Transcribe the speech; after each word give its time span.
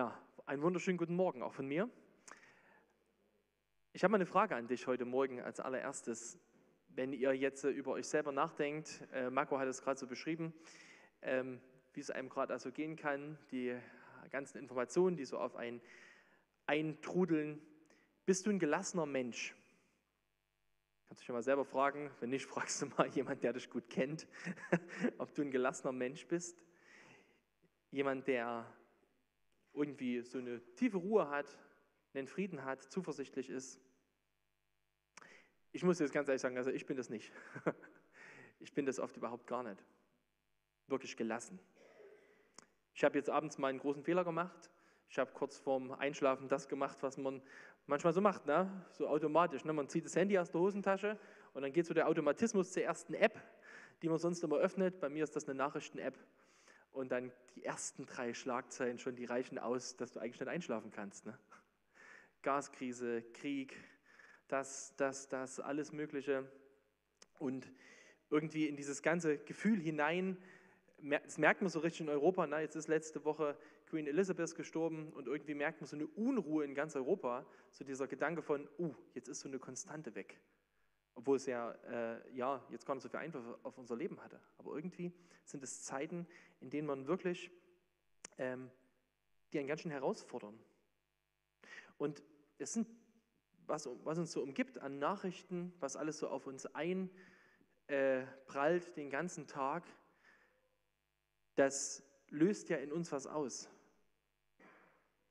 Ja, 0.00 0.18
einen 0.46 0.62
wunderschönen 0.62 0.96
guten 0.96 1.14
Morgen 1.14 1.42
auch 1.42 1.52
von 1.52 1.66
mir. 1.66 1.86
Ich 3.92 4.02
habe 4.02 4.12
mal 4.12 4.16
eine 4.16 4.24
Frage 4.24 4.56
an 4.56 4.66
dich 4.66 4.86
heute 4.86 5.04
Morgen 5.04 5.42
als 5.42 5.60
allererstes. 5.60 6.38
Wenn 6.88 7.12
ihr 7.12 7.34
jetzt 7.34 7.64
äh, 7.64 7.68
über 7.68 7.90
euch 7.92 8.06
selber 8.06 8.32
nachdenkt, 8.32 9.06
äh, 9.12 9.28
Marco 9.28 9.58
hat 9.58 9.68
es 9.68 9.82
gerade 9.82 10.00
so 10.00 10.06
beschrieben, 10.06 10.54
ähm, 11.20 11.60
wie 11.92 12.00
es 12.00 12.10
einem 12.10 12.30
gerade 12.30 12.54
also 12.54 12.72
gehen 12.72 12.96
kann, 12.96 13.36
die 13.50 13.76
ganzen 14.30 14.56
Informationen, 14.56 15.18
die 15.18 15.26
so 15.26 15.36
auf 15.36 15.54
einen 15.54 15.82
eintrudeln. 16.64 17.60
Bist 18.24 18.46
du 18.46 18.50
ein 18.52 18.58
gelassener 18.58 19.04
Mensch? 19.04 19.54
Kannst 21.08 21.20
du 21.20 21.26
dich 21.26 21.28
mal 21.34 21.42
selber 21.42 21.66
fragen. 21.66 22.10
Wenn 22.20 22.30
nicht, 22.30 22.46
fragst 22.48 22.80
du 22.80 22.86
mal 22.86 23.08
jemand, 23.08 23.42
der 23.42 23.52
dich 23.52 23.68
gut 23.68 23.90
kennt, 23.90 24.26
ob 25.18 25.34
du 25.34 25.42
ein 25.42 25.50
gelassener 25.50 25.92
Mensch 25.92 26.26
bist. 26.26 26.58
Jemand, 27.90 28.26
der 28.28 28.64
irgendwie 29.72 30.22
so 30.22 30.38
eine 30.38 30.60
tiefe 30.74 30.98
Ruhe 30.98 31.28
hat, 31.28 31.58
einen 32.14 32.26
Frieden 32.26 32.64
hat, 32.64 32.82
zuversichtlich 32.82 33.50
ist. 33.50 33.80
Ich 35.72 35.84
muss 35.84 35.98
jetzt 36.00 36.12
ganz 36.12 36.28
ehrlich 36.28 36.42
sagen, 36.42 36.56
also 36.56 36.70
ich 36.70 36.86
bin 36.86 36.96
das 36.96 37.10
nicht. 37.10 37.32
Ich 38.62 38.74
bin 38.74 38.84
das 38.84 39.00
oft 39.00 39.16
überhaupt 39.16 39.46
gar 39.46 39.62
nicht. 39.62 39.82
Wirklich 40.86 41.16
gelassen. 41.16 41.58
Ich 42.92 43.02
habe 43.02 43.16
jetzt 43.16 43.30
abends 43.30 43.56
mal 43.56 43.68
einen 43.68 43.78
großen 43.78 44.04
Fehler 44.04 44.22
gemacht. 44.22 44.70
Ich 45.08 45.18
habe 45.18 45.32
kurz 45.32 45.58
vorm 45.58 45.92
Einschlafen 45.92 46.46
das 46.46 46.68
gemacht, 46.68 46.98
was 47.00 47.16
man 47.16 47.40
manchmal 47.86 48.12
so 48.12 48.20
macht, 48.20 48.44
ne? 48.44 48.70
so 48.90 49.08
automatisch. 49.08 49.64
Ne? 49.64 49.72
Man 49.72 49.88
zieht 49.88 50.04
das 50.04 50.14
Handy 50.14 50.38
aus 50.38 50.50
der 50.50 50.60
Hosentasche 50.60 51.18
und 51.54 51.62
dann 51.62 51.72
geht 51.72 51.86
so 51.86 51.94
der 51.94 52.06
Automatismus 52.06 52.70
zur 52.72 52.82
ersten 52.82 53.14
App, 53.14 53.40
die 54.02 54.10
man 54.10 54.18
sonst 54.18 54.44
immer 54.44 54.58
öffnet. 54.58 55.00
Bei 55.00 55.08
mir 55.08 55.24
ist 55.24 55.34
das 55.34 55.48
eine 55.48 55.54
Nachrichten-App 55.54 56.18
und 56.92 57.10
dann 57.10 57.32
die 57.54 57.64
ersten 57.64 58.06
drei 58.06 58.34
Schlagzeilen 58.34 58.98
schon, 58.98 59.16
die 59.16 59.24
reichen 59.24 59.58
aus, 59.58 59.96
dass 59.96 60.12
du 60.12 60.20
eigentlich 60.20 60.40
nicht 60.40 60.48
einschlafen 60.48 60.90
kannst. 60.90 61.26
Ne? 61.26 61.38
Gaskrise, 62.42 63.22
Krieg, 63.34 63.76
das, 64.48 64.94
das, 64.96 65.28
das, 65.28 65.60
alles 65.60 65.92
Mögliche. 65.92 66.50
Und 67.38 67.70
irgendwie 68.30 68.66
in 68.66 68.76
dieses 68.76 69.02
ganze 69.02 69.38
Gefühl 69.38 69.80
hinein, 69.80 70.36
das 71.24 71.38
merkt 71.38 71.62
man 71.62 71.70
so 71.70 71.80
richtig 71.80 72.02
in 72.02 72.08
Europa, 72.08 72.46
na, 72.46 72.60
jetzt 72.60 72.76
ist 72.76 72.88
letzte 72.88 73.24
Woche 73.24 73.56
Queen 73.86 74.06
Elizabeth 74.06 74.54
gestorben 74.54 75.12
und 75.14 75.26
irgendwie 75.26 75.54
merkt 75.54 75.80
man 75.80 75.88
so 75.88 75.96
eine 75.96 76.06
Unruhe 76.06 76.64
in 76.64 76.74
ganz 76.74 76.94
Europa, 76.94 77.46
so 77.70 77.84
dieser 77.84 78.06
Gedanke 78.06 78.42
von, 78.42 78.68
uh, 78.78 78.94
jetzt 79.14 79.28
ist 79.28 79.40
so 79.40 79.48
eine 79.48 79.58
Konstante 79.58 80.14
weg. 80.14 80.40
Obwohl 81.14 81.36
es 81.36 81.46
ja, 81.46 81.72
äh, 81.72 82.34
ja 82.34 82.64
jetzt 82.70 82.86
gar 82.86 82.94
nicht 82.94 83.02
so 83.02 83.08
viel 83.08 83.18
Einfluss 83.18 83.44
auf 83.62 83.76
unser 83.78 83.96
Leben 83.96 84.20
hatte. 84.22 84.40
Aber 84.58 84.74
irgendwie 84.74 85.12
sind 85.44 85.62
es 85.62 85.82
Zeiten, 85.82 86.26
in 86.60 86.70
denen 86.70 86.86
man 86.86 87.06
wirklich, 87.06 87.50
ähm, 88.38 88.70
die 89.52 89.58
einen 89.58 89.68
ganz 89.68 89.82
schön 89.82 89.90
herausfordern. 89.90 90.58
Und 91.98 92.22
es 92.58 92.72
sind, 92.72 92.88
was, 93.66 93.88
was 94.04 94.18
uns 94.18 94.32
so 94.32 94.42
umgibt 94.42 94.78
an 94.78 94.98
Nachrichten, 94.98 95.72
was 95.80 95.96
alles 95.96 96.18
so 96.18 96.28
auf 96.28 96.46
uns 96.46 96.66
einprallt 96.66 97.08
äh, 97.88 98.92
den 98.96 99.10
ganzen 99.10 99.46
Tag, 99.46 99.84
das 101.56 102.02
löst 102.28 102.68
ja 102.68 102.78
in 102.78 102.92
uns 102.92 103.12
was 103.12 103.26
aus. 103.26 103.68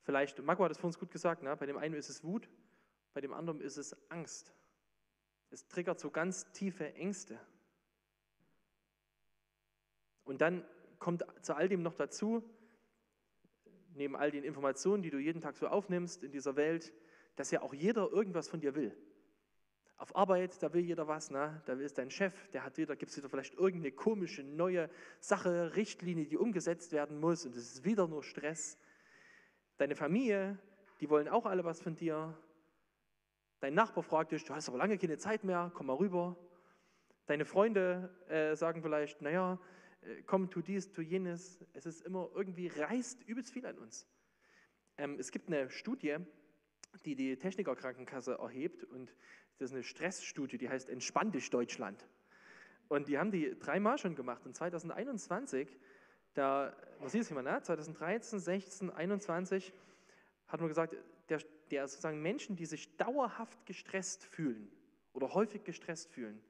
Vielleicht, 0.03 0.41
Marco 0.43 0.63
hat 0.63 0.71
es 0.71 0.77
vor 0.77 0.87
uns 0.87 0.99
gut 0.99 1.11
gesagt, 1.11 1.43
ne? 1.43 1.55
bei 1.55 1.65
dem 1.65 1.77
einen 1.77 1.95
ist 1.95 2.09
es 2.09 2.23
Wut, 2.23 2.49
bei 3.13 3.21
dem 3.21 3.33
anderen 3.33 3.61
ist 3.61 3.77
es 3.77 3.95
Angst. 4.09 4.53
Es 5.49 5.67
triggert 5.67 5.99
so 5.99 6.11
ganz 6.11 6.51
tiefe 6.51 6.93
Ängste. 6.93 7.39
Und 10.23 10.41
dann 10.41 10.63
kommt 10.99 11.23
zu 11.41 11.55
all 11.55 11.67
dem 11.67 11.81
noch 11.81 11.95
dazu, 11.95 12.43
neben 13.95 14.15
all 14.15 14.31
den 14.31 14.43
Informationen, 14.43 15.01
die 15.01 15.09
du 15.09 15.17
jeden 15.17 15.41
Tag 15.41 15.57
so 15.57 15.67
aufnimmst 15.67 16.23
in 16.23 16.31
dieser 16.31 16.55
Welt, 16.55 16.93
dass 17.35 17.51
ja 17.51 17.61
auch 17.61 17.73
jeder 17.73 18.11
irgendwas 18.11 18.47
von 18.47 18.59
dir 18.59 18.75
will. 18.75 18.95
Auf 19.97 20.15
Arbeit, 20.15 20.61
da 20.63 20.73
will 20.73 20.83
jeder 20.83 21.07
was, 21.07 21.29
ne? 21.29 21.61
da 21.65 21.77
will 21.77 21.89
dein 21.89 22.09
Chef, 22.09 22.33
der 22.51 22.63
hat 22.63 22.77
wieder, 22.77 22.95
gibt 22.95 23.11
es 23.11 23.17
wieder 23.17 23.27
vielleicht 23.27 23.55
irgendeine 23.55 23.91
komische 23.91 24.43
neue 24.43 24.89
Sache, 25.19 25.75
Richtlinie, 25.75 26.25
die 26.25 26.37
umgesetzt 26.37 26.93
werden 26.93 27.19
muss 27.19 27.45
und 27.45 27.55
es 27.55 27.73
ist 27.73 27.83
wieder 27.83 28.07
nur 28.07 28.23
Stress. 28.23 28.77
Deine 29.77 29.95
Familie, 29.95 30.57
die 31.01 31.09
wollen 31.09 31.27
auch 31.27 31.45
alle 31.45 31.63
was 31.65 31.81
von 31.81 31.95
dir. 31.95 32.37
Dein 33.59 33.73
Nachbar 33.73 34.03
fragt 34.03 34.31
dich, 34.31 34.45
du 34.45 34.55
hast 34.55 34.69
aber 34.69 34.77
lange 34.77 34.97
keine 34.97 35.17
Zeit 35.17 35.43
mehr, 35.43 35.69
komm 35.73 35.87
mal 35.87 35.97
rüber. 35.97 36.37
Deine 37.25 37.43
Freunde 37.43 38.09
äh, 38.29 38.55
sagen 38.55 38.81
vielleicht, 38.81 39.21
naja, 39.21 39.59
äh, 40.01 40.21
komm, 40.25 40.49
tu 40.49 40.61
dies, 40.61 40.93
tu 40.93 41.01
jenes. 41.01 41.59
Es 41.73 41.85
ist 41.85 42.01
immer 42.05 42.29
irgendwie, 42.33 42.67
reißt 42.67 43.23
übelst 43.23 43.51
viel 43.51 43.65
an 43.65 43.77
uns. 43.77 44.07
Ähm, 44.97 45.17
es 45.19 45.31
gibt 45.31 45.47
eine 45.47 45.69
Studie, 45.69 46.17
die 47.03 47.15
die 47.15 47.37
Technikerkrankenkasse 47.37 48.37
erhebt 48.39 48.85
und 48.85 49.13
das 49.57 49.71
ist 49.71 49.75
eine 49.75 49.83
Stressstudie, 49.83 50.57
die 50.57 50.69
heißt 50.69 50.89
Entspann 50.89 51.33
dich 51.33 51.49
Deutschland. 51.49 52.07
Und 52.87 53.09
die 53.09 53.17
haben 53.17 53.29
die 53.29 53.59
dreimal 53.59 53.97
schon 53.97 54.15
gemacht. 54.15 54.45
Und 54.45 54.55
2021, 54.55 55.77
da, 56.33 56.73
was 56.99 57.11
sieht 57.11 57.21
es 57.21 57.27
hier 57.27 57.35
mal, 57.35 57.43
ne? 57.43 57.61
2013, 57.61 58.39
16, 58.39 58.87
2021, 58.87 59.73
hat 60.47 60.61
man 60.61 60.69
gesagt, 60.69 60.95
der, 61.69 61.87
sozusagen 61.87 62.21
Menschen, 62.21 62.55
die 62.55 62.65
sich 62.65 62.95
dauerhaft 62.97 63.65
gestresst 63.65 64.25
fühlen 64.25 64.71
oder 65.13 65.33
häufig 65.33 65.63
gestresst 65.63 66.11
fühlen, 66.11 66.41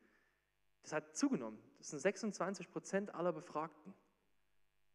das 0.81 0.94
hat 0.94 1.16
zugenommen. 1.16 1.59
Das 1.78 1.90
sind 1.90 2.00
26 2.00 2.69
Prozent 2.72 3.13
aller 3.13 3.34
Befragten. 3.34 3.94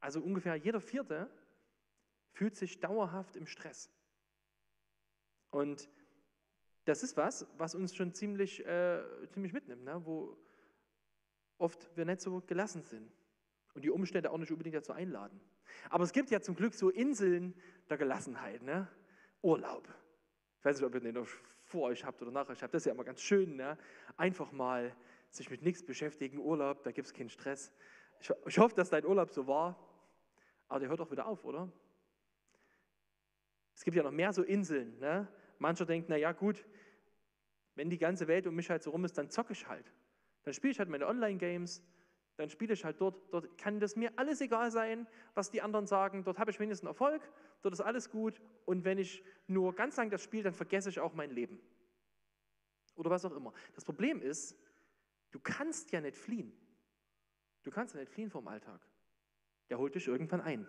Also 0.01 0.21
ungefähr 0.21 0.57
jeder 0.57 0.81
Vierte 0.81 1.31
fühlt 2.33 2.57
sich 2.57 2.81
dauerhaft 2.81 3.37
im 3.37 3.47
Stress. 3.47 3.91
Und 5.51 5.89
das 6.85 7.03
ist 7.03 7.17
was, 7.17 7.47
was 7.57 7.75
uns 7.75 7.95
schon 7.95 8.13
ziemlich, 8.13 8.67
äh, 8.67 9.03
ziemlich 9.31 9.53
mitnimmt, 9.53 9.85
ne? 9.85 10.05
wo 10.05 10.37
oft 11.59 11.97
wir 11.97 12.05
nicht 12.05 12.21
so 12.21 12.43
gelassen 12.43 12.83
sind 12.83 13.11
und 13.75 13.85
die 13.85 13.91
Umstände 13.91 14.31
auch 14.31 14.39
nicht 14.39 14.51
unbedingt 14.51 14.77
dazu 14.77 14.93
einladen. 14.93 15.41
Aber 15.91 16.05
es 16.05 16.13
gibt 16.13 16.31
ja 16.31 16.41
zum 16.41 16.57
Glück 16.57 16.75
so 16.75 16.91
Inseln 16.91 17.55
der 17.89 17.97
Gelassenheit, 17.97 18.63
ne? 18.63 18.89
Urlaub. 19.43 19.89
Ich 20.65 20.67
weiß 20.67 20.81
nicht, 20.81 20.87
ob 20.87 20.95
ihr 20.95 21.01
den 21.03 21.27
vor 21.65 21.83
euch 21.83 22.07
habt 22.07 22.23
oder 22.23 22.31
nach 22.31 22.49
euch 22.49 22.63
habt. 22.63 22.73
Das 22.73 22.81
ist 22.81 22.87
ja 22.87 22.93
immer 22.93 23.05
ganz 23.05 23.21
schön, 23.21 23.57
ne? 23.57 23.77
einfach 24.17 24.51
mal 24.51 24.97
sich 25.29 25.51
mit 25.51 25.61
nichts 25.61 25.85
beschäftigen, 25.85 26.39
Urlaub, 26.39 26.83
da 26.85 26.91
gibt 26.91 27.07
es 27.07 27.13
keinen 27.13 27.29
Stress. 27.29 27.71
Ich, 28.19 28.33
ich 28.47 28.59
hoffe, 28.59 28.75
dass 28.75 28.89
dein 28.89 29.05
Urlaub 29.05 29.31
so 29.31 29.47
war, 29.47 29.79
aber 30.69 30.81
der 30.81 30.89
hört 30.89 31.01
doch 31.01 31.11
wieder 31.11 31.27
auf, 31.27 31.45
oder? 31.45 31.71
Es 33.75 33.85
gibt 33.85 33.95
ja 33.95 34.03
noch 34.03 34.11
mehr 34.11 34.33
so 34.33 34.43
Inseln. 34.43 34.99
Ne? 35.01 35.29
Mancher 35.59 35.85
denkt, 35.85 36.09
na 36.09 36.17
ja, 36.17 36.33
gut, 36.33 36.65
wenn 37.75 37.91
die 37.91 37.99
ganze 37.99 38.27
Welt 38.27 38.47
um 38.47 38.55
mich 38.55 38.71
halt 38.71 38.83
so 38.83 38.89
rum 38.89 39.05
ist, 39.05 39.19
dann 39.19 39.29
zocke 39.29 39.53
ich 39.53 39.69
halt. 39.69 39.93
Dann 40.45 40.55
spiele 40.55 40.71
ich 40.71 40.79
halt 40.79 40.89
meine 40.89 41.07
Online-Games, 41.07 41.83
dann 42.37 42.49
spiele 42.51 42.75
ich 42.75 42.85
halt 42.85 43.01
dort, 43.01 43.33
dort 43.33 43.57
kann 43.59 43.79
das 43.81 43.97
mir 43.97 44.13
alles 44.17 44.41
egal 44.41 44.71
sein, 44.71 45.07
was 45.35 45.51
die 45.51 45.63
anderen 45.63 45.87
sagen, 45.87 46.25
dort 46.25 46.39
habe 46.39 46.51
ich 46.51 46.59
wenigstens 46.59 46.89
Erfolg, 46.89 47.23
dort 47.63 47.75
ist 47.75 47.81
alles 47.81 48.11
gut 48.11 48.41
und 48.65 48.85
wenn 48.85 48.99
ich 48.99 49.23
nur 49.47 49.75
ganz 49.75 49.97
lang 49.97 50.11
das 50.11 50.23
spiele, 50.23 50.45
dann 50.45 50.55
vergesse 50.55 50.89
ich 50.89 51.01
auch 51.01 51.15
mein 51.15 51.31
Leben. 51.31 51.61
Oder 52.97 53.11
was 53.11 53.25
auch 53.25 53.33
immer. 53.33 53.53
Das 53.75 53.85
Problem 53.85 54.21
ist, 54.21 54.57
du 55.31 55.41
kannst 55.41 55.91
ja 55.93 56.01
nicht 56.01 56.17
fliehen. 56.17 56.53
Du 57.63 57.71
kannst 57.71 57.95
ja 57.95 58.01
nicht 58.01 58.13
fliehen 58.13 58.31
vom 58.31 58.47
Alltag. 58.47 58.81
Der 59.71 59.79
holt 59.79 59.95
dich 59.95 60.07
irgendwann 60.07 60.41
ein. 60.41 60.67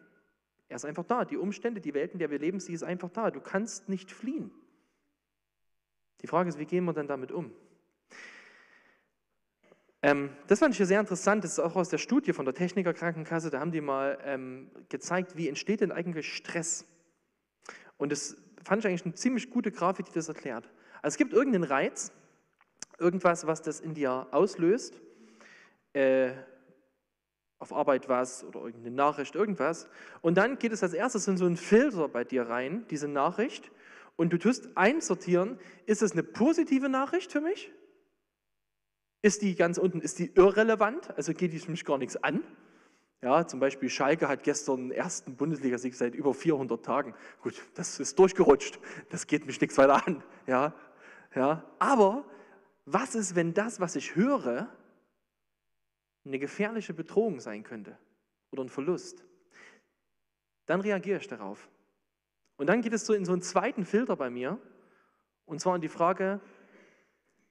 Er 0.67 0.77
ist 0.77 0.85
einfach 0.85 1.03
da. 1.03 1.25
Die 1.25 1.37
Umstände, 1.37 1.81
die 1.81 1.93
Welt, 1.93 2.13
in 2.13 2.19
der 2.19 2.31
wir 2.31 2.39
leben, 2.39 2.59
sie 2.59 2.73
ist 2.73 2.83
einfach 2.83 3.09
da. 3.09 3.29
Du 3.29 3.41
kannst 3.41 3.89
nicht 3.89 4.11
fliehen. 4.11 4.51
Die 6.21 6.27
Frage 6.27 6.49
ist, 6.49 6.57
wie 6.57 6.65
gehen 6.65 6.85
wir 6.85 6.93
denn 6.93 7.07
damit 7.07 7.31
um? 7.31 7.53
Ähm, 10.05 10.29
das 10.45 10.59
fand 10.59 10.79
ich 10.79 10.87
sehr 10.87 10.99
interessant, 10.99 11.43
das 11.43 11.53
ist 11.53 11.59
auch 11.59 11.75
aus 11.75 11.89
der 11.89 11.97
Studie 11.97 12.31
von 12.31 12.45
der 12.45 12.53
Techniker 12.53 12.93
Krankenkasse, 12.93 13.49
da 13.49 13.59
haben 13.59 13.71
die 13.71 13.81
mal 13.81 14.19
ähm, 14.23 14.69
gezeigt, 14.87 15.35
wie 15.35 15.49
entsteht 15.49 15.81
denn 15.81 15.91
eigentlich 15.91 16.31
Stress. 16.31 16.85
Und 17.97 18.11
das 18.11 18.37
fand 18.63 18.83
ich 18.83 18.87
eigentlich 18.87 19.03
eine 19.03 19.15
ziemlich 19.15 19.49
gute 19.49 19.71
Grafik, 19.71 20.05
die 20.05 20.11
das 20.11 20.27
erklärt. 20.27 20.69
Also 21.01 21.15
es 21.15 21.17
gibt 21.17 21.33
irgendeinen 21.33 21.63
Reiz, 21.63 22.11
irgendwas, 22.99 23.47
was 23.47 23.63
das 23.63 23.79
in 23.79 23.95
dir 23.95 24.27
auslöst, 24.29 25.01
äh, 25.93 26.33
auf 27.57 27.73
Arbeit 27.73 28.07
was 28.07 28.43
oder 28.43 28.59
irgendeine 28.59 28.95
Nachricht, 28.95 29.33
irgendwas. 29.33 29.89
Und 30.21 30.37
dann 30.37 30.59
geht 30.59 30.71
es 30.71 30.83
als 30.83 30.93
erstes 30.93 31.27
in 31.27 31.37
so 31.37 31.47
einen 31.47 31.57
Filter 31.57 32.09
bei 32.09 32.23
dir 32.23 32.47
rein, 32.47 32.85
diese 32.91 33.07
Nachricht, 33.07 33.71
und 34.17 34.31
du 34.31 34.37
tust 34.37 34.77
einsortieren, 34.77 35.57
ist 35.87 36.03
es 36.03 36.11
eine 36.11 36.21
positive 36.21 36.89
Nachricht 36.89 37.31
für 37.31 37.41
mich? 37.41 37.71
Ist 39.25 39.41
die 39.41 39.55
ganz 39.55 39.79
unten, 39.79 40.01
ist 40.01 40.19
die 40.19 40.31
irrelevant? 40.35 41.09
Also 41.17 41.33
geht 41.33 41.51
die 41.51 41.71
mich 41.71 41.83
gar 41.83 41.97
nichts 41.97 42.15
an? 42.15 42.43
Ja, 43.23 43.47
zum 43.47 43.59
Beispiel 43.59 43.89
Schalke 43.89 44.27
hat 44.27 44.43
gestern 44.43 44.89
den 44.89 44.91
ersten 44.91 45.35
Bundesligasieg 45.35 45.95
seit 45.95 46.13
über 46.13 46.35
400 46.35 46.85
Tagen. 46.85 47.15
Gut, 47.41 47.59
das 47.73 47.99
ist 47.99 48.19
durchgerutscht. 48.19 48.77
Das 49.09 49.25
geht 49.25 49.47
mich 49.47 49.59
nichts 49.59 49.79
weiter 49.79 50.05
an. 50.05 50.23
Ja, 50.45 50.75
ja. 51.33 51.63
Aber 51.79 52.23
was 52.85 53.15
ist, 53.15 53.33
wenn 53.33 53.55
das, 53.55 53.79
was 53.79 53.95
ich 53.95 54.15
höre, 54.15 54.69
eine 56.23 56.37
gefährliche 56.37 56.93
Bedrohung 56.93 57.39
sein 57.39 57.63
könnte 57.63 57.97
oder 58.51 58.63
ein 58.63 58.69
Verlust? 58.69 59.25
Dann 60.67 60.81
reagiere 60.81 61.17
ich 61.17 61.27
darauf. 61.27 61.67
Und 62.57 62.67
dann 62.67 62.83
geht 62.83 62.93
es 62.93 63.07
so 63.07 63.15
in 63.15 63.25
so 63.25 63.31
einen 63.31 63.41
zweiten 63.41 63.85
Filter 63.85 64.17
bei 64.17 64.29
mir, 64.29 64.59
und 65.45 65.61
zwar 65.61 65.73
in 65.73 65.81
die 65.81 65.89
Frage, 65.89 66.41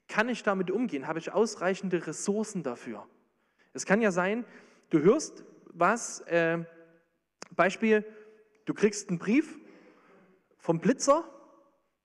kann 0.09 0.29
ich 0.29 0.43
damit 0.43 0.71
umgehen? 0.71 1.07
Habe 1.07 1.19
ich 1.19 1.33
ausreichende 1.33 2.07
Ressourcen 2.07 2.63
dafür? 2.63 3.07
Es 3.73 3.87
kann 3.87 4.01
ja 4.01 4.13
sein, 4.13 4.45
du 4.91 5.01
hörst 5.01 5.45
was, 5.67 6.21
äh, 6.21 6.65
Beispiel, 7.57 8.05
du 8.65 8.75
kriegst 8.75 9.09
einen 9.09 9.19
Brief 9.19 9.59
vom 10.59 10.81
Blitzer, 10.81 11.25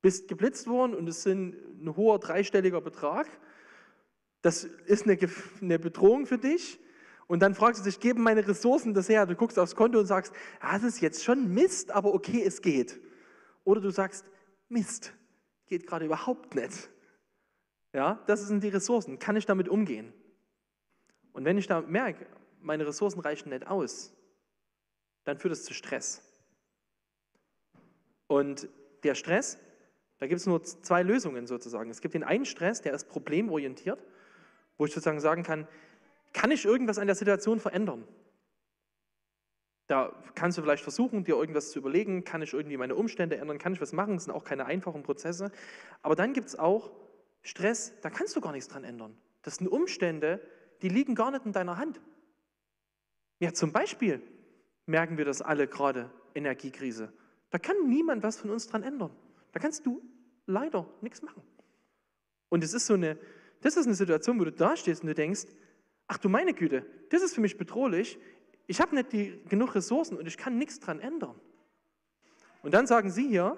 bist 0.02 0.28
geblitzt 0.28 0.68
worden 0.68 0.96
und 0.96 1.08
es 1.08 1.24
sind 1.24 1.56
ein 1.82 1.96
hoher 1.96 2.20
dreistelliger 2.20 2.82
Betrag. 2.82 3.28
Das 4.42 4.64
ist 4.64 5.06
eine, 5.06 5.18
eine 5.62 5.80
Bedrohung 5.80 6.26
für 6.26 6.38
dich. 6.38 6.80
Und 7.28 7.42
dann 7.42 7.54
fragst 7.54 7.82
du 7.82 7.86
dich, 7.86 8.00
geben 8.00 8.24
meine 8.24 8.48
Ressourcen 8.48 8.94
das 8.94 9.08
her? 9.08 9.26
Du 9.26 9.36
guckst 9.36 9.60
aufs 9.60 9.76
Konto 9.76 10.00
und 10.00 10.08
sagst, 10.08 10.34
ah, 10.62 10.80
das 10.80 10.96
ist 10.96 11.02
jetzt 11.02 11.24
schon 11.24 11.54
Mist, 11.54 11.92
aber 11.92 12.14
okay, 12.14 12.42
es 12.44 12.62
geht. 12.62 13.00
Oder 13.64 13.82
du 13.82 13.92
sagst, 13.92 14.26
Mist, 14.68 15.14
geht 15.68 15.86
gerade 15.86 16.06
überhaupt 16.06 16.56
nicht. 16.56 16.90
Ja, 17.94 18.22
das 18.28 18.48
sind 18.48 18.64
die 18.64 18.70
Ressourcen. 18.70 19.20
Kann 19.20 19.36
ich 19.36 19.46
damit 19.46 19.68
umgehen? 19.68 20.14
Und 21.34 21.46
wenn 21.46 21.58
ich 21.58 21.68
da 21.68 21.82
merke, 21.82 22.28
meine 22.62 22.86
Ressourcen 22.86 23.20
reichen 23.20 23.50
nicht 23.50 23.68
aus, 23.68 24.14
dann 25.24 25.38
führt 25.38 25.54
es 25.54 25.64
zu 25.64 25.74
Stress. 25.74 26.22
Und 28.28 28.70
der 29.04 29.16
Stress, 29.16 29.58
da 30.20 30.28
gibt 30.28 30.40
es 30.40 30.46
nur 30.46 30.64
zwei 30.64 31.02
Lösungen 31.02 31.48
sozusagen. 31.48 31.90
Es 31.90 32.02
gibt 32.02 32.14
den 32.14 32.24
einen 32.24 32.46
Stress, 32.46 32.82
der 32.82 32.94
ist 32.94 33.10
problemorientiert, 33.10 34.04
wo 34.78 34.86
ich 34.86 34.92
sozusagen 34.92 35.20
sagen 35.20 35.44
kann, 35.44 35.68
kann 36.34 36.52
ich 36.52 36.66
irgendwas 36.66 37.00
an 37.00 37.08
der 37.08 37.16
Situation 37.16 37.60
verändern? 37.60 38.08
Da 39.88 40.14
kannst 40.36 40.58
du 40.58 40.62
vielleicht 40.62 40.84
versuchen, 40.84 41.24
dir 41.24 41.36
irgendwas 41.36 41.72
zu 41.72 41.80
überlegen, 41.80 42.24
kann 42.24 42.44
ich 42.44 42.54
irgendwie 42.54 42.78
meine 42.78 42.96
Umstände 42.96 43.38
ändern, 43.38 43.58
kann 43.58 43.74
ich 43.74 43.82
was 43.82 43.92
machen, 43.92 44.14
das 44.14 44.26
sind 44.26 44.34
auch 44.34 44.44
keine 44.44 44.66
einfachen 44.66 45.02
Prozesse. 45.02 45.52
Aber 46.04 46.16
dann 46.16 46.34
gibt 46.34 46.50
es 46.50 46.60
auch 46.60 46.92
Stress, 47.42 47.94
da 48.02 48.10
kannst 48.10 48.36
du 48.36 48.42
gar 48.42 48.52
nichts 48.52 48.68
dran 48.68 48.84
ändern. 48.84 49.18
Das 49.42 49.56
sind 49.56 49.68
Umstände, 49.68 50.42
die 50.82 50.90
liegen 50.90 51.16
gar 51.16 51.32
nicht 51.32 51.46
in 51.46 51.52
deiner 51.52 51.78
Hand. 51.78 52.02
Ja, 53.40 53.54
zum 53.54 53.72
Beispiel 53.72 54.22
merken 54.86 55.18
wir 55.18 55.26
das 55.26 55.42
alle 55.42 55.68
gerade, 55.68 56.12
Energiekrise. 56.36 57.12
Da 57.50 57.58
kann 57.58 57.88
niemand 57.88 58.24
was 58.24 58.38
von 58.38 58.50
uns 58.50 58.68
dran 58.68 58.84
ändern. 58.84 59.12
Da 59.52 59.60
kannst 59.60 59.86
du 59.86 60.02
leider 60.46 60.88
nichts 61.02 61.22
machen. 61.22 61.42
Und 62.50 62.64
es 62.64 62.74
ist 62.74 62.86
so 62.86 62.94
eine, 62.94 63.18
das 63.62 63.78
ist 63.78 63.86
eine 63.86 63.96
Situation, 63.96 64.40
wo 64.40 64.44
du 64.44 64.52
da 64.52 64.76
stehst 64.76 65.02
und 65.02 65.08
du 65.08 65.16
denkst, 65.16 65.46
ach 66.08 66.18
du 66.18 66.30
meine 66.30 66.54
Güte, 66.54 66.86
das 67.10 67.22
ist 67.22 67.36
für 67.36 67.42
mich 67.42 67.58
bedrohlich. 67.58 68.20
Ich 68.68 68.82
habe 68.82 68.96
nicht 68.96 69.12
die, 69.14 69.42
genug 69.48 69.76
Ressourcen 69.76 70.18
und 70.18 70.28
ich 70.28 70.38
kann 70.38 70.58
nichts 70.58 70.80
dran 70.80 71.00
ändern. 71.00 71.36
Und 72.62 72.74
dann 72.74 72.88
sagen 72.88 73.10
sie 73.10 73.28
hier, 73.28 73.58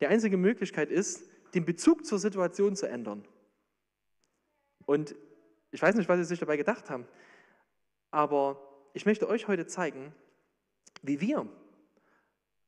die 0.00 0.06
einzige 0.06 0.36
Möglichkeit 0.36 0.90
ist, 0.90 1.24
den 1.54 1.64
Bezug 1.64 2.06
zur 2.06 2.18
Situation 2.18 2.76
zu 2.76 2.86
ändern. 2.86 3.26
Und 4.84 5.14
ich 5.70 5.82
weiß 5.82 5.94
nicht, 5.96 6.08
was 6.08 6.18
sie 6.18 6.24
sich 6.24 6.38
dabei 6.38 6.56
gedacht 6.56 6.90
haben, 6.90 7.06
aber 8.10 8.60
ich 8.94 9.04
möchte 9.04 9.28
euch 9.28 9.48
heute 9.48 9.66
zeigen, 9.66 10.14
wie 11.02 11.20
wir 11.20 11.48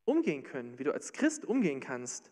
umgehen 0.04 0.42
können, 0.42 0.78
wie 0.78 0.84
du 0.84 0.92
als 0.92 1.12
Christ 1.12 1.44
umgehen 1.44 1.80
kannst 1.80 2.30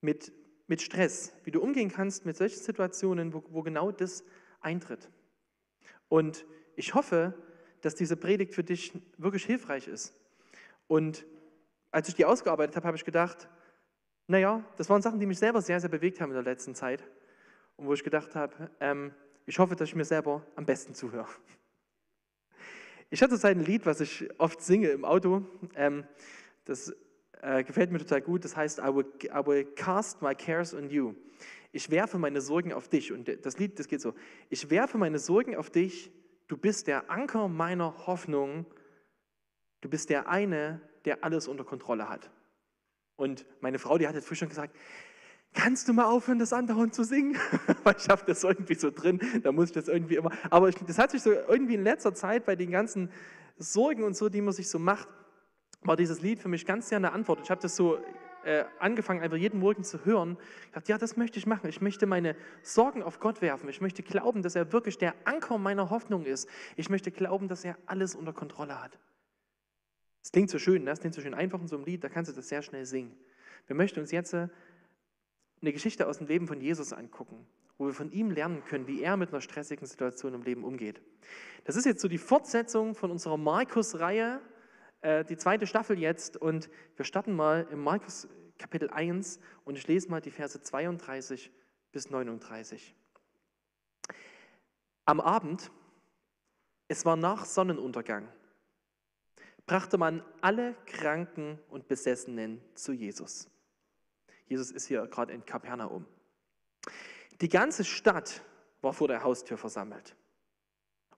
mit, 0.00 0.32
mit 0.66 0.82
Stress, 0.82 1.34
wie 1.44 1.50
du 1.50 1.60
umgehen 1.60 1.90
kannst 1.90 2.26
mit 2.26 2.36
solchen 2.36 2.60
Situationen, 2.60 3.32
wo, 3.32 3.44
wo 3.48 3.62
genau 3.62 3.92
das 3.92 4.24
eintritt. 4.60 5.10
Und 6.08 6.44
ich 6.76 6.94
hoffe, 6.94 7.34
dass 7.80 7.94
diese 7.94 8.16
Predigt 8.16 8.54
für 8.54 8.64
dich 8.64 8.92
wirklich 9.18 9.44
hilfreich 9.44 9.88
ist. 9.88 10.14
Und 10.88 11.26
als 11.90 12.08
ich 12.08 12.14
die 12.14 12.24
ausgearbeitet 12.24 12.76
habe, 12.76 12.86
habe 12.86 12.96
ich 12.96 13.04
gedacht, 13.04 13.48
naja, 14.32 14.64
das 14.78 14.88
waren 14.88 15.02
Sachen, 15.02 15.20
die 15.20 15.26
mich 15.26 15.38
selber 15.38 15.60
sehr, 15.60 15.78
sehr 15.78 15.90
bewegt 15.90 16.18
haben 16.18 16.30
in 16.30 16.34
der 16.34 16.42
letzten 16.42 16.74
Zeit. 16.74 17.04
Und 17.76 17.86
wo 17.86 17.92
ich 17.92 18.02
gedacht 18.02 18.34
habe, 18.34 18.70
ähm, 18.80 19.12
ich 19.44 19.58
hoffe, 19.58 19.76
dass 19.76 19.90
ich 19.90 19.94
mir 19.94 20.06
selber 20.06 20.42
am 20.56 20.64
besten 20.64 20.94
zuhöre. 20.94 21.28
Ich 23.10 23.22
hatte 23.22 23.38
ein 23.46 23.60
Lied, 23.60 23.84
was 23.84 24.00
ich 24.00 24.30
oft 24.38 24.62
singe 24.62 24.88
im 24.88 25.04
Auto. 25.04 25.44
Ähm, 25.74 26.04
das 26.64 26.96
äh, 27.42 27.62
gefällt 27.62 27.90
mir 27.90 27.98
total 27.98 28.22
gut. 28.22 28.42
Das 28.46 28.56
heißt, 28.56 28.78
I 28.78 28.84
will, 28.84 29.04
I 29.24 29.46
will 29.46 29.66
cast 29.74 30.22
my 30.22 30.34
cares 30.34 30.72
on 30.72 30.88
you. 30.88 31.14
Ich 31.70 31.90
werfe 31.90 32.16
meine 32.16 32.40
Sorgen 32.40 32.72
auf 32.72 32.88
dich. 32.88 33.12
Und 33.12 33.30
das 33.44 33.58
Lied, 33.58 33.78
das 33.78 33.86
geht 33.86 34.00
so. 34.00 34.14
Ich 34.48 34.70
werfe 34.70 34.96
meine 34.96 35.18
Sorgen 35.18 35.56
auf 35.56 35.68
dich. 35.68 36.10
Du 36.48 36.56
bist 36.56 36.86
der 36.86 37.10
Anker 37.10 37.48
meiner 37.48 38.06
Hoffnung. 38.06 38.64
Du 39.82 39.90
bist 39.90 40.08
der 40.08 40.26
eine, 40.30 40.80
der 41.04 41.22
alles 41.22 41.48
unter 41.48 41.64
Kontrolle 41.64 42.08
hat. 42.08 42.30
Und 43.22 43.46
meine 43.60 43.78
Frau, 43.78 43.98
die 43.98 44.08
hat 44.08 44.16
jetzt 44.16 44.26
früh 44.26 44.34
schon 44.34 44.48
gesagt, 44.48 44.74
kannst 45.54 45.86
du 45.86 45.92
mal 45.92 46.06
aufhören, 46.06 46.40
das 46.40 46.52
andauernd 46.52 46.92
zu 46.92 47.04
singen? 47.04 47.36
Weil 47.84 47.94
ich 47.96 48.08
habe 48.08 48.22
das 48.26 48.42
irgendwie 48.42 48.74
so 48.74 48.90
drin, 48.90 49.20
da 49.44 49.52
muss 49.52 49.66
ich 49.66 49.72
das 49.72 49.86
irgendwie 49.86 50.16
immer. 50.16 50.32
Aber 50.50 50.68
ich, 50.68 50.74
das 50.74 50.98
hat 50.98 51.12
sich 51.12 51.22
so 51.22 51.30
irgendwie 51.30 51.74
in 51.74 51.84
letzter 51.84 52.14
Zeit 52.14 52.44
bei 52.44 52.56
den 52.56 52.72
ganzen 52.72 53.12
Sorgen 53.58 54.02
und 54.02 54.16
so, 54.16 54.28
die 54.28 54.40
man 54.40 54.52
sich 54.52 54.68
so 54.68 54.80
macht, 54.80 55.06
war 55.82 55.96
dieses 55.96 56.20
Lied 56.20 56.40
für 56.40 56.48
mich 56.48 56.66
ganz 56.66 56.88
sehr 56.88 56.96
eine 56.96 57.12
Antwort. 57.12 57.38
Ich 57.44 57.50
habe 57.52 57.62
das 57.62 57.76
so 57.76 57.96
äh, 58.42 58.64
angefangen, 58.80 59.22
einfach 59.22 59.36
jeden 59.36 59.60
Morgen 59.60 59.84
zu 59.84 60.04
hören. 60.04 60.36
Ich 60.66 60.72
dachte, 60.72 60.90
ja, 60.90 60.98
das 60.98 61.16
möchte 61.16 61.38
ich 61.38 61.46
machen. 61.46 61.68
Ich 61.68 61.80
möchte 61.80 62.06
meine 62.06 62.34
Sorgen 62.64 63.04
auf 63.04 63.20
Gott 63.20 63.40
werfen. 63.40 63.68
Ich 63.68 63.80
möchte 63.80 64.02
glauben, 64.02 64.42
dass 64.42 64.56
er 64.56 64.72
wirklich 64.72 64.98
der 64.98 65.14
Anker 65.26 65.58
meiner 65.58 65.90
Hoffnung 65.90 66.24
ist. 66.24 66.48
Ich 66.74 66.90
möchte 66.90 67.12
glauben, 67.12 67.46
dass 67.46 67.64
er 67.64 67.78
alles 67.86 68.16
unter 68.16 68.32
Kontrolle 68.32 68.82
hat. 68.82 68.98
Es 70.22 70.30
klingt 70.30 70.50
so 70.50 70.58
schön, 70.58 70.86
das 70.86 70.98
ne? 70.98 71.00
klingt 71.02 71.14
so 71.14 71.20
schön 71.20 71.34
einfach 71.34 71.60
in 71.60 71.68
so 71.68 71.76
einem 71.76 71.84
Lied, 71.84 72.04
da 72.04 72.08
kannst 72.08 72.30
du 72.30 72.34
das 72.34 72.48
sehr 72.48 72.62
schnell 72.62 72.86
singen. 72.86 73.14
Wir 73.66 73.76
möchten 73.76 74.00
uns 74.00 74.12
jetzt 74.12 74.32
äh, 74.34 74.48
eine 75.60 75.72
Geschichte 75.72 76.06
aus 76.06 76.18
dem 76.18 76.26
Leben 76.26 76.46
von 76.46 76.60
Jesus 76.60 76.92
angucken, 76.92 77.46
wo 77.78 77.86
wir 77.86 77.92
von 77.92 78.10
ihm 78.12 78.30
lernen 78.30 78.64
können, 78.64 78.86
wie 78.86 79.02
er 79.02 79.16
mit 79.16 79.30
einer 79.30 79.40
stressigen 79.40 79.86
Situation 79.86 80.34
im 80.34 80.42
Leben 80.42 80.64
umgeht. 80.64 81.02
Das 81.64 81.76
ist 81.76 81.86
jetzt 81.86 82.00
so 82.00 82.08
die 82.08 82.18
Fortsetzung 82.18 82.94
von 82.94 83.10
unserer 83.10 83.36
Markus-Reihe, 83.36 84.40
äh, 85.00 85.24
die 85.24 85.36
zweite 85.36 85.66
Staffel 85.66 85.98
jetzt. 85.98 86.36
Und 86.36 86.70
wir 86.96 87.04
starten 87.04 87.34
mal 87.34 87.66
im 87.70 87.82
Markus 87.82 88.28
Kapitel 88.58 88.90
1 88.90 89.40
und 89.64 89.76
ich 89.76 89.86
lese 89.88 90.08
mal 90.08 90.20
die 90.20 90.30
Verse 90.30 90.60
32 90.60 91.50
bis 91.90 92.10
39. 92.10 92.94
Am 95.04 95.20
Abend, 95.20 95.70
es 96.86 97.04
war 97.04 97.16
nach 97.16 97.44
Sonnenuntergang, 97.44 98.28
brachte 99.66 99.98
man 99.98 100.22
alle 100.40 100.74
Kranken 100.86 101.58
und 101.68 101.88
Besessenen 101.88 102.60
zu 102.74 102.92
Jesus. 102.92 103.48
Jesus 104.46 104.70
ist 104.70 104.86
hier 104.86 105.06
gerade 105.06 105.32
in 105.32 105.44
Kapernaum. 105.44 106.06
Die 107.40 107.48
ganze 107.48 107.84
Stadt 107.84 108.42
war 108.80 108.92
vor 108.92 109.08
der 109.08 109.22
Haustür 109.22 109.56
versammelt. 109.56 110.16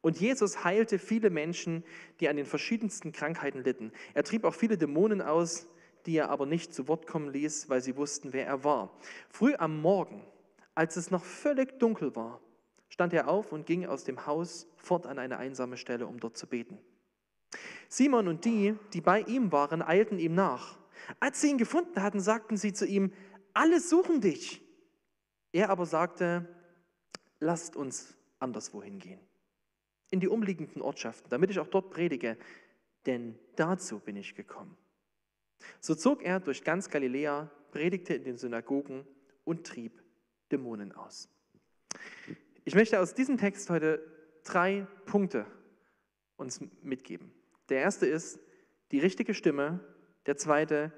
Und 0.00 0.20
Jesus 0.20 0.64
heilte 0.64 0.98
viele 0.98 1.30
Menschen, 1.30 1.82
die 2.20 2.28
an 2.28 2.36
den 2.36 2.44
verschiedensten 2.44 3.10
Krankheiten 3.12 3.64
litten. 3.64 3.90
Er 4.12 4.22
trieb 4.22 4.44
auch 4.44 4.54
viele 4.54 4.76
Dämonen 4.76 5.22
aus, 5.22 5.66
die 6.04 6.16
er 6.16 6.28
aber 6.28 6.44
nicht 6.44 6.74
zu 6.74 6.88
Wort 6.88 7.06
kommen 7.06 7.30
ließ, 7.30 7.70
weil 7.70 7.80
sie 7.80 7.96
wussten, 7.96 8.34
wer 8.34 8.46
er 8.46 8.64
war. 8.64 8.94
Früh 9.30 9.54
am 9.54 9.80
Morgen, 9.80 10.22
als 10.74 10.96
es 10.96 11.10
noch 11.10 11.24
völlig 11.24 11.78
dunkel 11.78 12.14
war, 12.14 12.40
stand 12.88 13.14
er 13.14 13.28
auf 13.28 13.50
und 13.50 13.64
ging 13.64 13.86
aus 13.86 14.04
dem 14.04 14.26
Haus 14.26 14.68
fort 14.76 15.06
an 15.06 15.18
eine 15.18 15.38
einsame 15.38 15.78
Stelle, 15.78 16.06
um 16.06 16.20
dort 16.20 16.36
zu 16.36 16.46
beten. 16.46 16.78
Simon 17.88 18.28
und 18.28 18.44
die, 18.44 18.76
die 18.92 19.00
bei 19.00 19.20
ihm 19.20 19.52
waren, 19.52 19.82
eilten 19.82 20.18
ihm 20.18 20.34
nach. 20.34 20.78
Als 21.20 21.40
sie 21.40 21.50
ihn 21.50 21.58
gefunden 21.58 22.02
hatten, 22.02 22.20
sagten 22.20 22.56
sie 22.56 22.72
zu 22.72 22.86
ihm, 22.86 23.12
alle 23.52 23.80
suchen 23.80 24.20
dich. 24.20 24.62
Er 25.52 25.70
aber 25.70 25.86
sagte, 25.86 26.48
lasst 27.40 27.76
uns 27.76 28.16
anderswohin 28.38 28.98
gehen, 28.98 29.20
in 30.10 30.20
die 30.20 30.28
umliegenden 30.28 30.82
Ortschaften, 30.82 31.28
damit 31.30 31.50
ich 31.50 31.58
auch 31.58 31.68
dort 31.68 31.90
predige, 31.90 32.36
denn 33.06 33.38
dazu 33.56 34.00
bin 34.00 34.16
ich 34.16 34.34
gekommen. 34.34 34.76
So 35.80 35.94
zog 35.94 36.22
er 36.22 36.40
durch 36.40 36.64
ganz 36.64 36.90
Galiläa, 36.90 37.50
predigte 37.70 38.14
in 38.14 38.24
den 38.24 38.36
Synagogen 38.36 39.06
und 39.44 39.66
trieb 39.66 40.02
Dämonen 40.50 40.92
aus. 40.92 41.28
Ich 42.64 42.74
möchte 42.74 43.00
aus 43.00 43.14
diesem 43.14 43.38
Text 43.38 43.68
heute 43.70 44.04
drei 44.42 44.86
Punkte 45.06 45.46
uns 46.36 46.60
mitgeben. 46.82 47.32
Der 47.68 47.80
erste 47.80 48.06
ist 48.06 48.38
die 48.92 48.98
richtige 48.98 49.34
Stimme, 49.34 49.80
der 50.26 50.36
zweite 50.36 50.92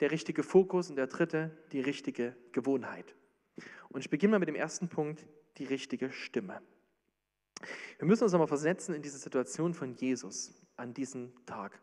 der 0.00 0.10
richtige 0.10 0.42
Fokus 0.42 0.90
und 0.90 0.96
der 0.96 1.06
dritte 1.06 1.56
die 1.70 1.80
richtige 1.80 2.34
Gewohnheit. 2.50 3.14
Und 3.88 4.00
ich 4.00 4.10
beginne 4.10 4.32
mal 4.32 4.38
mit 4.40 4.48
dem 4.48 4.56
ersten 4.56 4.88
Punkt, 4.88 5.26
die 5.58 5.64
richtige 5.64 6.10
Stimme. 6.10 6.60
Wir 7.98 8.08
müssen 8.08 8.24
uns 8.24 8.32
nochmal 8.32 8.48
versetzen 8.48 8.94
in 8.94 9.02
diese 9.02 9.18
Situation 9.18 9.74
von 9.74 9.94
Jesus 9.94 10.52
an 10.76 10.92
diesem 10.92 11.32
Tag. 11.46 11.80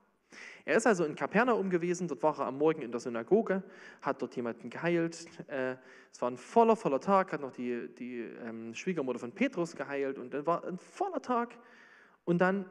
Er 0.66 0.76
ist 0.76 0.86
also 0.86 1.06
in 1.06 1.16
Kapernaum 1.16 1.70
gewesen, 1.70 2.08
dort 2.08 2.22
war 2.22 2.38
er 2.40 2.48
am 2.48 2.58
Morgen 2.58 2.82
in 2.82 2.92
der 2.92 3.00
Synagoge, 3.00 3.64
hat 4.02 4.22
dort 4.22 4.36
jemanden 4.36 4.70
geheilt. 4.70 5.26
Äh, 5.48 5.78
es 6.12 6.22
war 6.22 6.30
ein 6.30 6.38
voller, 6.38 6.76
voller 6.76 7.00
Tag, 7.00 7.32
hat 7.32 7.42
noch 7.42 7.54
die, 7.54 7.88
die 7.96 8.20
ähm, 8.20 8.76
Schwiegermutter 8.76 9.20
von 9.20 9.32
Petrus 9.32 9.76
geheilt 9.76 10.20
und 10.20 10.34
dann 10.34 10.46
war 10.46 10.64
ein 10.66 10.78
voller 10.78 11.22
Tag. 11.22 11.58
Und 12.26 12.40
dann 12.40 12.66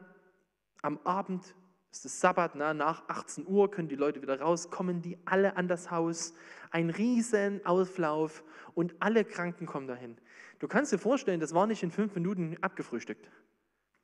am 0.81 0.99
Abend 1.03 1.55
Es 1.91 2.05
ist 2.05 2.19
Sabbat, 2.19 2.53
na, 2.53 2.73
nach 2.73 3.09
18 3.09 3.47
Uhr 3.47 3.71
können 3.71 3.89
die 3.89 3.95
Leute 3.95 4.21
wieder 4.21 4.39
raus, 4.39 4.69
kommen 4.69 5.01
die 5.01 5.17
alle 5.25 5.57
an 5.57 5.67
das 5.67 5.89
Haus, 5.89 6.35
ein 6.69 6.91
riesen 6.91 7.65
Auflauf 7.65 8.43
und 8.75 8.95
alle 8.99 9.25
Kranken 9.25 9.65
kommen 9.65 9.87
dahin. 9.87 10.17
Du 10.59 10.67
kannst 10.67 10.91
dir 10.91 10.99
vorstellen, 10.99 11.39
das 11.39 11.55
war 11.55 11.65
nicht 11.65 11.81
in 11.81 11.89
fünf 11.89 12.13
Minuten 12.13 12.57
abgefrühstückt. 12.61 13.31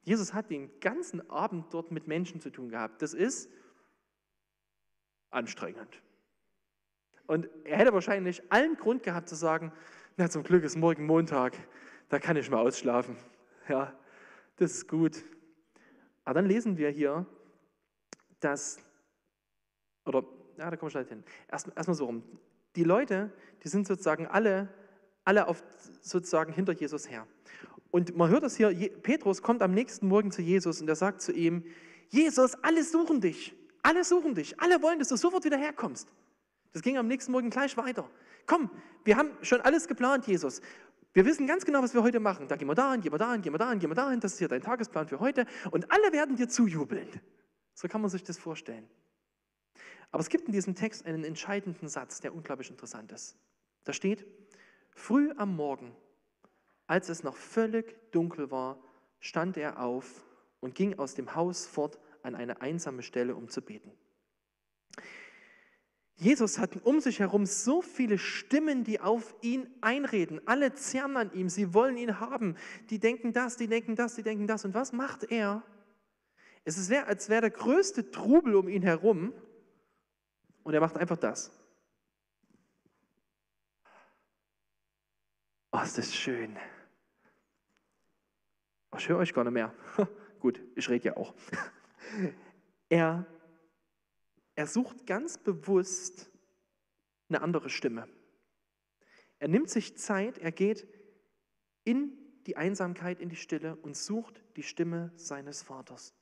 Jesus 0.03 0.33
hat 0.33 0.49
den 0.49 0.79
ganzen 0.79 1.29
Abend 1.29 1.73
dort 1.73 1.91
mit 1.91 2.07
Menschen 2.07 2.41
zu 2.41 2.49
tun 2.49 2.69
gehabt. 2.69 3.01
Das 3.01 3.13
ist 3.13 3.49
anstrengend. 5.29 6.01
Und 7.27 7.49
er 7.65 7.77
hätte 7.77 7.93
wahrscheinlich 7.93 8.41
allen 8.51 8.77
Grund 8.77 9.03
gehabt 9.03 9.29
zu 9.29 9.35
sagen, 9.35 9.71
na 10.17 10.29
zum 10.29 10.43
Glück 10.43 10.63
ist 10.63 10.75
morgen 10.75 11.05
Montag, 11.05 11.57
da 12.09 12.19
kann 12.19 12.37
ich 12.37 12.49
mal 12.49 12.59
ausschlafen. 12.59 13.15
Ja, 13.67 13.93
das 14.57 14.71
ist 14.73 14.87
gut. 14.87 15.23
Aber 16.25 16.35
dann 16.35 16.47
lesen 16.47 16.77
wir 16.77 16.89
hier, 16.89 17.25
dass, 18.39 18.79
oder, 20.05 20.23
ja, 20.57 20.69
da 20.69 20.75
kommen 20.75 20.87
wir 20.87 20.91
schnell 20.91 21.05
hin. 21.05 21.23
Erstmal 21.49 21.77
erst 21.77 21.93
so 21.93 22.05
rum. 22.05 22.23
Die 22.75 22.83
Leute, 22.83 23.31
die 23.63 23.69
sind 23.69 23.87
sozusagen 23.87 24.27
alle, 24.27 24.67
alle 25.23 25.47
auf, 25.47 25.63
sozusagen 26.01 26.51
hinter 26.51 26.73
Jesus 26.73 27.09
her. 27.09 27.25
Und 27.91 28.17
man 28.17 28.29
hört 28.29 28.43
das 28.43 28.57
hier, 28.57 28.69
Petrus 29.01 29.41
kommt 29.41 29.61
am 29.61 29.73
nächsten 29.73 30.07
Morgen 30.07 30.31
zu 30.31 30.41
Jesus 30.41 30.81
und 30.81 30.89
er 30.89 30.95
sagt 30.95 31.21
zu 31.21 31.31
ihm, 31.31 31.63
Jesus, 32.09 32.55
alle 32.55 32.83
suchen 32.83 33.21
dich, 33.21 33.55
alle 33.83 34.03
suchen 34.03 34.35
dich, 34.35 34.59
alle 34.59 34.81
wollen, 34.81 34.99
dass 34.99 35.09
du 35.09 35.15
sofort 35.15 35.45
wieder 35.45 35.57
herkommst. 35.57 36.09
Das 36.73 36.81
ging 36.81 36.97
am 36.97 37.07
nächsten 37.07 37.31
Morgen 37.31 37.49
gleich 37.49 37.77
weiter. 37.77 38.09
Komm, 38.47 38.69
wir 39.05 39.15
haben 39.15 39.29
schon 39.41 39.61
alles 39.61 39.87
geplant, 39.87 40.27
Jesus. 40.27 40.61
Wir 41.15 41.25
wissen 41.25 41.47
ganz 41.47 41.63
genau, 41.63 41.81
was 41.81 41.93
wir 41.93 42.03
heute 42.03 42.19
machen. 42.19 42.49
Da 42.49 42.57
gehen 42.57 42.67
wir 42.67 42.75
dahin, 42.75 42.99
gehen 42.99 43.13
wir 43.13 43.17
dahin, 43.17 43.41
gehen 43.41 43.53
wir 43.53 43.57
dahin, 43.57 43.79
gehen 43.79 43.89
wir 43.89 43.95
dahin. 43.95 44.19
Das 44.19 44.33
ist 44.33 44.39
hier 44.39 44.49
dein 44.49 44.59
Tagesplan 44.59 45.07
für 45.07 45.21
heute. 45.21 45.45
Und 45.71 45.89
alle 45.89 46.11
werden 46.11 46.35
dir 46.35 46.49
zujubeln. 46.49 47.07
So 47.73 47.87
kann 47.87 48.01
man 48.01 48.09
sich 48.09 48.25
das 48.25 48.37
vorstellen. 48.37 48.85
Aber 50.11 50.19
es 50.19 50.27
gibt 50.27 50.47
in 50.47 50.51
diesem 50.51 50.75
Text 50.75 51.05
einen 51.05 51.23
entscheidenden 51.23 51.87
Satz, 51.87 52.19
der 52.19 52.35
unglaublich 52.35 52.69
interessant 52.69 53.13
ist. 53.13 53.37
Da 53.85 53.93
steht, 53.93 54.25
früh 54.91 55.31
am 55.37 55.55
Morgen, 55.55 55.95
als 56.85 57.07
es 57.07 57.23
noch 57.23 57.37
völlig 57.37 58.11
dunkel 58.11 58.51
war, 58.51 58.77
stand 59.21 59.55
er 59.55 59.79
auf 59.79 60.25
und 60.59 60.75
ging 60.75 60.99
aus 60.99 61.15
dem 61.15 61.33
Haus 61.33 61.65
fort 61.65 61.97
an 62.23 62.35
eine 62.35 62.59
einsame 62.59 63.03
Stelle, 63.03 63.37
um 63.37 63.47
zu 63.47 63.61
beten. 63.61 63.93
Jesus 66.17 66.59
hat 66.59 66.77
um 66.85 67.01
sich 67.01 67.19
herum 67.19 67.45
so 67.45 67.81
viele 67.81 68.17
Stimmen, 68.17 68.85
die 68.85 69.01
auf 69.01 69.35
ihn 69.41 69.67
einreden. 69.81 70.39
Alle 70.45 70.73
zerren 70.73 71.17
an 71.17 71.33
ihm, 71.33 71.49
sie 71.49 71.73
wollen 71.73 71.97
ihn 71.97 72.19
haben. 72.21 72.55
Die 72.89 72.99
denken 72.99 73.33
das, 73.33 73.57
die 73.57 73.67
denken 73.67 73.95
das, 73.95 74.15
die 74.15 74.23
denken 74.23 74.47
das. 74.47 74.63
Und 74.63 74.73
was 74.73 74.93
macht 74.93 75.25
er? 75.25 75.61
Es 76.63 76.77
ist, 76.77 76.91
als 76.91 77.29
wäre 77.29 77.41
der 77.41 77.51
größte 77.51 78.11
Trubel 78.11 78.55
um 78.55 78.69
ihn 78.69 78.81
herum. 78.81 79.33
Und 80.63 80.73
er 80.73 80.79
macht 80.79 80.97
einfach 80.97 81.17
das. 81.17 81.51
Oh, 85.71 85.81
ist 85.83 85.97
das 85.97 86.15
schön. 86.15 86.55
Oh, 88.91 88.97
ich 88.97 89.09
höre 89.09 89.17
euch 89.17 89.33
gar 89.33 89.43
nicht 89.43 89.53
mehr. 89.53 89.73
Gut, 90.39 90.61
ich 90.75 90.87
rede 90.89 91.09
ja 91.09 91.17
auch. 91.17 91.33
Er 92.87 93.25
er 94.55 94.67
sucht 94.67 95.05
ganz 95.05 95.37
bewusst 95.37 96.31
eine 97.29 97.41
andere 97.41 97.69
Stimme. 97.69 98.07
Er 99.39 99.49
nimmt 99.49 99.69
sich 99.69 99.97
Zeit, 99.97 100.37
er 100.37 100.51
geht 100.51 100.87
in 101.83 102.17
die 102.47 102.57
Einsamkeit, 102.57 103.19
in 103.19 103.29
die 103.29 103.35
Stille 103.35 103.75
und 103.75 103.97
sucht 103.97 104.43
die 104.55 104.63
Stimme 104.63 105.11
seines 105.15 105.61
Vaters. 105.61 106.13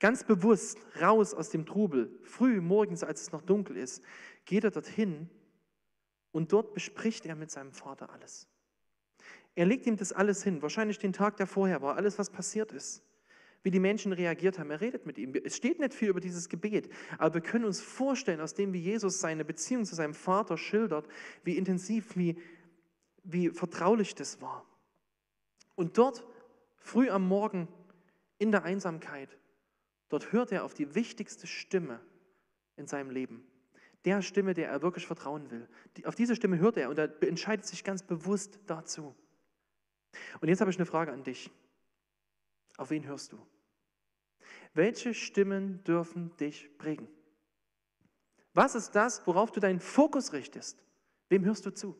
Ganz 0.00 0.24
bewusst 0.24 0.78
raus 1.00 1.32
aus 1.32 1.50
dem 1.50 1.64
Trubel, 1.64 2.18
früh 2.24 2.60
morgens, 2.60 3.04
als 3.04 3.22
es 3.22 3.32
noch 3.32 3.42
dunkel 3.42 3.76
ist, 3.76 4.02
geht 4.44 4.64
er 4.64 4.70
dorthin 4.70 5.30
und 6.32 6.52
dort 6.52 6.74
bespricht 6.74 7.24
er 7.26 7.36
mit 7.36 7.50
seinem 7.50 7.72
Vater 7.72 8.10
alles. 8.10 8.48
Er 9.54 9.66
legt 9.66 9.86
ihm 9.86 9.96
das 9.96 10.12
alles 10.12 10.42
hin, 10.42 10.62
wahrscheinlich 10.62 10.98
den 10.98 11.12
Tag, 11.12 11.36
der 11.36 11.46
vorher 11.46 11.82
war, 11.82 11.96
alles, 11.96 12.18
was 12.18 12.30
passiert 12.30 12.72
ist 12.72 13.04
wie 13.62 13.70
die 13.70 13.80
Menschen 13.80 14.12
reagiert 14.12 14.58
haben. 14.58 14.70
Er 14.70 14.80
redet 14.80 15.06
mit 15.06 15.18
ihm. 15.18 15.34
Es 15.44 15.56
steht 15.56 15.78
nicht 15.78 15.94
viel 15.94 16.08
über 16.08 16.20
dieses 16.20 16.48
Gebet, 16.48 16.88
aber 17.18 17.34
wir 17.34 17.40
können 17.40 17.64
uns 17.64 17.80
vorstellen, 17.80 18.40
aus 18.40 18.54
dem, 18.54 18.72
wie 18.72 18.80
Jesus 18.80 19.20
seine 19.20 19.44
Beziehung 19.44 19.84
zu 19.84 19.94
seinem 19.94 20.14
Vater 20.14 20.58
schildert, 20.58 21.06
wie 21.44 21.56
intensiv, 21.56 22.16
wie, 22.16 22.36
wie 23.22 23.50
vertraulich 23.50 24.14
das 24.14 24.40
war. 24.40 24.66
Und 25.74 25.98
dort, 25.98 26.24
früh 26.76 27.08
am 27.08 27.26
Morgen, 27.26 27.68
in 28.38 28.50
der 28.50 28.64
Einsamkeit, 28.64 29.38
dort 30.08 30.32
hört 30.32 30.50
er 30.50 30.64
auf 30.64 30.74
die 30.74 30.94
wichtigste 30.94 31.46
Stimme 31.46 32.00
in 32.76 32.86
seinem 32.86 33.10
Leben. 33.10 33.46
Der 34.04 34.20
Stimme, 34.20 34.52
der 34.52 34.68
er 34.68 34.82
wirklich 34.82 35.06
vertrauen 35.06 35.50
will. 35.52 35.68
Auf 36.04 36.16
diese 36.16 36.34
Stimme 36.34 36.58
hört 36.58 36.76
er 36.76 36.90
und 36.90 36.98
er 36.98 37.22
entscheidet 37.22 37.66
sich 37.66 37.84
ganz 37.84 38.02
bewusst 38.02 38.58
dazu. 38.66 39.14
Und 40.40 40.48
jetzt 40.48 40.60
habe 40.60 40.70
ich 40.72 40.76
eine 40.76 40.86
Frage 40.86 41.12
an 41.12 41.22
dich. 41.22 41.50
Auf 42.76 42.90
wen 42.90 43.06
hörst 43.06 43.32
du? 43.32 43.38
Welche 44.74 45.12
Stimmen 45.14 45.84
dürfen 45.84 46.34
dich 46.36 46.76
prägen? 46.78 47.08
Was 48.54 48.74
ist 48.74 48.92
das, 48.92 49.26
worauf 49.26 49.52
du 49.52 49.60
deinen 49.60 49.80
Fokus 49.80 50.32
richtest? 50.32 50.82
Wem 51.28 51.44
hörst 51.44 51.64
du 51.66 51.70
zu? 51.70 51.96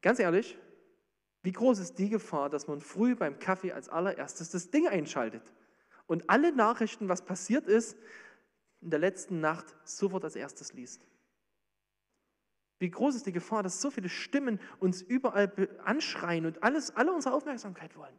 Ganz 0.00 0.18
ehrlich, 0.18 0.58
wie 1.42 1.52
groß 1.52 1.78
ist 1.78 1.98
die 1.98 2.08
Gefahr, 2.08 2.50
dass 2.50 2.66
man 2.66 2.80
früh 2.80 3.14
beim 3.14 3.38
Kaffee 3.38 3.72
als 3.72 3.88
allererstes 3.88 4.50
das 4.50 4.70
Ding 4.70 4.86
einschaltet 4.88 5.52
und 6.06 6.28
alle 6.30 6.52
Nachrichten, 6.52 7.08
was 7.08 7.24
passiert 7.24 7.66
ist, 7.66 7.96
in 8.80 8.90
der 8.90 8.98
letzten 8.98 9.40
Nacht 9.40 9.76
sofort 9.84 10.24
als 10.24 10.36
erstes 10.36 10.72
liest? 10.72 11.06
Wie 12.80 12.90
groß 12.90 13.16
ist 13.16 13.26
die 13.26 13.32
Gefahr, 13.32 13.64
dass 13.64 13.80
so 13.80 13.90
viele 13.90 14.08
Stimmen 14.08 14.60
uns 14.78 15.02
überall 15.02 15.52
anschreien 15.84 16.46
und 16.46 16.62
alles, 16.62 16.94
alle 16.94 17.12
unsere 17.12 17.34
Aufmerksamkeit 17.34 17.96
wollen? 17.96 18.16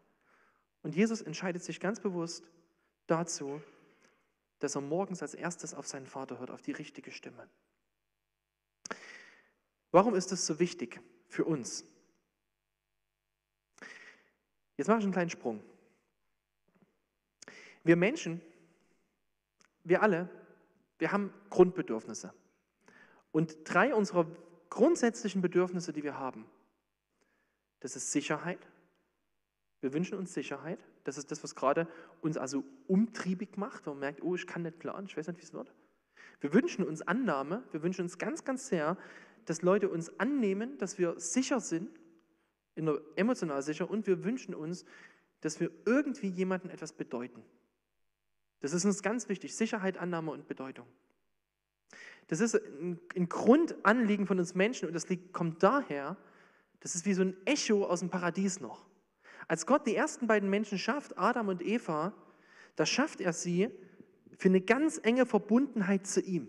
Und 0.82 0.96
Jesus 0.96 1.22
entscheidet 1.22 1.64
sich 1.64 1.80
ganz 1.80 2.00
bewusst 2.00 2.50
dazu, 3.10 3.62
dass 4.60 4.76
er 4.76 4.82
morgens 4.82 5.22
als 5.22 5.34
erstes 5.34 5.74
auf 5.74 5.88
seinen 5.88 6.06
Vater 6.06 6.40
hört, 6.40 6.52
auf 6.52 6.62
die 6.62 6.72
richtige 6.72 7.12
Stimme. 7.12 7.50
Warum 9.92 10.16
ist 10.16 10.32
das 10.32 10.46
so 10.46 10.60
wichtig 10.60 11.02
für 11.28 11.46
uns? 11.46 11.84
Jetzt 14.78 14.88
mache 14.88 15.00
ich 15.00 15.04
einen 15.04 15.14
kleinen 15.14 15.30
Sprung. 15.30 15.64
Wir 17.84 17.96
Menschen, 17.96 18.42
wir 19.84 20.04
alle, 20.04 20.30
wir 21.00 21.12
haben 21.12 21.34
Grundbedürfnisse. 21.50 22.34
Und 23.32 23.58
drei 23.64 23.96
unserer 23.96 24.28
grundsätzlichen 24.70 25.42
Bedürfnisse, 25.42 25.94
die 25.94 26.04
wir 26.04 26.18
haben, 26.18 26.46
das 27.80 27.96
ist 27.96 28.12
Sicherheit, 28.12 28.60
wir 29.82 29.94
wünschen 29.94 30.18
uns 30.18 30.34
Sicherheit. 30.34 30.80
Das 31.04 31.18
ist 31.18 31.32
das, 31.32 31.44
was 31.44 31.56
gerade 31.56 31.88
uns 32.22 32.38
also 32.38 32.64
umtriebig 32.88 33.58
macht, 33.58 33.86
man 33.86 34.00
merkt, 34.00 34.22
oh, 34.22 34.36
ich 34.36 34.46
kann 34.46 34.64
nicht 34.64 34.80
planen, 34.80 35.08
ich 35.08 35.16
weiß 35.16 35.28
nicht, 35.28 35.40
wie 35.40 35.44
es 35.44 35.54
wird. 35.54 35.74
Wir 36.42 36.54
wünschen 36.54 36.86
uns 36.86 37.02
Annahme, 37.02 37.64
wir 37.72 37.84
wünschen 37.84 38.02
uns 38.02 38.18
ganz, 38.18 38.44
ganz 38.44 38.68
sehr, 38.68 38.98
dass 39.46 39.62
Leute 39.62 39.90
uns 39.90 40.20
annehmen, 40.20 40.78
dass 40.78 40.98
wir 40.98 41.20
sicher 41.20 41.60
sind, 41.60 41.90
emotional 43.16 43.62
sicher, 43.62 43.90
und 43.90 44.08
wir 44.08 44.24
wünschen 44.24 44.54
uns, 44.54 44.86
dass 45.42 45.60
wir 45.60 45.72
irgendwie 45.86 46.28
jemandem 46.28 46.70
etwas 46.70 46.94
bedeuten. 46.94 47.44
Das 48.62 48.74
ist 48.74 48.86
uns 48.86 49.02
ganz 49.02 49.30
wichtig, 49.30 49.56
Sicherheit, 49.56 49.98
Annahme 49.98 50.32
und 50.32 50.48
Bedeutung. 50.48 50.86
Das 52.28 52.42
ist 52.42 52.56
ein, 52.56 53.00
Grundanliegen 53.28 54.28
von 54.28 54.38
uns 54.40 54.54
Menschen 54.54 54.88
und 54.88 54.94
das 54.94 55.08
kommt 55.32 55.64
daher, 55.64 56.16
das 56.80 56.96
ist 56.96 57.06
wie 57.06 57.14
so 57.14 57.24
ein 57.24 57.36
Echo 57.46 57.86
aus 57.86 58.02
dem 58.02 58.10
Paradies 58.10 58.60
noch. 58.60 58.89
Als 59.50 59.66
Gott 59.66 59.88
die 59.88 59.96
ersten 59.96 60.28
beiden 60.28 60.48
Menschen 60.48 60.78
schafft, 60.78 61.18
Adam 61.18 61.48
und 61.48 61.64
Eva, 61.64 62.14
da 62.76 62.86
schafft 62.86 63.20
er 63.20 63.34
sie 63.34 63.72
für 64.38 64.48
eine 64.48 64.62
ganz 64.62 65.00
enge 65.02 65.26
Verbundenheit 65.26 66.06
zu 66.06 66.22
ihm. 66.22 66.48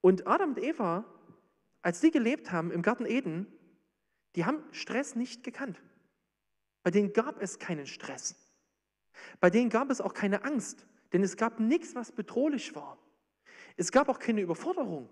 Und 0.00 0.26
Adam 0.26 0.50
und 0.50 0.58
Eva, 0.58 1.04
als 1.82 2.00
die 2.00 2.10
gelebt 2.10 2.52
haben 2.52 2.70
im 2.70 2.80
Garten 2.80 3.04
Eden, 3.04 3.46
die 4.34 4.46
haben 4.46 4.62
Stress 4.72 5.14
nicht 5.14 5.44
gekannt. 5.44 5.82
Bei 6.82 6.90
denen 6.90 7.12
gab 7.12 7.42
es 7.42 7.58
keinen 7.58 7.86
Stress. 7.86 8.34
Bei 9.38 9.50
denen 9.50 9.68
gab 9.68 9.90
es 9.90 10.00
auch 10.00 10.14
keine 10.14 10.42
Angst, 10.42 10.86
denn 11.12 11.22
es 11.22 11.36
gab 11.36 11.60
nichts, 11.60 11.94
was 11.94 12.12
bedrohlich 12.12 12.74
war. 12.74 12.96
Es 13.76 13.92
gab 13.92 14.08
auch 14.08 14.18
keine 14.18 14.40
Überforderung. 14.40 15.10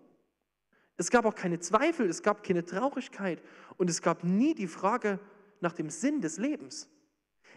Es 0.97 1.11
gab 1.11 1.27
auch 1.27 1.35
keine 1.35 1.59
Zweifel, 1.59 2.09
es 2.09 2.23
gab 2.23 2.43
keine 2.43 2.65
Traurigkeit 2.65 3.43
und 3.77 3.91
es 3.91 4.01
gab 4.01 4.25
nie 4.25 4.55
die 4.55 4.69
Frage, 4.69 5.21
nach 5.65 5.73
dem 5.73 5.91
Sinn 5.91 6.21
des 6.21 6.39
Lebens. 6.39 6.89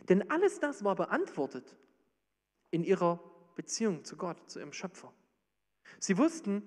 Denn 0.10 0.32
alles 0.32 0.60
das 0.60 0.84
war 0.84 0.96
beantwortet 0.96 1.78
in 2.72 2.84
ihrer 2.84 3.20
Beziehung 3.56 4.04
zu 4.04 4.18
Gott, 4.18 4.50
zu 4.50 4.60
ihrem 4.60 4.74
Schöpfer. 4.74 5.14
Sie 6.00 6.18
wussten, 6.18 6.64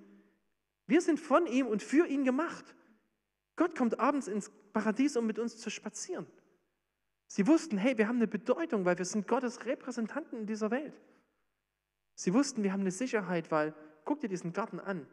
wir 0.86 1.00
sind 1.00 1.18
von 1.18 1.46
ihm 1.46 1.66
und 1.66 1.82
für 1.82 2.06
ihn 2.06 2.24
gemacht. 2.24 2.74
Gott 3.56 3.76
kommt 3.76 3.98
abends 3.98 4.28
ins 4.28 4.50
Paradies, 4.72 5.16
um 5.16 5.26
mit 5.26 5.38
uns 5.38 5.56
zu 5.56 5.70
spazieren. 5.70 6.26
Sie 7.26 7.46
wussten, 7.46 7.78
hey, 7.78 7.96
wir 7.96 8.08
haben 8.08 8.16
eine 8.16 8.26
Bedeutung, 8.26 8.84
weil 8.84 8.98
wir 8.98 9.04
sind 9.04 9.28
Gottes 9.28 9.64
Repräsentanten 9.64 10.40
in 10.40 10.46
dieser 10.46 10.70
Welt. 10.70 11.00
Sie 12.14 12.34
wussten, 12.34 12.62
wir 12.62 12.72
haben 12.72 12.80
eine 12.80 12.90
Sicherheit, 12.90 13.50
weil 13.50 13.74
guck 14.04 14.20
dir 14.20 14.28
diesen 14.28 14.52
Garten 14.52 14.80
an. 14.80 15.06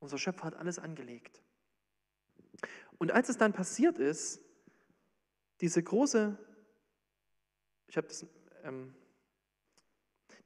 Unser 0.00 0.18
Schöpfer 0.18 0.44
hat 0.44 0.56
alles 0.56 0.78
angelegt. 0.78 1.42
Und 2.98 3.12
als 3.12 3.28
es 3.28 3.36
dann 3.36 3.52
passiert 3.52 3.98
ist, 3.98 4.40
diese 5.62 5.82
große, 5.82 6.36
ich 7.86 7.96
habe 7.96 8.08
das, 8.08 8.26
ähm, 8.64 8.92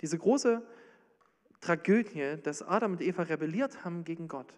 diese 0.02 0.18
große 0.18 0.62
Tragödie, 1.60 2.36
dass 2.42 2.62
Adam 2.62 2.92
und 2.92 3.00
Eva 3.00 3.22
rebelliert 3.22 3.82
haben 3.82 4.04
gegen 4.04 4.28
Gott, 4.28 4.52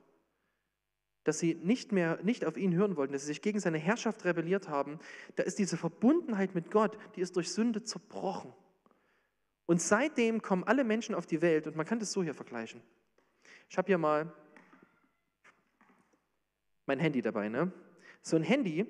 dass 1.22 1.38
sie 1.38 1.54
nicht 1.54 1.92
mehr 1.92 2.18
nicht 2.24 2.44
auf 2.44 2.56
ihn 2.56 2.74
hören 2.74 2.96
wollten, 2.96 3.12
dass 3.12 3.22
sie 3.22 3.28
sich 3.28 3.40
gegen 3.40 3.60
seine 3.60 3.78
Herrschaft 3.78 4.24
rebelliert 4.24 4.68
haben, 4.68 4.98
da 5.36 5.44
ist 5.44 5.60
diese 5.60 5.76
Verbundenheit 5.76 6.56
mit 6.56 6.72
Gott, 6.72 6.98
die 7.14 7.20
ist 7.20 7.36
durch 7.36 7.52
Sünde 7.52 7.84
zerbrochen. 7.84 8.52
Und 9.66 9.80
seitdem 9.80 10.42
kommen 10.42 10.64
alle 10.64 10.82
Menschen 10.82 11.14
auf 11.14 11.26
die 11.26 11.40
Welt 11.40 11.68
und 11.68 11.76
man 11.76 11.86
kann 11.86 12.00
das 12.00 12.10
so 12.10 12.24
hier 12.24 12.34
vergleichen. 12.34 12.82
Ich 13.68 13.78
habe 13.78 13.86
hier 13.86 13.98
mal 13.98 14.34
mein 16.86 16.98
Handy 16.98 17.22
dabei. 17.22 17.48
Ne? 17.48 17.70
So 18.22 18.34
ein 18.34 18.42
Handy, 18.42 18.86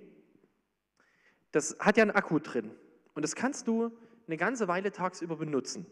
das 1.52 1.76
hat 1.78 1.96
ja 1.96 2.02
einen 2.02 2.10
Akku 2.10 2.38
drin 2.38 2.70
und 3.14 3.22
das 3.22 3.34
kannst 3.34 3.66
du 3.66 3.90
eine 4.26 4.36
ganze 4.36 4.68
Weile 4.68 4.92
tagsüber 4.92 5.36
benutzen. 5.36 5.86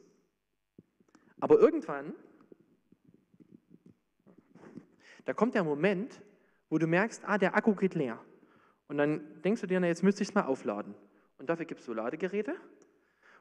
Aber 1.41 1.59
irgendwann, 1.59 2.15
da 5.25 5.33
kommt 5.33 5.55
der 5.55 5.65
Moment, 5.65 6.23
wo 6.69 6.79
du 6.79 6.87
merkst, 6.87 7.23
ah, 7.27 7.39
der 7.39 7.57
Akku 7.57 7.75
geht 7.75 7.95
leer. 7.95 8.19
Und 8.89 8.99
dann 8.99 9.43
denkst 9.43 9.61
du 9.61 9.67
dir, 9.67 9.81
na, 9.81 9.87
jetzt 9.87 10.03
müsste 10.03 10.23
ich 10.23 10.29
es 10.29 10.35
mal 10.35 10.45
aufladen. 10.45 10.95
Und 11.39 11.51
dafür 11.51 11.67
gibst 11.67 11.87
du 11.89 11.93
Ladegeräte 11.93 12.55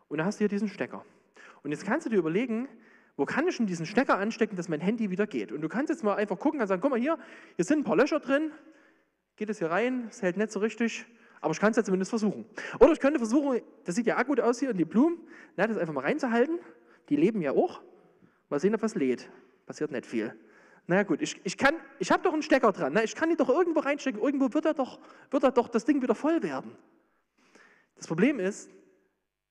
und 0.08 0.18
dann 0.18 0.26
hast 0.26 0.40
du 0.40 0.40
hier 0.40 0.50
diesen 0.50 0.68
Stecker. 0.68 1.06
Und 1.64 1.72
jetzt 1.72 1.86
kannst 1.86 2.06
du 2.06 2.10
dir 2.10 2.18
überlegen, 2.18 2.68
wo 3.18 3.26
kann 3.26 3.48
ich 3.48 3.58
denn 3.58 3.66
diesen 3.66 3.86
Stecker 3.86 4.18
anstecken, 4.18 4.56
dass 4.58 4.68
mein 4.68 4.82
Handy 4.82 5.10
wieder 5.10 5.26
geht? 5.28 5.52
Und 5.52 5.62
du 5.62 5.70
kannst 5.70 5.90
jetzt 5.90 6.04
mal 6.04 6.16
einfach 6.16 6.38
gucken 6.38 6.60
und 6.60 6.68
sagen, 6.68 6.82
guck 6.82 6.92
mal 6.92 7.00
hier, 7.00 7.18
hier 7.56 7.66
sind 7.66 7.80
ein 7.80 7.84
paar 7.84 7.96
Löcher 7.96 8.20
drin, 8.20 8.52
geht 9.38 9.50
es 9.50 9.60
hier 9.60 9.72
rein, 9.72 10.08
es 10.10 10.22
hält 10.22 10.38
nicht 10.38 10.52
so 10.52 10.60
richtig, 10.60 11.06
aber 11.46 11.52
ich 11.52 11.60
kann 11.60 11.70
es 11.70 11.78
ja 11.78 11.84
zumindest 11.84 12.10
versuchen. 12.10 12.44
Oder 12.80 12.92
ich 12.94 13.00
könnte 13.00 13.20
versuchen, 13.20 13.62
das 13.84 13.94
sieht 13.94 14.08
ja 14.08 14.20
auch 14.20 14.25
gut 14.25 14.40
aus 14.40 14.60
hier, 14.60 14.72
und 14.72 14.78
die 14.78 14.86
Blumen, 14.86 15.20
na, 15.56 15.68
das 15.68 15.78
einfach 15.78 15.94
mal 15.94 16.02
reinzuhalten, 16.02 16.58
die 17.08 17.16
leben 17.16 17.40
ja 17.40 17.52
auch. 17.52 17.84
Mal 18.50 18.60
sehen, 18.60 18.74
ob 18.74 18.82
was 18.82 18.96
lädt. 18.96 19.30
Passiert 19.68 19.92
nicht 19.92 20.08
viel. 20.08 20.36
Na 20.88 21.04
gut, 21.04 21.22
ich, 21.22 21.40
ich, 21.44 21.56
ich 22.00 22.12
habe 22.12 22.24
doch 22.24 22.34
einen 22.34 22.42
Stecker 22.42 22.72
dran. 22.72 22.94
Na, 22.94 23.04
ich 23.04 23.14
kann 23.14 23.30
ihn 23.30 23.38
doch 23.38 23.50
irgendwo 23.50 23.82
reinstecken. 23.82 24.20
Irgendwo 24.20 24.52
wird 24.56 24.66
er, 24.66 24.74
doch, 24.74 25.00
wird 25.30 25.44
er 25.44 25.52
doch 25.52 25.68
das 25.68 25.86
Ding 25.86 26.02
wieder 26.02 26.16
voll 26.16 26.42
werden. 26.42 26.75
Das 27.96 28.08
Problem 28.08 28.40
ist, 28.40 28.72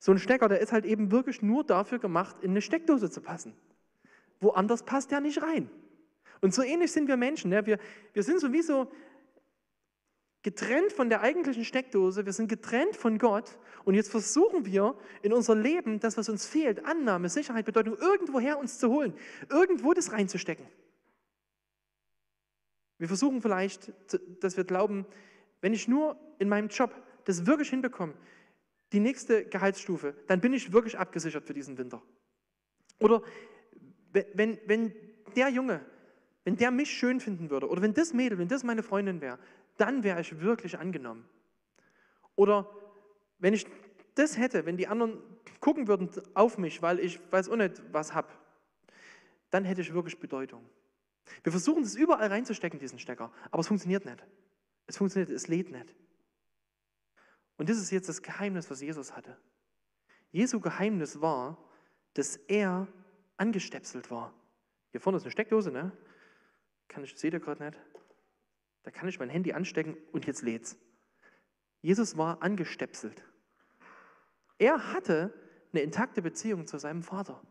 so 0.00 0.10
ein 0.10 0.18
Stecker, 0.18 0.48
der 0.48 0.58
ist 0.58 0.72
halt 0.72 0.86
eben 0.86 1.12
wirklich 1.12 1.42
nur 1.42 1.62
dafür 1.62 2.00
gemacht, 2.00 2.38
in 2.42 2.50
eine 2.50 2.60
Steckdose 2.60 3.08
zu 3.08 3.20
passen. 3.20 3.54
Woanders 4.40 4.82
passt 4.82 5.12
der 5.12 5.20
nicht 5.20 5.40
rein. 5.42 5.70
Und 6.40 6.52
so 6.52 6.62
ähnlich 6.62 6.90
sind 6.90 7.06
wir 7.06 7.16
Menschen. 7.16 7.52
Ja? 7.52 7.64
Wir, 7.64 7.78
wir 8.12 8.24
sind 8.24 8.40
sowieso 8.40 8.90
getrennt 10.44 10.92
von 10.92 11.08
der 11.08 11.22
eigentlichen 11.22 11.64
Steckdose, 11.64 12.26
wir 12.26 12.32
sind 12.32 12.48
getrennt 12.48 12.96
von 12.96 13.18
Gott 13.18 13.58
und 13.84 13.94
jetzt 13.94 14.10
versuchen 14.10 14.66
wir 14.66 14.94
in 15.22 15.32
unser 15.32 15.56
Leben 15.56 15.98
das, 16.00 16.18
was 16.18 16.28
uns 16.28 16.46
fehlt, 16.46 16.84
Annahme, 16.84 17.30
Sicherheit, 17.30 17.64
Bedeutung, 17.64 17.96
irgendwoher 17.96 18.58
uns 18.58 18.78
zu 18.78 18.90
holen, 18.90 19.14
irgendwo 19.48 19.94
das 19.94 20.12
reinzustecken. 20.12 20.66
Wir 22.98 23.08
versuchen 23.08 23.40
vielleicht, 23.40 23.92
dass 24.40 24.56
wir 24.58 24.64
glauben, 24.64 25.06
wenn 25.62 25.72
ich 25.72 25.88
nur 25.88 26.16
in 26.38 26.50
meinem 26.50 26.68
Job 26.68 26.94
das 27.24 27.46
wirklich 27.46 27.70
hinbekomme, 27.70 28.12
die 28.92 29.00
nächste 29.00 29.46
Gehaltsstufe, 29.46 30.14
dann 30.26 30.42
bin 30.42 30.52
ich 30.52 30.72
wirklich 30.74 30.98
abgesichert 30.98 31.46
für 31.46 31.54
diesen 31.54 31.78
Winter. 31.78 32.02
Oder 33.00 33.22
wenn, 34.12 34.59
wenn 34.66 34.94
der 35.35 35.48
Junge, 35.48 35.80
wenn 36.44 36.57
der 36.57 36.70
mich 36.70 36.90
schön 36.90 37.18
finden 37.18 37.48
würde, 37.48 37.68
oder 37.68 37.80
wenn 37.80 37.94
das 37.94 38.12
Mädel, 38.12 38.37
wenn 38.38 38.48
das 38.48 38.62
meine 38.62 38.83
Freundin 38.83 39.22
wäre, 39.22 39.38
dann 39.76 40.04
wäre 40.04 40.20
ich 40.20 40.40
wirklich 40.40 40.78
angenommen. 40.78 41.28
Oder 42.37 42.68
wenn 43.38 43.54
ich 43.54 43.66
das 44.14 44.38
hätte, 44.38 44.66
wenn 44.66 44.76
die 44.76 44.87
anderen 44.87 45.20
gucken 45.60 45.88
würden 45.88 46.10
auf 46.34 46.58
mich, 46.58 46.82
weil 46.82 47.00
ich 47.00 47.20
weiß 47.32 47.48
auch 47.48 47.56
nicht, 47.56 47.82
was 47.92 48.14
habe, 48.14 48.28
dann 49.50 49.64
hätte 49.64 49.80
ich 49.80 49.92
wirklich 49.92 50.18
Bedeutung. 50.18 50.64
Wir 51.42 51.52
versuchen 51.52 51.82
das 51.82 51.94
überall 51.94 52.28
reinzustecken, 52.28 52.78
diesen 52.78 52.98
Stecker, 52.98 53.32
aber 53.50 53.60
es 53.60 53.68
funktioniert 53.68 54.04
nicht. 54.04 54.24
Es 54.87 54.98
funktioniert, 54.98 55.30
es 55.30 55.48
lädt 55.48 55.70
nicht. 55.70 55.94
Und 57.56 57.68
das 57.68 57.78
ist 57.78 57.90
jetzt 57.90 58.08
das 58.08 58.22
Geheimnis, 58.22 58.70
was 58.70 58.80
Jesus 58.80 59.16
hatte. 59.16 59.37
Jesu 60.32 60.60
Geheimnis 60.60 61.20
war, 61.20 61.56
dass 62.14 62.37
er 62.37 62.88
angestöpselt 63.37 64.10
war. 64.10 64.34
Hier 64.90 65.00
vorne 65.00 65.16
ist 65.16 65.24
eine 65.24 65.30
Steckdose, 65.30 65.70
ne? 65.70 65.92
Kann 66.88 67.04
ich, 67.04 67.16
seht 67.16 67.32
ihr 67.32 67.40
gerade 67.40 67.64
nicht? 67.64 67.78
Da 68.85 68.90
kann 68.90 69.09
ich 69.09 69.18
mein 69.18 69.31
Handy 69.31 69.53
anstecken 69.53 69.97
und 70.12 70.27
jetzt 70.27 70.42
lädt's. 70.42 70.77
Jesus 71.83 72.16
war 72.16 72.42
angestöpselt. 72.42 73.25
Er 74.59 74.92
hatte 74.92 75.35
eine 75.73 75.83
intakte 75.83 76.23
Beziehung 76.23 76.66
zu 76.66 76.79
seinem 76.79 77.03
Vater. 77.03 77.42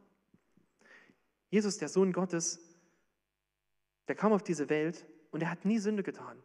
Jesus, 1.49 1.77
der 1.77 1.89
Sohn 1.89 2.13
Gottes, 2.13 2.59
der 4.07 4.15
kam 4.15 4.31
auf 4.31 4.43
diese 4.43 4.69
Welt 4.69 5.05
und 5.31 5.41
er 5.41 5.49
hat 5.49 5.65
nie 5.65 5.79
Sünde 5.79 6.03
getan. 6.03 6.41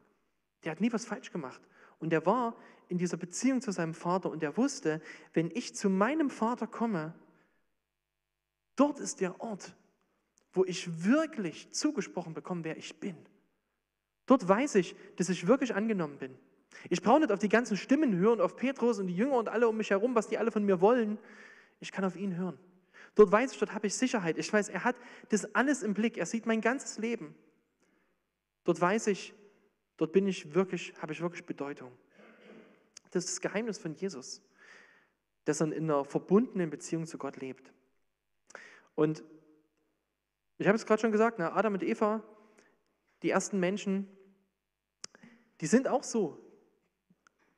Der 0.65 0.73
hat 0.73 0.81
nie 0.81 0.93
was 0.93 1.07
falsch 1.07 1.31
gemacht. 1.31 1.63
Und 1.99 2.13
er 2.13 2.27
war 2.27 2.57
in 2.89 2.99
dieser 2.99 3.17
Beziehung 3.17 3.61
zu 3.61 3.73
seinem 3.73 3.95
Vater 3.95 4.31
und 4.31 4.43
er 4.43 4.57
wusste, 4.57 5.01
wenn 5.33 5.51
ich 5.51 5.75
zu 5.75 5.91
meinem 5.91 6.31
Vater 6.31 6.67
komme, 6.67 7.15
dort 8.77 8.99
ist 8.99 9.21
der 9.21 9.41
Ort, 9.41 9.77
wo 10.53 10.65
ich 10.65 11.05
wirklich 11.05 11.73
zugesprochen 11.73 12.35
bekomme, 12.35 12.65
wer 12.65 12.77
ich 12.77 12.99
bin. 13.01 13.17
Dort 14.29 14.47
weiß 14.47 14.75
ich, 14.75 14.95
dass 15.17 15.31
ich 15.31 15.47
wirklich 15.47 15.75
angenommen 15.75 16.19
bin. 16.19 16.37
Ich 16.91 17.01
brauche 17.01 17.21
nicht 17.21 17.33
auf 17.33 17.39
die 17.39 17.49
ganzen 17.49 17.79
Stimmen 17.79 18.15
hören, 18.15 18.43
auf 18.43 18.57
Petrus 18.57 18.99
und 18.99 19.07
die 19.07 19.17
Jünger 19.17 19.37
und 19.39 19.49
alle 19.49 19.67
um 19.67 19.77
mich 19.79 19.89
herum, 19.89 20.15
was 20.15 20.29
die 20.29 20.37
alle 20.37 20.53
von 20.53 20.65
mir 20.65 20.83
wollen. 20.83 21.19
Ich 21.81 21.93
kann 21.93 22.05
auf 22.05 22.15
ihn 22.15 22.37
hören. 22.37 22.59
Dort 23.15 23.33
weiß 23.33 23.53
ich, 23.53 23.59
dort 23.59 23.73
habe 23.73 23.87
ich 23.87 23.95
Sicherheit. 23.95 24.37
Ich 24.37 24.53
weiß, 24.53 24.69
er 24.69 24.85
hat 24.85 24.97
das 25.31 25.55
alles 25.55 25.83
im 25.83 25.95
Blick. 25.95 26.19
Er 26.19 26.27
sieht 26.27 26.45
mein 26.45 26.61
ganzes 26.61 26.99
Leben. 26.99 27.35
Dort 28.65 28.79
weiß 28.79 29.07
ich, 29.07 29.33
dort 29.97 30.13
bin 30.13 30.29
ich 30.29 30.55
wirklich, 30.55 30.93
habe 31.01 31.15
ich 31.15 31.23
wirklich 31.23 31.47
Bedeutung. 31.47 31.91
Das 33.11 33.25
ist 33.25 33.33
das 33.33 33.41
Geheimnis 33.41 33.79
von 33.79 33.95
Jesus, 33.95 34.43
dass 35.47 35.63
er 35.63 35.73
in 35.73 35.85
einer 35.85 36.05
verbundenen 36.05 36.69
Beziehung 36.69 37.07
zu 37.07 37.17
Gott 37.17 37.39
lebt. 37.39 37.73
Und 38.95 39.25
ich 40.59 40.67
habe 40.67 40.77
es 40.77 40.85
gerade 40.85 41.01
schon 41.01 41.13
gesagt, 41.13 41.39
ne, 41.39 41.51
Adam 41.55 41.73
und 41.73 41.83
Eva, 41.83 42.23
die 43.23 43.31
ersten 43.31 43.59
Menschen, 43.59 44.07
die 45.61 45.67
sind 45.67 45.89
auch 45.89 46.05
so 46.05 46.39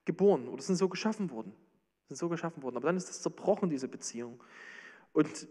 geboren 0.04 0.48
oder 0.48 0.62
sind 0.62 0.76
so 0.76 0.88
geschaffen 0.88 1.30
worden. 1.30 1.54
Sind 2.08 2.16
so 2.16 2.28
geschaffen 2.28 2.62
worden. 2.62 2.76
Aber 2.76 2.86
dann 2.86 2.96
ist 2.96 3.08
das 3.08 3.22
zerbrochen, 3.22 3.70
diese 3.70 3.88
Beziehung. 3.88 4.42
Und 5.12 5.48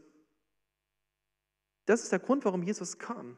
das 1.86 2.04
ist 2.04 2.12
der 2.12 2.20
Grund, 2.20 2.46
warum 2.46 2.64
Jesus 2.64 2.98
kam. 3.00 3.38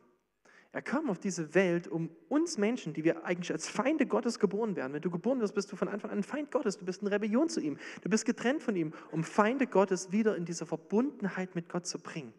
Er 0.73 0.81
kam 0.81 1.09
auf 1.09 1.19
diese 1.19 1.53
Welt, 1.53 1.87
um 1.89 2.09
uns 2.29 2.57
Menschen, 2.57 2.93
die 2.93 3.03
wir 3.03 3.25
eigentlich 3.25 3.51
als 3.51 3.67
Feinde 3.67 4.05
Gottes 4.05 4.39
geboren 4.39 4.77
werden. 4.77 4.93
Wenn 4.93 5.01
du 5.01 5.11
geboren 5.11 5.41
wirst, 5.41 5.53
bist 5.53 5.69
du 5.71 5.75
von 5.75 5.89
Anfang 5.89 6.11
an 6.11 6.19
ein 6.19 6.23
Feind 6.23 6.49
Gottes. 6.49 6.77
Du 6.77 6.85
bist 6.85 7.01
in 7.01 7.09
Rebellion 7.09 7.49
zu 7.49 7.59
ihm. 7.59 7.77
Du 8.01 8.09
bist 8.09 8.25
getrennt 8.25 8.63
von 8.63 8.75
ihm, 8.77 8.93
um 9.11 9.23
Feinde 9.25 9.67
Gottes 9.67 10.13
wieder 10.13 10.37
in 10.37 10.45
diese 10.45 10.65
Verbundenheit 10.65 11.55
mit 11.55 11.67
Gott 11.67 11.85
zu 11.85 11.99
bringen. 11.99 12.33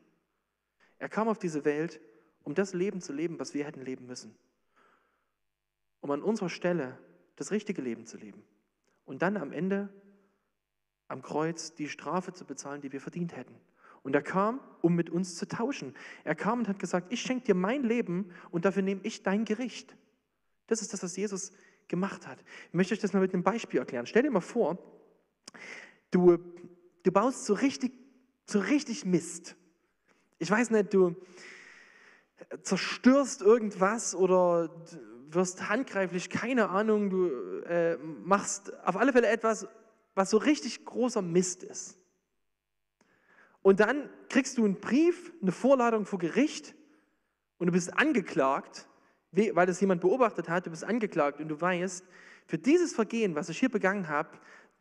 Er 0.99 1.11
kam 1.11 1.29
auf 1.29 1.39
diese 1.39 1.67
Welt, 1.67 2.01
um 2.43 2.55
das 2.55 2.73
Leben 2.73 3.03
zu 3.03 3.13
leben, 3.13 3.39
was 3.39 3.53
wir 3.53 3.67
hätten 3.67 3.83
leben 3.83 4.07
müssen. 4.07 4.35
Um 6.03 6.11
an 6.11 6.23
unserer 6.23 6.51
Stelle 6.51 6.99
das 7.37 7.51
richtige 7.51 7.81
Leben 7.81 8.05
zu 8.05 8.19
leben. 8.19 8.45
Und 9.07 9.23
dann 9.23 9.39
am 9.39 9.53
Ende 9.53 9.89
am 11.09 11.23
Kreuz 11.23 11.75
die 11.75 11.89
Strafe 11.89 12.33
zu 12.33 12.45
bezahlen, 12.45 12.83
die 12.83 12.93
wir 12.93 13.01
verdient 13.01 13.35
hätten. 13.37 13.55
Und 14.03 14.15
er 14.15 14.23
kam, 14.23 14.61
um 14.81 14.95
mit 14.95 15.11
uns 15.11 15.37
zu 15.37 15.47
tauschen. 15.47 15.95
Er 16.25 16.35
kam 16.35 16.61
und 16.61 16.69
hat 16.69 16.79
gesagt, 16.79 17.13
ich 17.13 17.23
schenke 17.23 17.47
dir 17.47 17.55
mein 17.55 17.85
Leben 17.85 18.31
und 18.51 18.65
dafür 18.65 18.83
nehme 18.83 19.01
ich 19.05 19.23
dein 19.23 19.45
Gericht. 19.45 19.97
Das 20.67 20.83
ist 20.83 20.93
das, 20.93 21.03
was 21.03 21.17
Jesus 21.17 21.53
gemacht 21.89 22.27
hat. 22.27 22.39
Ich 22.69 22.75
möchte 22.75 22.95
euch 22.95 23.01
das 23.01 23.13
mal 23.13 23.21
mit 23.21 23.33
einem 23.33 23.43
Beispiel 23.43 23.79
erklären. 23.79 24.07
Stell 24.07 24.23
dir 24.23 24.31
mal 24.31 24.41
vor, 24.41 24.79
du, 26.11 26.39
du 27.03 27.13
baust 27.13 27.45
so 27.45 27.55
richtig, 27.55 27.93
so 28.47 28.59
richtig 28.59 29.05
Mist. 29.05 29.55
Ich 30.39 30.51
weiß 30.51 30.71
nicht, 30.71 30.93
du 30.93 31.15
zerstörst 32.63 33.43
irgendwas 33.43 34.15
oder 34.15 34.69
wirst 35.35 35.69
handgreiflich, 35.69 36.31
keine 36.31 36.69
Ahnung, 36.69 37.11
du 37.11 37.29
äh, 37.65 37.97
machst 37.97 38.73
auf 38.85 38.97
alle 38.97 39.13
Fälle 39.13 39.29
etwas, 39.29 39.67
was 40.15 40.31
so 40.31 40.37
richtig 40.37 40.85
großer 40.85 41.23
Mist 41.23 41.63
ist. 41.63 41.99
Und 43.63 43.81
dann 43.81 44.09
kriegst 44.29 44.59
du 44.59 44.65
einen 44.65 44.81
Brief, 44.81 45.33
eine 45.41 45.53
Vorladung 45.53 46.05
vor 46.05 46.19
Gericht 46.19 46.75
und 47.59 47.67
du 47.67 47.73
bist 47.73 47.97
angeklagt, 47.97 48.89
weil 49.31 49.67
das 49.67 49.81
jemand 49.81 50.01
beobachtet 50.01 50.49
hat, 50.49 50.67
du 50.67 50.71
bist 50.71 50.85
angeklagt 50.85 51.41
und 51.41 51.49
du 51.49 51.61
weißt, 51.61 52.05
für 52.47 52.59
dieses 52.59 52.93
Vergehen, 52.93 53.35
was 53.35 53.49
ich 53.49 53.59
hier 53.59 53.71
begangen 53.71 54.09
habe, 54.09 54.31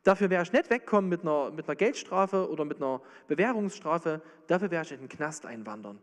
Dafür 0.04 0.30
wäre 0.32 0.42
ich 0.44 0.52
nicht 0.52 0.70
wegkommen 0.70 1.10
mit 1.10 1.22
einer, 1.22 1.52
mit 1.52 1.68
einer 1.68 1.76
Geldstrafe 1.76 2.50
oder 2.50 2.66
mit 2.66 2.78
einer 2.78 3.02
Bewährungsstrafe. 3.28 4.22
Dafür 4.48 4.72
wäre 4.72 4.84
ich 4.84 4.92
in 4.92 5.00
den 5.00 5.10
Knast 5.10 5.46
einwandern. 5.46 6.00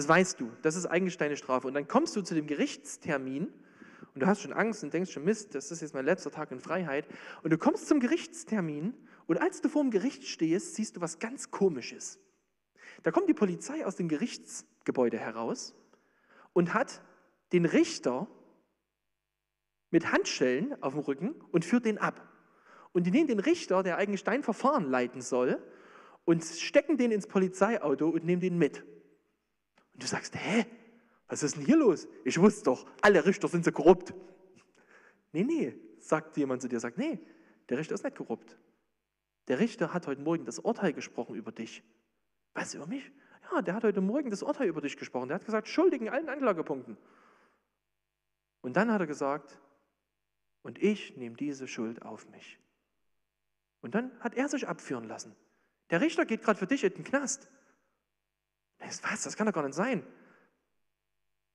Das 0.00 0.08
weißt 0.08 0.40
du, 0.40 0.50
das 0.62 0.76
ist 0.76 0.86
eigentlich 0.86 1.18
deine 1.18 1.36
Strafe. 1.36 1.66
Und 1.66 1.74
dann 1.74 1.86
kommst 1.86 2.16
du 2.16 2.22
zu 2.22 2.34
dem 2.34 2.46
Gerichtstermin 2.46 3.52
und 4.14 4.22
du 4.22 4.26
hast 4.26 4.40
schon 4.40 4.54
Angst 4.54 4.82
und 4.82 4.94
denkst 4.94 5.12
schon, 5.12 5.24
Mist, 5.24 5.54
das 5.54 5.70
ist 5.70 5.82
jetzt 5.82 5.92
mein 5.92 6.06
letzter 6.06 6.30
Tag 6.30 6.52
in 6.52 6.58
Freiheit. 6.58 7.06
Und 7.42 7.52
du 7.52 7.58
kommst 7.58 7.86
zum 7.86 8.00
Gerichtstermin 8.00 8.94
und 9.26 9.36
als 9.36 9.60
du 9.60 9.68
vor 9.68 9.82
dem 9.82 9.90
Gericht 9.90 10.24
stehst, 10.24 10.74
siehst 10.74 10.96
du 10.96 11.02
was 11.02 11.18
ganz 11.18 11.50
Komisches. 11.50 12.18
Da 13.02 13.10
kommt 13.10 13.28
die 13.28 13.34
Polizei 13.34 13.84
aus 13.84 13.96
dem 13.96 14.08
Gerichtsgebäude 14.08 15.18
heraus 15.18 15.74
und 16.54 16.72
hat 16.72 17.02
den 17.52 17.66
Richter 17.66 18.26
mit 19.90 20.12
Handschellen 20.12 20.82
auf 20.82 20.94
dem 20.94 21.02
Rücken 21.02 21.34
und 21.52 21.66
führt 21.66 21.84
den 21.84 21.98
ab. 21.98 22.26
Und 22.92 23.06
die 23.06 23.10
nehmen 23.10 23.28
den 23.28 23.38
Richter, 23.38 23.82
der 23.82 23.98
eigentlich 23.98 24.24
dein 24.24 24.42
Verfahren 24.44 24.88
leiten 24.88 25.20
soll, 25.20 25.62
und 26.24 26.42
stecken 26.42 26.96
den 26.96 27.12
ins 27.12 27.26
Polizeiauto 27.26 28.08
und 28.08 28.24
nehmen 28.24 28.40
den 28.40 28.56
mit. 28.56 28.82
Und 30.00 30.04
du 30.04 30.08
sagst, 30.08 30.34
hä, 30.34 30.64
was 31.28 31.42
ist 31.42 31.56
denn 31.56 31.66
hier 31.66 31.76
los? 31.76 32.08
Ich 32.24 32.40
wusste 32.40 32.64
doch, 32.64 32.86
alle 33.02 33.26
Richter 33.26 33.48
sind 33.48 33.66
so 33.66 33.70
korrupt. 33.70 34.14
Nee, 35.32 35.44
nee, 35.44 35.76
sagt 35.98 36.38
jemand 36.38 36.62
zu 36.62 36.68
dir, 36.68 36.80
sagt, 36.80 36.96
nee, 36.96 37.20
der 37.68 37.76
Richter 37.76 37.96
ist 37.96 38.02
nicht 38.02 38.16
korrupt. 38.16 38.56
Der 39.48 39.58
Richter 39.58 39.92
hat 39.92 40.06
heute 40.06 40.22
Morgen 40.22 40.46
das 40.46 40.58
Urteil 40.58 40.94
gesprochen 40.94 41.34
über 41.34 41.52
dich. 41.52 41.82
Was, 42.54 42.72
über 42.72 42.86
mich? 42.86 43.12
Ja, 43.52 43.60
der 43.60 43.74
hat 43.74 43.84
heute 43.84 44.00
Morgen 44.00 44.30
das 44.30 44.42
Urteil 44.42 44.68
über 44.68 44.80
dich 44.80 44.96
gesprochen. 44.96 45.28
Der 45.28 45.34
hat 45.34 45.44
gesagt, 45.44 45.68
schuldig 45.68 46.00
in 46.00 46.08
allen 46.08 46.30
Anklagepunkten. 46.30 46.96
Und 48.62 48.78
dann 48.78 48.90
hat 48.90 49.02
er 49.02 49.06
gesagt, 49.06 49.60
und 50.62 50.82
ich 50.82 51.14
nehme 51.18 51.36
diese 51.36 51.68
Schuld 51.68 52.00
auf 52.00 52.26
mich. 52.30 52.58
Und 53.82 53.94
dann 53.94 54.18
hat 54.20 54.34
er 54.34 54.48
sich 54.48 54.66
abführen 54.66 55.04
lassen. 55.04 55.36
Der 55.90 56.00
Richter 56.00 56.24
geht 56.24 56.40
gerade 56.40 56.58
für 56.58 56.66
dich 56.66 56.84
in 56.84 56.94
den 56.94 57.04
Knast. 57.04 57.50
Was? 59.02 59.22
Das 59.22 59.36
kann 59.36 59.46
doch 59.46 59.52
gar 59.52 59.64
nicht 59.64 59.74
sein. 59.74 60.02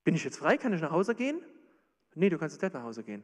Bin 0.04 0.16
ich 0.16 0.24
jetzt 0.24 0.38
frei? 0.38 0.58
Kann 0.58 0.74
ich 0.74 0.82
nach 0.82 0.92
Hause 0.92 1.16
gehen? 1.16 1.42
Nee, 2.14 2.30
du 2.30 2.38
kannst 2.38 2.62
nicht 2.62 2.74
nach 2.74 2.84
Hause 2.84 3.04
gehen. 3.04 3.24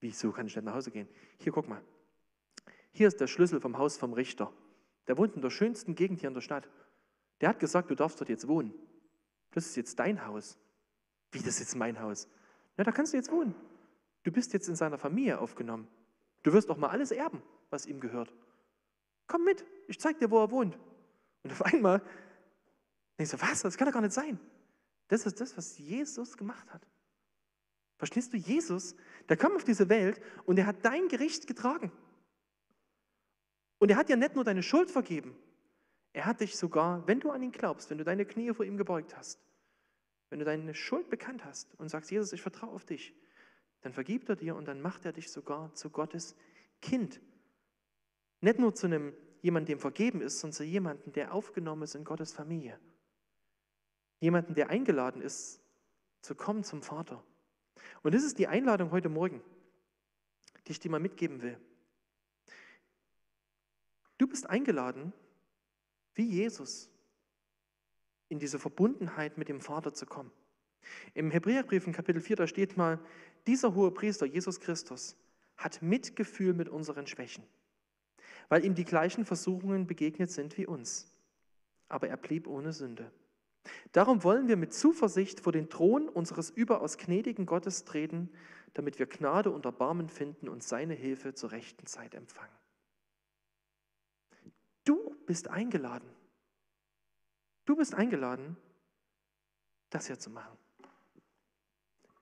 Wieso 0.00 0.32
kann 0.32 0.46
ich 0.46 0.56
nicht 0.56 0.64
nach 0.64 0.74
Hause 0.74 0.90
gehen? 0.90 1.08
Hier, 1.38 1.52
guck 1.52 1.68
mal. 1.68 1.82
Hier 2.92 3.08
ist 3.08 3.20
der 3.20 3.26
Schlüssel 3.26 3.60
vom 3.60 3.78
Haus 3.78 3.96
vom 3.96 4.12
Richter. 4.12 4.52
Der 5.06 5.16
wohnt 5.16 5.34
in 5.34 5.42
der 5.42 5.50
schönsten 5.50 5.94
Gegend 5.94 6.20
hier 6.20 6.28
in 6.28 6.34
der 6.34 6.40
Stadt. 6.40 6.68
Der 7.40 7.48
hat 7.48 7.60
gesagt, 7.60 7.90
du 7.90 7.94
darfst 7.94 8.20
dort 8.20 8.28
jetzt 8.28 8.48
wohnen. 8.48 8.74
Das 9.52 9.66
ist 9.66 9.76
jetzt 9.76 9.98
dein 9.98 10.26
Haus. 10.26 10.58
Wie, 11.32 11.38
das 11.38 11.48
ist 11.48 11.60
jetzt 11.60 11.76
mein 11.76 12.00
Haus? 12.00 12.28
Na, 12.76 12.84
da 12.84 12.92
kannst 12.92 13.12
du 13.12 13.16
jetzt 13.16 13.30
wohnen. 13.30 13.54
Du 14.22 14.32
bist 14.32 14.52
jetzt 14.52 14.68
in 14.68 14.76
seiner 14.76 14.98
Familie 14.98 15.38
aufgenommen. 15.38 15.88
Du 16.42 16.52
wirst 16.52 16.68
doch 16.68 16.76
mal 16.76 16.88
alles 16.88 17.10
erben, 17.10 17.42
was 17.70 17.86
ihm 17.86 18.00
gehört. 18.00 18.32
Komm 19.26 19.44
mit, 19.44 19.64
ich 19.86 20.00
zeig 20.00 20.18
dir, 20.18 20.30
wo 20.30 20.42
er 20.42 20.50
wohnt. 20.50 20.78
Und 21.42 21.52
auf 21.52 21.62
einmal 21.62 22.02
denkst 23.20 23.32
du, 23.32 23.40
was, 23.42 23.62
das 23.62 23.76
kann 23.76 23.86
doch 23.86 23.92
gar 23.92 24.00
nicht 24.00 24.14
sein. 24.14 24.40
Das 25.08 25.26
ist 25.26 25.40
das, 25.40 25.56
was 25.56 25.76
Jesus 25.76 26.36
gemacht 26.36 26.72
hat. 26.72 26.86
Verstehst 27.98 28.32
du, 28.32 28.38
Jesus, 28.38 28.96
der 29.28 29.36
kam 29.36 29.54
auf 29.54 29.64
diese 29.64 29.88
Welt 29.90 30.22
und 30.46 30.58
er 30.58 30.66
hat 30.66 30.84
dein 30.84 31.08
Gericht 31.08 31.46
getragen. 31.46 31.92
Und 33.78 33.90
er 33.90 33.96
hat 33.96 34.08
ja 34.08 34.16
nicht 34.16 34.34
nur 34.34 34.44
deine 34.44 34.62
Schuld 34.62 34.90
vergeben, 34.90 35.36
er 36.12 36.24
hat 36.24 36.40
dich 36.40 36.56
sogar, 36.56 37.06
wenn 37.06 37.20
du 37.20 37.30
an 37.30 37.42
ihn 37.42 37.52
glaubst, 37.52 37.90
wenn 37.90 37.98
du 37.98 38.04
deine 38.04 38.24
Knie 38.24 38.52
vor 38.52 38.64
ihm 38.64 38.76
gebeugt 38.76 39.16
hast, 39.16 39.38
wenn 40.30 40.38
du 40.38 40.44
deine 40.44 40.74
Schuld 40.74 41.08
bekannt 41.10 41.44
hast 41.44 41.74
und 41.78 41.88
sagst, 41.88 42.10
Jesus, 42.10 42.32
ich 42.32 42.42
vertraue 42.42 42.70
auf 42.70 42.84
dich, 42.84 43.14
dann 43.82 43.92
vergibt 43.92 44.28
er 44.28 44.36
dir 44.36 44.56
und 44.56 44.66
dann 44.66 44.80
macht 44.80 45.04
er 45.04 45.12
dich 45.12 45.30
sogar 45.30 45.74
zu 45.74 45.90
Gottes 45.90 46.36
Kind. 46.80 47.20
Nicht 48.40 48.58
nur 48.58 48.74
zu 48.74 48.86
einem 48.86 49.12
jemandem, 49.42 49.76
dem 49.76 49.80
vergeben 49.80 50.20
ist, 50.20 50.40
sondern 50.40 50.54
zu 50.54 50.64
jemandem, 50.64 51.12
der 51.12 51.32
aufgenommen 51.32 51.82
ist 51.82 51.94
in 51.94 52.04
Gottes 52.04 52.32
Familie. 52.32 52.78
Jemanden, 54.20 54.54
der 54.54 54.70
eingeladen 54.70 55.22
ist, 55.22 55.60
zu 56.20 56.34
kommen 56.34 56.62
zum 56.62 56.82
Vater. 56.82 57.24
Und 58.02 58.14
das 58.14 58.22
ist 58.22 58.38
die 58.38 58.46
Einladung 58.46 58.90
heute 58.90 59.08
Morgen, 59.08 59.42
die 60.66 60.72
ich 60.72 60.80
dir 60.80 60.90
mal 60.90 61.00
mitgeben 61.00 61.42
will. 61.42 61.58
Du 64.18 64.26
bist 64.26 64.48
eingeladen, 64.48 65.12
wie 66.14 66.26
Jesus, 66.26 66.90
in 68.28 68.38
diese 68.38 68.58
Verbundenheit 68.58 69.38
mit 69.38 69.48
dem 69.48 69.60
Vater 69.60 69.94
zu 69.94 70.06
kommen. 70.06 70.30
Im 71.14 71.30
Hebräerbrief 71.30 71.86
in 71.86 71.92
Kapitel 71.92 72.20
4, 72.20 72.36
da 72.36 72.46
steht 72.46 72.76
mal, 72.76 72.98
dieser 73.46 73.74
hohe 73.74 73.90
Priester, 73.90 74.26
Jesus 74.26 74.60
Christus, 74.60 75.16
hat 75.56 75.82
Mitgefühl 75.82 76.54
mit 76.54 76.68
unseren 76.68 77.06
Schwächen, 77.06 77.44
weil 78.48 78.64
ihm 78.64 78.74
die 78.74 78.84
gleichen 78.84 79.24
Versuchungen 79.24 79.86
begegnet 79.86 80.30
sind 80.30 80.56
wie 80.58 80.66
uns. 80.66 81.06
Aber 81.88 82.08
er 82.08 82.16
blieb 82.16 82.46
ohne 82.46 82.72
Sünde. 82.72 83.10
Darum 83.92 84.24
wollen 84.24 84.48
wir 84.48 84.56
mit 84.56 84.72
Zuversicht 84.72 85.40
vor 85.40 85.52
den 85.52 85.68
Thron 85.68 86.08
unseres 86.08 86.50
überaus 86.50 86.96
gnädigen 86.96 87.46
Gottes 87.46 87.84
treten, 87.84 88.30
damit 88.74 88.98
wir 88.98 89.06
Gnade 89.06 89.50
und 89.50 89.64
Erbarmen 89.64 90.08
finden 90.08 90.48
und 90.48 90.62
seine 90.62 90.94
Hilfe 90.94 91.34
zur 91.34 91.52
rechten 91.52 91.86
Zeit 91.86 92.14
empfangen. 92.14 92.54
Du 94.84 95.16
bist 95.26 95.48
eingeladen. 95.48 96.08
Du 97.66 97.76
bist 97.76 97.94
eingeladen, 97.94 98.56
das 99.90 100.06
hier 100.06 100.18
zu 100.18 100.30
machen 100.30 100.56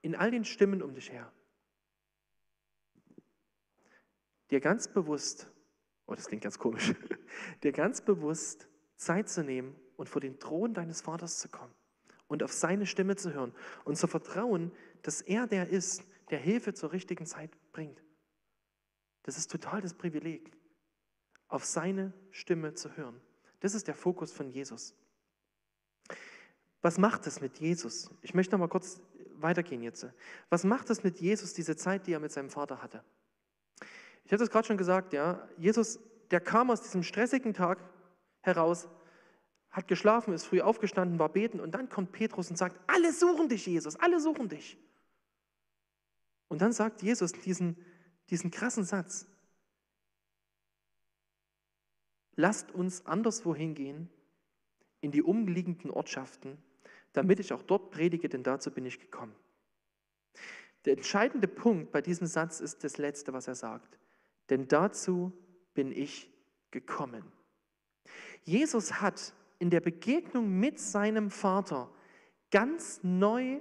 in 0.01 0.15
all 0.15 0.31
den 0.31 0.45
Stimmen 0.45 0.81
um 0.81 0.93
dich 0.93 1.11
her, 1.11 1.31
dir 4.49 4.59
ganz 4.59 4.87
bewusst, 4.87 5.47
oh, 6.05 6.15
das 6.15 6.27
klingt 6.27 6.43
ganz 6.43 6.57
komisch, 6.57 6.93
dir 7.63 7.71
ganz 7.71 8.01
bewusst 8.01 8.67
Zeit 8.95 9.29
zu 9.29 9.43
nehmen 9.43 9.75
und 9.99 10.07
vor 10.07 10.21
den 10.21 10.39
Thron 10.39 10.73
deines 10.73 11.01
Vaters 11.01 11.39
zu 11.39 11.49
kommen 11.49 11.73
und 12.27 12.41
auf 12.41 12.53
seine 12.53 12.85
Stimme 12.85 13.17
zu 13.17 13.33
hören 13.33 13.53
und 13.83 13.97
zu 13.97 14.07
vertrauen, 14.07 14.71
dass 15.01 15.21
er 15.21 15.45
der 15.45 15.69
ist, 15.69 16.03
der 16.29 16.39
Hilfe 16.39 16.73
zur 16.73 16.93
richtigen 16.93 17.25
Zeit 17.25 17.51
bringt. 17.73 18.01
Das 19.23 19.37
ist 19.37 19.51
total 19.51 19.81
das 19.81 19.93
Privileg, 19.93 20.51
auf 21.49 21.65
seine 21.65 22.13
Stimme 22.31 22.73
zu 22.75 22.95
hören. 22.95 23.19
Das 23.59 23.73
ist 23.73 23.87
der 23.87 23.95
Fokus 23.95 24.31
von 24.31 24.49
Jesus. 24.49 24.95
Was 26.81 26.97
macht 26.97 27.27
es 27.27 27.41
mit 27.41 27.59
Jesus? 27.59 28.09
Ich 28.21 28.33
möchte 28.33 28.53
noch 28.53 28.59
mal 28.59 28.69
kurz 28.69 29.01
weitergehen 29.35 29.83
jetzt. 29.83 30.07
Was 30.49 30.63
macht 30.63 30.89
es 30.89 31.03
mit 31.03 31.19
Jesus, 31.19 31.53
diese 31.53 31.75
Zeit, 31.75 32.07
die 32.07 32.13
er 32.13 32.21
mit 32.21 32.31
seinem 32.31 32.49
Vater 32.49 32.81
hatte? 32.81 33.03
Ich 34.23 34.31
habe 34.31 34.39
das 34.39 34.49
gerade 34.49 34.65
schon 34.65 34.77
gesagt, 34.77 35.11
ja. 35.11 35.45
Jesus, 35.57 35.99
der 36.31 36.39
kam 36.39 36.71
aus 36.71 36.81
diesem 36.81 37.03
stressigen 37.03 37.53
Tag 37.53 37.83
heraus, 38.41 38.87
hat 39.71 39.87
geschlafen, 39.87 40.33
ist 40.33 40.45
früh 40.45 40.61
aufgestanden, 40.61 41.19
war 41.19 41.29
beten 41.29 41.59
und 41.59 41.71
dann 41.71 41.89
kommt 41.89 42.11
Petrus 42.11 42.49
und 42.49 42.57
sagt, 42.57 42.79
alle 42.87 43.13
suchen 43.13 43.49
dich, 43.49 43.65
Jesus, 43.65 43.95
alle 43.95 44.19
suchen 44.19 44.49
dich. 44.49 44.77
Und 46.47 46.61
dann 46.61 46.73
sagt 46.73 47.01
Jesus 47.01 47.31
diesen, 47.31 47.77
diesen 48.29 48.49
krassen 48.49 48.83
Satz, 48.83 49.27
lasst 52.35 52.71
uns 52.71 53.05
anderswo 53.05 53.55
hingehen, 53.55 54.09
in 55.01 55.11
die 55.11 55.21
umliegenden 55.21 55.91
Ortschaften, 55.91 56.57
damit 57.13 57.39
ich 57.39 57.53
auch 57.53 57.63
dort 57.63 57.91
predige, 57.91 58.27
denn 58.29 58.43
dazu 58.43 58.71
bin 58.71 58.85
ich 58.85 58.99
gekommen. 58.99 59.35
Der 60.85 60.93
entscheidende 60.93 61.47
Punkt 61.47 61.91
bei 61.91 62.01
diesem 62.01 62.27
Satz 62.27 62.59
ist 62.59 62.83
das 62.83 62.97
Letzte, 62.97 63.33
was 63.33 63.47
er 63.47 63.55
sagt. 63.55 63.99
Denn 64.49 64.67
dazu 64.67 65.31
bin 65.73 65.91
ich 65.91 66.29
gekommen. 66.71 67.23
Jesus 68.43 69.01
hat 69.01 69.33
in 69.59 69.69
der 69.69 69.81
Begegnung 69.81 70.59
mit 70.59 70.79
seinem 70.79 71.29
Vater 71.29 71.91
ganz 72.51 73.01
neu 73.03 73.59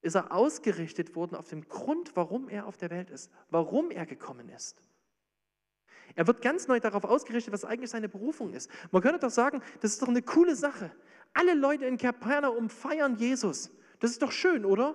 ist 0.00 0.14
er 0.14 0.32
ausgerichtet 0.32 1.16
worden 1.16 1.34
auf 1.34 1.48
dem 1.48 1.68
Grund, 1.68 2.14
warum 2.14 2.48
er 2.48 2.66
auf 2.66 2.76
der 2.76 2.90
Welt 2.90 3.10
ist, 3.10 3.30
warum 3.50 3.90
er 3.90 4.06
gekommen 4.06 4.48
ist. 4.48 4.80
Er 6.14 6.26
wird 6.26 6.40
ganz 6.40 6.68
neu 6.68 6.80
darauf 6.80 7.04
ausgerichtet, 7.04 7.52
was 7.52 7.64
eigentlich 7.64 7.90
seine 7.90 8.08
Berufung 8.08 8.54
ist. 8.54 8.70
Man 8.90 9.02
könnte 9.02 9.18
doch 9.18 9.30
sagen, 9.30 9.60
das 9.80 9.92
ist 9.92 10.02
doch 10.02 10.08
eine 10.08 10.22
coole 10.22 10.56
Sache. 10.56 10.90
Alle 11.34 11.54
Leute 11.54 11.84
in 11.84 11.98
Kapernaum 11.98 12.70
feiern 12.70 13.16
Jesus. 13.16 13.70
Das 13.98 14.12
ist 14.12 14.22
doch 14.22 14.32
schön, 14.32 14.64
oder? 14.64 14.94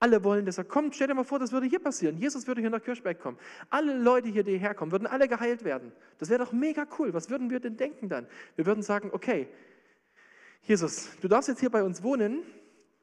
Alle 0.00 0.22
wollen, 0.24 0.44
dass 0.44 0.58
er 0.58 0.64
kommt. 0.64 0.94
Stell 0.94 1.06
dir 1.06 1.14
mal 1.14 1.24
vor, 1.24 1.38
das 1.38 1.52
würde 1.52 1.66
hier 1.66 1.78
passieren. 1.78 2.18
Jesus 2.18 2.46
würde 2.46 2.60
hier 2.60 2.70
nach 2.70 2.82
Kirchberg 2.82 3.18
kommen. 3.18 3.38
Alle 3.70 3.96
Leute 3.96 4.28
hier, 4.28 4.42
die 4.42 4.52
hierher 4.52 4.74
kommen, 4.74 4.92
würden 4.92 5.06
alle 5.06 5.28
geheilt 5.28 5.64
werden. 5.64 5.92
Das 6.18 6.28
wäre 6.28 6.44
doch 6.44 6.52
mega 6.52 6.86
cool. 6.98 7.14
Was 7.14 7.30
würden 7.30 7.50
wir 7.50 7.60
denn 7.60 7.76
denken 7.76 8.08
dann? 8.08 8.26
Wir 8.56 8.66
würden 8.66 8.82
sagen, 8.82 9.10
okay, 9.12 9.48
Jesus, 10.62 11.10
du 11.20 11.28
darfst 11.28 11.48
jetzt 11.48 11.60
hier 11.60 11.70
bei 11.70 11.82
uns 11.82 12.02
wohnen. 12.02 12.42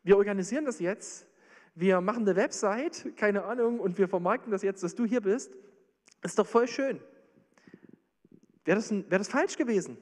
Wir 0.04 0.17
organisieren 0.17 0.65
das 0.65 0.80
jetzt. 0.80 1.27
Wir 1.73 2.01
machen 2.01 2.23
eine 2.23 2.36
Website, 2.36 3.15
keine 3.15 3.45
Ahnung, 3.45 3.80
und 3.80 3.97
wir 3.97 4.08
vermarkten 4.08 4.51
das 4.51 4.62
jetzt, 4.62 4.84
dass 4.84 4.95
du 4.95 5.06
hier 5.06 5.21
bist. 5.21 5.56
Ist 6.21 6.38
doch 6.38 6.47
voll 6.47 6.67
schön. 6.67 6.99
Wäre 8.65 8.77
das, 8.77 8.91
wär 8.91 9.17
das 9.17 9.30
falsch 9.30 9.58
gewesen? 9.58 9.97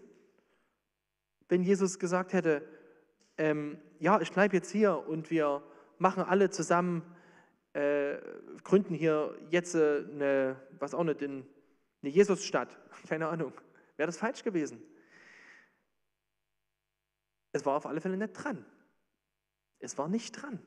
wenn 1.49 1.63
Jesus 1.63 1.99
gesagt 1.99 2.33
hätte, 2.33 2.63
ähm, 3.37 3.77
ja, 3.99 4.21
ich 4.21 4.31
bleibe 4.31 4.55
jetzt 4.55 4.71
hier 4.71 5.07
und 5.07 5.29
wir 5.31 5.63
machen 5.99 6.23
alle 6.23 6.49
zusammen 6.49 7.03
äh, 7.73 8.17
gründen 8.63 8.95
hier 8.95 9.37
jetzt 9.49 9.75
äh, 9.75 10.03
eine, 10.09 10.55
was 10.79 10.93
auch 10.93 11.03
nicht, 11.03 11.21
eine 11.21 11.43
Jesusstadt. 12.01 12.77
Keine 13.07 13.27
Ahnung. 13.27 13.53
Wäre 13.97 14.07
das 14.07 14.17
falsch 14.17 14.43
gewesen? 14.43 14.81
Es 17.51 17.65
war 17.65 17.75
auf 17.75 17.85
alle 17.85 18.01
Fälle 18.01 18.17
nicht 18.17 18.33
dran. 18.33 18.65
Es 19.79 19.97
war 19.97 20.07
nicht 20.07 20.31
dran. 20.31 20.59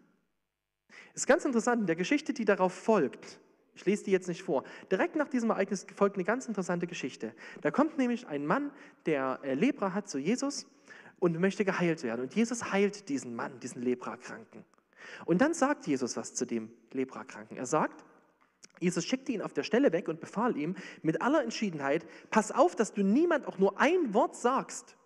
Es 1.15 1.23
ist 1.23 1.27
ganz 1.27 1.45
interessant, 1.45 1.83
in 1.83 1.87
der 1.87 1.97
Geschichte, 1.97 2.33
die 2.33 2.45
darauf 2.45 2.73
folgt, 2.73 3.41
ich 3.75 3.87
lese 3.87 4.05
die 4.05 4.11
jetzt 4.11 4.29
nicht 4.29 4.43
vor, 4.43 4.65
direkt 4.91 5.17
nach 5.17 5.29
diesem 5.29 5.51
Ereignis 5.51 5.87
folgt 5.95 6.17
eine 6.17 6.25
ganz 6.25 6.47
interessante 6.47 6.87
Geschichte. 6.87 7.35
Da 7.63 7.71
kommt 7.71 7.97
nämlich 7.97 8.27
ein 8.27 8.45
Mann, 8.47 8.71
der 9.07 9.41
äh, 9.43 9.55
Lepra 9.55 9.95
hat 9.95 10.09
zu 10.09 10.19
Jesus 10.19 10.67
und 11.19 11.39
möchte 11.41 11.65
geheilt 11.65 12.03
werden. 12.03 12.23
Und 12.23 12.35
Jesus 12.35 12.73
heilt 12.73 13.09
diesen 13.09 13.35
Mann, 13.35 13.59
diesen 13.61 13.83
Leprakranken. 13.83 14.65
Und 15.25 15.41
dann 15.41 15.55
sagt 15.55 15.87
Jesus 15.87 16.17
was 16.17 16.35
zu 16.35 16.47
dem 16.47 16.71
Leprakranken. 16.93 17.57
Er 17.57 17.67
sagt, 17.67 18.05
Jesus 18.81 19.05
schickte 19.05 19.33
ihn 19.33 19.43
auf 19.43 19.53
der 19.53 19.63
Stelle 19.63 19.93
weg 19.93 20.09
und 20.09 20.21
befahl 20.21 20.57
ihm 20.57 20.75
mit 21.03 21.23
aller 21.23 21.43
Entschiedenheit, 21.43 22.07
pass 22.31 22.51
auf, 22.51 22.75
dass 22.75 22.93
du 22.93 23.03
niemand 23.03 23.47
auch 23.47 23.59
nur 23.59 23.79
ein 23.81 24.13
Wort 24.13 24.37
sagst. 24.37 24.97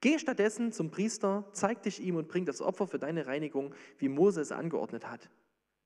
Geh 0.00 0.18
stattdessen 0.18 0.72
zum 0.72 0.90
Priester, 0.90 1.44
zeig 1.52 1.82
dich 1.82 2.00
ihm 2.00 2.16
und 2.16 2.28
bring 2.28 2.46
das 2.46 2.62
Opfer 2.62 2.86
für 2.86 2.98
deine 2.98 3.26
Reinigung, 3.26 3.74
wie 3.98 4.08
Mose 4.08 4.40
es 4.40 4.50
angeordnet 4.50 5.06
hat. 5.06 5.30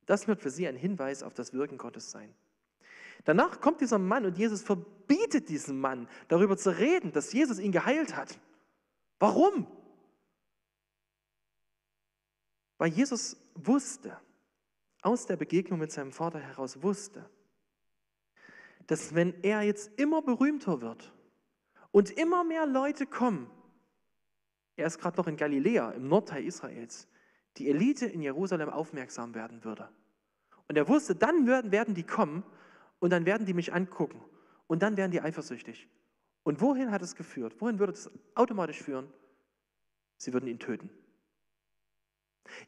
Das 0.06 0.28
wird 0.28 0.40
für 0.40 0.50
sie 0.50 0.68
ein 0.68 0.76
Hinweis 0.76 1.22
auf 1.22 1.34
das 1.34 1.52
Wirken 1.52 1.78
Gottes 1.78 2.10
sein. 2.10 2.32
Danach 3.24 3.60
kommt 3.60 3.80
dieser 3.80 3.98
Mann 3.98 4.24
und 4.24 4.38
Jesus 4.38 4.62
verbietet 4.62 5.48
diesem 5.48 5.80
Mann, 5.80 6.08
darüber 6.28 6.56
zu 6.56 6.76
reden, 6.78 7.12
dass 7.12 7.32
Jesus 7.32 7.58
ihn 7.58 7.72
geheilt 7.72 8.16
hat. 8.16 8.38
Warum? 9.18 9.66
Weil 12.78 12.90
Jesus 12.90 13.36
wusste, 13.54 14.16
aus 15.02 15.26
der 15.26 15.36
Begegnung 15.36 15.78
mit 15.78 15.92
seinem 15.92 16.12
Vater 16.12 16.40
heraus 16.40 16.82
wusste, 16.82 17.28
dass 18.86 19.14
wenn 19.14 19.42
er 19.42 19.62
jetzt 19.62 19.98
immer 19.98 20.22
berühmter 20.22 20.80
wird 20.80 21.12
und 21.90 22.10
immer 22.10 22.42
mehr 22.42 22.66
Leute 22.66 23.06
kommen, 23.06 23.50
er 24.76 24.86
ist 24.86 24.98
gerade 24.98 25.16
noch 25.18 25.26
in 25.26 25.36
Galiläa, 25.36 25.90
im 25.92 26.08
Nordteil 26.08 26.44
Israels, 26.44 27.06
die 27.58 27.68
Elite 27.68 28.06
in 28.06 28.22
Jerusalem 28.22 28.68
aufmerksam 28.68 29.34
werden 29.34 29.62
würde. 29.62 29.88
Und 30.68 30.76
er 30.76 30.88
wusste, 30.88 31.14
dann 31.14 31.46
werden 31.46 31.94
die 31.94 32.02
kommen 32.02 32.42
und 32.98 33.10
dann 33.10 33.26
werden 33.26 33.46
die 33.46 33.54
mich 33.54 33.72
angucken 33.72 34.20
und 34.66 34.82
dann 34.82 34.96
werden 34.96 35.12
die 35.12 35.20
eifersüchtig. 35.20 35.88
Und 36.42 36.60
wohin 36.60 36.90
hat 36.90 37.02
es 37.02 37.14
geführt? 37.14 37.60
Wohin 37.60 37.78
würde 37.78 37.92
es 37.92 38.10
automatisch 38.34 38.82
führen? 38.82 39.12
Sie 40.16 40.32
würden 40.32 40.46
ihn 40.46 40.58
töten. 40.58 40.90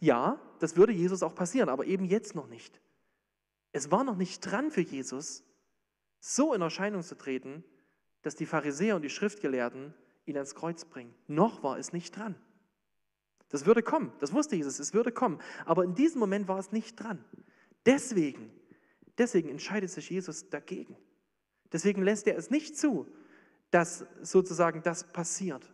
Ja, 0.01 0.41
das 0.59 0.77
würde 0.77 0.93
Jesus 0.93 1.23
auch 1.23 1.35
passieren, 1.35 1.69
aber 1.69 1.87
eben 1.87 2.05
jetzt 2.05 2.35
noch 2.35 2.49
nicht. 2.49 2.81
Es 3.73 3.91
war 3.91 4.05
noch 4.05 4.17
nicht 4.17 4.41
dran 4.41 4.71
für 4.71 4.81
Jesus, 4.81 5.45
so 6.21 6.55
in 6.55 6.63
Erscheinung 6.63 7.03
zu 7.03 7.17
treten, 7.17 7.63
dass 8.23 8.35
die 8.35 8.47
Pharisäer 8.47 8.97
und 8.97 9.03
die 9.03 9.11
Schriftgelehrten 9.11 9.95
ihn 10.25 10.37
ans 10.37 10.55
Kreuz 10.55 10.85
bringen. 10.85 11.15
Noch 11.27 11.63
war 11.63 11.79
es 11.79 11.93
nicht 11.93 12.17
dran. 12.17 12.35
Das 13.49 13.65
würde 13.65 13.83
kommen, 13.83 14.13
das 14.19 14.33
wusste 14.33 14.57
Jesus, 14.57 14.79
es 14.81 14.93
würde 14.93 15.13
kommen. 15.13 15.41
Aber 15.65 15.85
in 15.85 15.95
diesem 15.95 16.19
Moment 16.19 16.49
war 16.49 16.59
es 16.59 16.73
nicht 16.73 16.97
dran. 16.97 17.25
Deswegen, 17.85 18.51
deswegen 19.19 19.49
entscheidet 19.49 19.91
sich 19.91 20.11
Jesus 20.11 20.51
dagegen. 20.51 20.97
Deswegen 21.73 22.03
lässt 22.03 22.27
er 22.27 22.37
es 22.37 22.51
nicht 22.51 22.77
zu, 22.77 23.07
dass 23.71 24.05
sozusagen 24.23 24.83
das 24.83 25.13
passiert. 25.13 25.73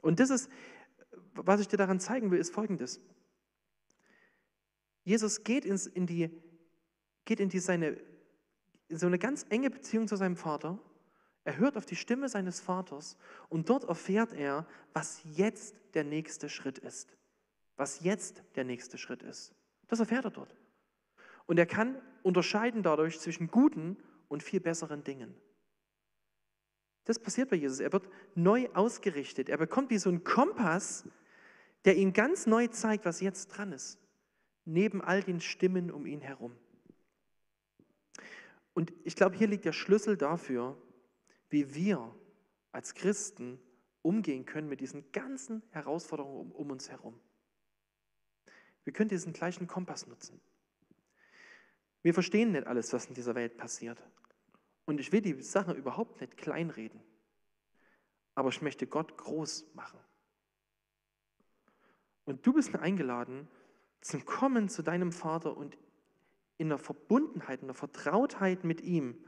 Und 0.00 0.20
das 0.20 0.30
ist, 0.30 0.50
was 1.46 1.60
ich 1.60 1.68
dir 1.68 1.76
daran 1.76 2.00
zeigen 2.00 2.30
will, 2.30 2.38
ist 2.38 2.52
folgendes. 2.52 3.00
Jesus 5.04 5.44
geht, 5.44 5.64
ins, 5.64 5.86
in, 5.86 6.06
die, 6.06 6.30
geht 7.24 7.40
in, 7.40 7.48
die 7.48 7.60
seine, 7.60 7.96
in 8.88 8.98
so 8.98 9.06
eine 9.06 9.18
ganz 9.18 9.46
enge 9.48 9.70
Beziehung 9.70 10.08
zu 10.08 10.16
seinem 10.16 10.36
Vater 10.36 10.78
er 11.48 11.56
hört 11.56 11.78
auf 11.78 11.86
die 11.86 11.96
Stimme 11.96 12.28
seines 12.28 12.60
Vaters 12.60 13.16
und 13.48 13.70
dort 13.70 13.84
erfährt 13.84 14.34
er, 14.34 14.66
was 14.92 15.22
jetzt 15.24 15.74
der 15.94 16.04
nächste 16.04 16.50
Schritt 16.50 16.76
ist. 16.76 17.16
Was 17.76 18.00
jetzt 18.00 18.42
der 18.54 18.64
nächste 18.64 18.98
Schritt 18.98 19.22
ist. 19.22 19.54
Das 19.86 19.98
erfährt 19.98 20.26
er 20.26 20.30
dort. 20.30 20.54
Und 21.46 21.58
er 21.58 21.64
kann 21.64 22.02
unterscheiden 22.22 22.82
dadurch 22.82 23.18
zwischen 23.18 23.50
guten 23.50 23.96
und 24.28 24.42
viel 24.42 24.60
besseren 24.60 25.04
Dingen. 25.04 25.34
Das 27.06 27.18
passiert 27.18 27.48
bei 27.48 27.56
Jesus. 27.56 27.80
Er 27.80 27.94
wird 27.94 28.10
neu 28.34 28.68
ausgerichtet. 28.74 29.48
Er 29.48 29.56
bekommt 29.56 29.88
wie 29.88 29.96
so 29.96 30.10
einen 30.10 30.24
Kompass, 30.24 31.08
der 31.84 31.96
ihm 31.96 32.12
ganz 32.12 32.46
neu 32.46 32.66
zeigt, 32.68 33.04
was 33.04 33.20
jetzt 33.20 33.48
dran 33.48 33.72
ist. 33.72 33.98
Neben 34.64 35.00
all 35.00 35.22
den 35.22 35.40
Stimmen 35.40 35.90
um 35.90 36.06
ihn 36.06 36.20
herum. 36.20 36.56
Und 38.74 38.92
ich 39.04 39.16
glaube, 39.16 39.36
hier 39.36 39.48
liegt 39.48 39.64
der 39.64 39.72
Schlüssel 39.72 40.16
dafür, 40.16 40.76
wie 41.48 41.74
wir 41.74 42.14
als 42.70 42.94
Christen 42.94 43.58
umgehen 44.02 44.44
können 44.44 44.68
mit 44.68 44.80
diesen 44.80 45.10
ganzen 45.12 45.62
Herausforderungen 45.70 46.36
um, 46.36 46.52
um 46.52 46.70
uns 46.70 46.88
herum. 46.88 47.18
Wir 48.84 48.92
können 48.92 49.08
diesen 49.08 49.32
gleichen 49.32 49.66
Kompass 49.66 50.06
nutzen. 50.06 50.40
Wir 52.02 52.14
verstehen 52.14 52.52
nicht 52.52 52.66
alles, 52.66 52.92
was 52.92 53.06
in 53.06 53.14
dieser 53.14 53.34
Welt 53.34 53.56
passiert. 53.56 54.02
Und 54.84 55.00
ich 55.00 55.12
will 55.12 55.20
die 55.20 55.42
Sachen 55.42 55.76
überhaupt 55.76 56.20
nicht 56.20 56.36
kleinreden. 56.36 57.00
Aber 58.34 58.48
ich 58.48 58.62
möchte 58.62 58.86
Gott 58.86 59.16
groß 59.18 59.74
machen. 59.74 59.98
Und 62.28 62.46
du 62.46 62.52
bist 62.52 62.76
eingeladen, 62.76 63.48
zum 64.02 64.26
Kommen 64.26 64.68
zu 64.68 64.82
deinem 64.82 65.12
Vater 65.12 65.56
und 65.56 65.78
in 66.58 66.68
der 66.68 66.76
Verbundenheit, 66.76 67.62
in 67.62 67.68
der 67.68 67.74
Vertrautheit 67.74 68.64
mit 68.64 68.82
ihm 68.82 69.24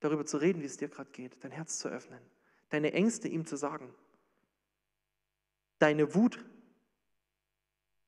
darüber 0.00 0.24
zu 0.24 0.38
reden, 0.38 0.62
wie 0.62 0.64
es 0.64 0.78
dir 0.78 0.88
gerade 0.88 1.10
geht, 1.10 1.44
dein 1.44 1.50
Herz 1.50 1.78
zu 1.78 1.90
öffnen, 1.90 2.22
deine 2.70 2.94
Ängste 2.94 3.28
ihm 3.28 3.44
zu 3.44 3.54
sagen, 3.56 3.94
deine 5.78 6.14
Wut, 6.14 6.42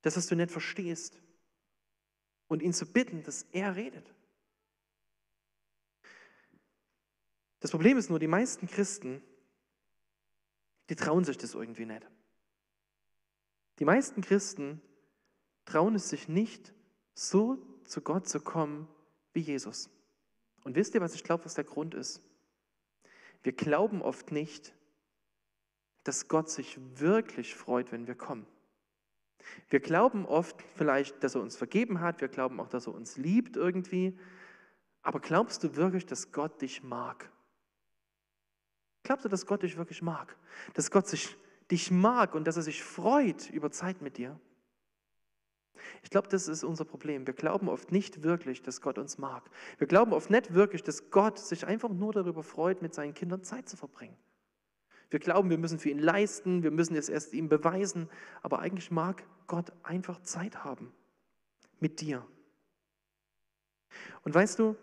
das, 0.00 0.16
was 0.16 0.26
du 0.26 0.36
nicht 0.36 0.50
verstehst, 0.50 1.20
und 2.48 2.62
ihn 2.62 2.72
zu 2.72 2.90
bitten, 2.90 3.22
dass 3.22 3.42
er 3.52 3.76
redet. 3.76 4.14
Das 7.60 7.70
Problem 7.70 7.98
ist 7.98 8.08
nur, 8.08 8.18
die 8.18 8.26
meisten 8.26 8.68
Christen, 8.68 9.22
die 10.88 10.96
trauen 10.96 11.24
sich 11.24 11.36
das 11.36 11.52
irgendwie 11.52 11.84
nicht. 11.84 12.08
Die 13.82 13.86
meisten 13.86 14.20
Christen 14.20 14.80
trauen 15.64 15.96
es 15.96 16.08
sich 16.08 16.28
nicht, 16.28 16.72
so 17.14 17.58
zu 17.82 18.00
Gott 18.00 18.28
zu 18.28 18.38
kommen 18.38 18.86
wie 19.32 19.40
Jesus. 19.40 19.90
Und 20.62 20.76
wisst 20.76 20.94
ihr, 20.94 21.00
was 21.00 21.16
ich 21.16 21.24
glaube, 21.24 21.46
was 21.46 21.54
der 21.54 21.64
Grund 21.64 21.92
ist? 21.94 22.22
Wir 23.42 23.50
glauben 23.50 24.00
oft 24.00 24.30
nicht, 24.30 24.72
dass 26.04 26.28
Gott 26.28 26.48
sich 26.48 26.78
wirklich 26.94 27.56
freut, 27.56 27.90
wenn 27.90 28.06
wir 28.06 28.14
kommen. 28.14 28.46
Wir 29.68 29.80
glauben 29.80 30.26
oft 30.26 30.62
vielleicht, 30.76 31.24
dass 31.24 31.34
er 31.34 31.40
uns 31.40 31.56
vergeben 31.56 31.98
hat, 31.98 32.20
wir 32.20 32.28
glauben 32.28 32.60
auch, 32.60 32.68
dass 32.68 32.86
er 32.86 32.94
uns 32.94 33.16
liebt 33.16 33.56
irgendwie, 33.56 34.16
aber 35.02 35.18
glaubst 35.18 35.64
du 35.64 35.74
wirklich, 35.74 36.06
dass 36.06 36.30
Gott 36.30 36.62
dich 36.62 36.84
mag? 36.84 37.32
Glaubst 39.02 39.24
du, 39.24 39.28
dass 39.28 39.44
Gott 39.44 39.64
dich 39.64 39.76
wirklich 39.76 40.02
mag? 40.02 40.36
Dass 40.74 40.92
Gott 40.92 41.08
sich, 41.08 41.36
dich 41.72 41.90
mag 41.90 42.34
und 42.34 42.46
dass 42.46 42.56
er 42.56 42.62
sich 42.62 42.84
freut 42.84 43.50
über 43.50 43.70
Zeit 43.70 44.02
mit 44.02 44.18
dir? 44.18 44.38
Ich 46.02 46.10
glaube, 46.10 46.28
das 46.28 46.46
ist 46.46 46.62
unser 46.62 46.84
Problem. 46.84 47.26
Wir 47.26 47.34
glauben 47.34 47.68
oft 47.68 47.90
nicht 47.90 48.22
wirklich, 48.22 48.62
dass 48.62 48.80
Gott 48.80 48.98
uns 48.98 49.18
mag. 49.18 49.50
Wir 49.78 49.86
glauben 49.86 50.12
oft 50.12 50.30
nicht 50.30 50.54
wirklich, 50.54 50.82
dass 50.82 51.10
Gott 51.10 51.38
sich 51.38 51.66
einfach 51.66 51.88
nur 51.88 52.12
darüber 52.12 52.42
freut, 52.42 52.82
mit 52.82 52.94
seinen 52.94 53.14
Kindern 53.14 53.42
Zeit 53.42 53.68
zu 53.68 53.76
verbringen. 53.76 54.16
Wir 55.10 55.18
glauben, 55.18 55.50
wir 55.50 55.58
müssen 55.58 55.78
für 55.78 55.90
ihn 55.90 55.98
leisten, 55.98 56.62
wir 56.62 56.70
müssen 56.70 56.94
es 56.94 57.08
erst 57.08 57.32
ihm 57.34 57.48
beweisen, 57.48 58.08
aber 58.42 58.60
eigentlich 58.60 58.90
mag 58.90 59.24
Gott 59.46 59.72
einfach 59.82 60.22
Zeit 60.22 60.64
haben 60.64 60.92
mit 61.80 62.00
dir. 62.00 62.26
Und 64.22 64.34
weißt 64.34 64.58
du, 64.58 64.76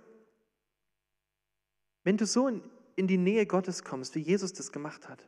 wenn 2.04 2.18
du 2.18 2.26
so 2.26 2.48
in, 2.48 2.62
in 2.96 3.08
die 3.08 3.18
Nähe 3.18 3.46
Gottes 3.46 3.84
kommst, 3.84 4.16
wie 4.16 4.20
Jesus 4.20 4.54
das 4.54 4.72
gemacht 4.72 5.08
hat, 5.10 5.28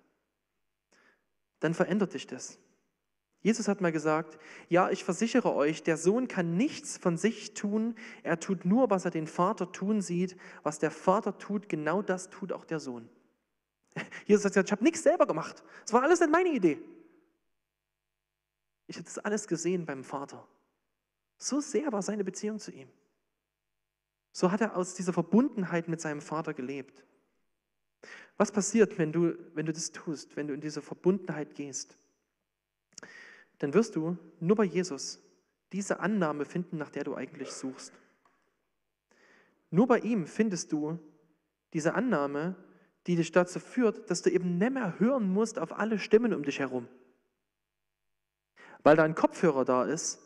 dann 1.62 1.74
verändert 1.74 2.14
dich 2.14 2.28
das. 2.28 2.60
Jesus 3.44 3.68
hat 3.68 3.82
mal 3.82 3.92
gesagt, 3.92 4.38
ja, 4.70 4.92
ich 4.92 5.04
versichere 5.04 5.54
euch, 5.54 5.82
der 5.82 5.98
Sohn 5.98 6.28
kann 6.28 6.58
nichts 6.58 6.98
von 6.98 7.18
sich 7.18 7.56
tun, 7.56 7.96
er 8.22 8.40
tut 8.40 8.66
nur, 8.66 8.92
was 8.92 9.06
er 9.06 9.12
den 9.12 9.26
Vater 9.26 9.72
tun 9.72 10.02
sieht, 10.02 10.38
was 10.62 10.78
der 10.78 10.92
Vater 10.92 11.38
tut, 11.38 11.68
genau 11.68 12.04
das 12.04 12.30
tut 12.30 12.52
auch 12.52 12.66
der 12.66 12.80
Sohn. 12.80 13.10
Jesus 14.28 14.46
hat 14.46 14.52
gesagt, 14.52 14.68
ich 14.68 14.72
habe 14.72 14.84
nichts 14.84 15.02
selber 15.02 15.26
gemacht, 15.26 15.64
es 15.86 15.94
war 15.94 16.04
alles 16.04 16.20
nicht 16.20 16.32
meine 16.32 16.50
Idee. 16.50 16.80
Ich 18.86 18.98
habe 18.98 19.06
das 19.06 19.18
alles 19.20 19.48
gesehen 19.48 19.86
beim 19.86 20.04
Vater. 20.04 20.46
So 21.38 21.62
sehr 21.62 21.92
war 21.92 22.04
seine 22.04 22.24
Beziehung 22.24 22.60
zu 22.60 22.72
ihm. 22.72 22.90
So 24.34 24.52
hat 24.52 24.62
er 24.62 24.76
aus 24.76 24.94
dieser 24.94 25.14
Verbundenheit 25.14 25.88
mit 25.88 26.00
seinem 26.00 26.22
Vater 26.22 26.54
gelebt. 26.54 27.04
Was 28.38 28.52
passiert, 28.52 28.98
wenn 28.98 29.12
du, 29.12 29.36
wenn 29.54 29.66
du 29.66 29.74
das 29.74 29.92
tust, 29.92 30.36
wenn 30.36 30.48
du 30.48 30.54
in 30.54 30.62
diese 30.62 30.82
Verbundenheit 30.82 31.56
gehst? 31.56 31.98
dann 33.62 33.76
wirst 33.76 33.96
du 33.96 34.18
nur 34.40 34.56
bei 34.56 34.64
Jesus 34.64 35.22
diese 35.72 36.00
Annahme 36.00 36.46
finden, 36.46 36.78
nach 36.78 36.90
der 36.90 37.04
du 37.04 37.16
eigentlich 37.16 37.52
suchst. 37.52 37.94
Nur 39.70 39.88
bei 39.88 40.00
ihm 40.00 40.26
findest 40.26 40.72
du 40.72 40.98
diese 41.74 41.94
Annahme, 41.94 42.56
die 43.06 43.16
dich 43.16 43.32
dazu 43.32 43.60
führt, 43.60 44.10
dass 44.10 44.24
du 44.24 44.32
eben 44.32 44.58
nicht 44.58 44.74
mehr 44.74 45.00
hören 45.00 45.32
musst 45.32 45.60
auf 45.60 45.78
alle 45.78 46.00
Stimmen 46.00 46.34
um 46.34 46.44
dich 46.44 46.60
herum. 46.60 46.88
Weil 48.82 48.96
da 48.96 49.04
ein 49.04 49.16
Kopfhörer 49.16 49.64
da 49.64 49.86
ist, 49.86 50.20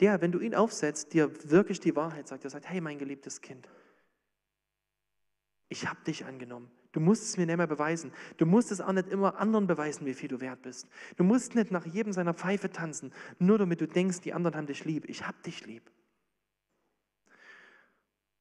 der, 0.00 0.20
wenn 0.20 0.30
du 0.30 0.38
ihn 0.38 0.54
aufsetzt, 0.54 1.14
dir 1.14 1.32
wirklich 1.50 1.80
die 1.80 1.96
Wahrheit 1.96 2.28
sagt. 2.28 2.44
Der 2.44 2.50
sagt, 2.50 2.68
hey 2.68 2.82
mein 2.82 2.98
geliebtes 2.98 3.40
Kind, 3.40 3.68
ich 5.68 5.86
habe 5.86 6.00
dich 6.06 6.24
angenommen. 6.24 6.70
Du 6.92 7.00
musst 7.00 7.22
es 7.22 7.36
mir 7.36 7.46
nicht 7.46 7.58
mehr 7.58 7.66
beweisen. 7.66 8.12
Du 8.38 8.46
musst 8.46 8.72
es 8.72 8.80
auch 8.80 8.92
nicht 8.92 9.08
immer 9.08 9.38
anderen 9.38 9.66
beweisen, 9.66 10.06
wie 10.06 10.14
viel 10.14 10.28
du 10.28 10.40
wert 10.40 10.62
bist. 10.62 10.88
Du 11.16 11.24
musst 11.24 11.54
nicht 11.54 11.70
nach 11.70 11.84
jedem 11.84 12.12
seiner 12.12 12.32
Pfeife 12.32 12.70
tanzen, 12.70 13.12
nur 13.38 13.58
damit 13.58 13.80
du 13.80 13.86
denkst, 13.86 14.20
die 14.20 14.32
anderen 14.32 14.56
haben 14.56 14.66
dich 14.66 14.84
lieb. 14.84 15.08
Ich 15.08 15.26
habe 15.26 15.36
dich 15.44 15.66
lieb. 15.66 15.90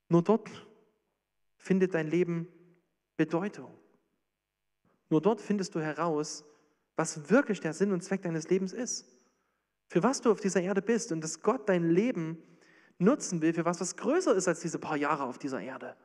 Nur 0.09 0.23
dort 0.23 0.49
findet 1.57 1.93
dein 1.93 2.07
Leben 2.07 2.47
Bedeutung. 3.17 3.73
Nur 5.09 5.21
dort 5.21 5.41
findest 5.41 5.75
du 5.75 5.81
heraus, 5.81 6.45
was 6.95 7.29
wirklich 7.29 7.59
der 7.59 7.73
Sinn 7.73 7.91
und 7.91 8.03
Zweck 8.03 8.21
deines 8.21 8.49
Lebens 8.49 8.71
ist. 8.71 9.05
Für 9.89 10.03
was 10.03 10.21
du 10.21 10.31
auf 10.31 10.39
dieser 10.39 10.61
Erde 10.61 10.81
bist 10.81 11.11
und 11.11 11.21
dass 11.21 11.41
Gott 11.41 11.67
dein 11.67 11.89
Leben 11.89 12.41
nutzen 12.97 13.41
will 13.41 13.53
für 13.53 13.65
was, 13.65 13.79
was 13.79 13.95
größer 13.95 14.33
ist 14.35 14.47
als 14.47 14.61
diese 14.61 14.79
paar 14.79 14.97
Jahre 14.97 15.23
auf 15.23 15.37
dieser 15.37 15.61
Erde. 15.61 15.95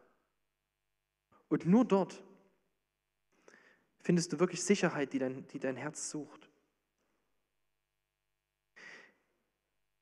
Und 1.53 1.67
nur 1.67 1.85
dort 1.85 2.25
findest 3.99 4.33
du 4.33 4.41
wirklich 4.41 4.62
Sicherheit, 4.65 5.12
die 5.12 5.19
dein, 5.19 5.47
die 5.49 5.59
dein 5.59 5.77
Herz 5.77 6.09
sucht. 6.09 6.49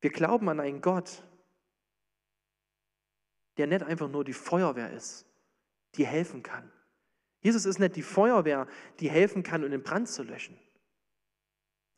Wir 0.01 0.11
glauben 0.11 0.49
an 0.49 0.61
einen 0.61 0.81
Gott, 0.81 1.25
der 3.57 3.67
nicht 3.67 3.83
einfach 3.83 4.09
nur 4.09 4.25
die 4.25 4.33
Feuerwehr 4.33 4.93
ist, 4.93 5.27
die 5.97 6.07
helfen 6.07 6.45
kann. 6.45 6.71
Jesus 7.41 7.65
ist 7.65 7.81
nicht 7.81 7.97
die 7.97 8.03
Feuerwehr, 8.03 8.69
die 9.01 9.11
helfen 9.11 9.43
kann, 9.43 9.65
um 9.65 9.73
den 9.73 9.83
Brand 9.83 10.09
zu 10.09 10.23
löschen. 10.23 10.57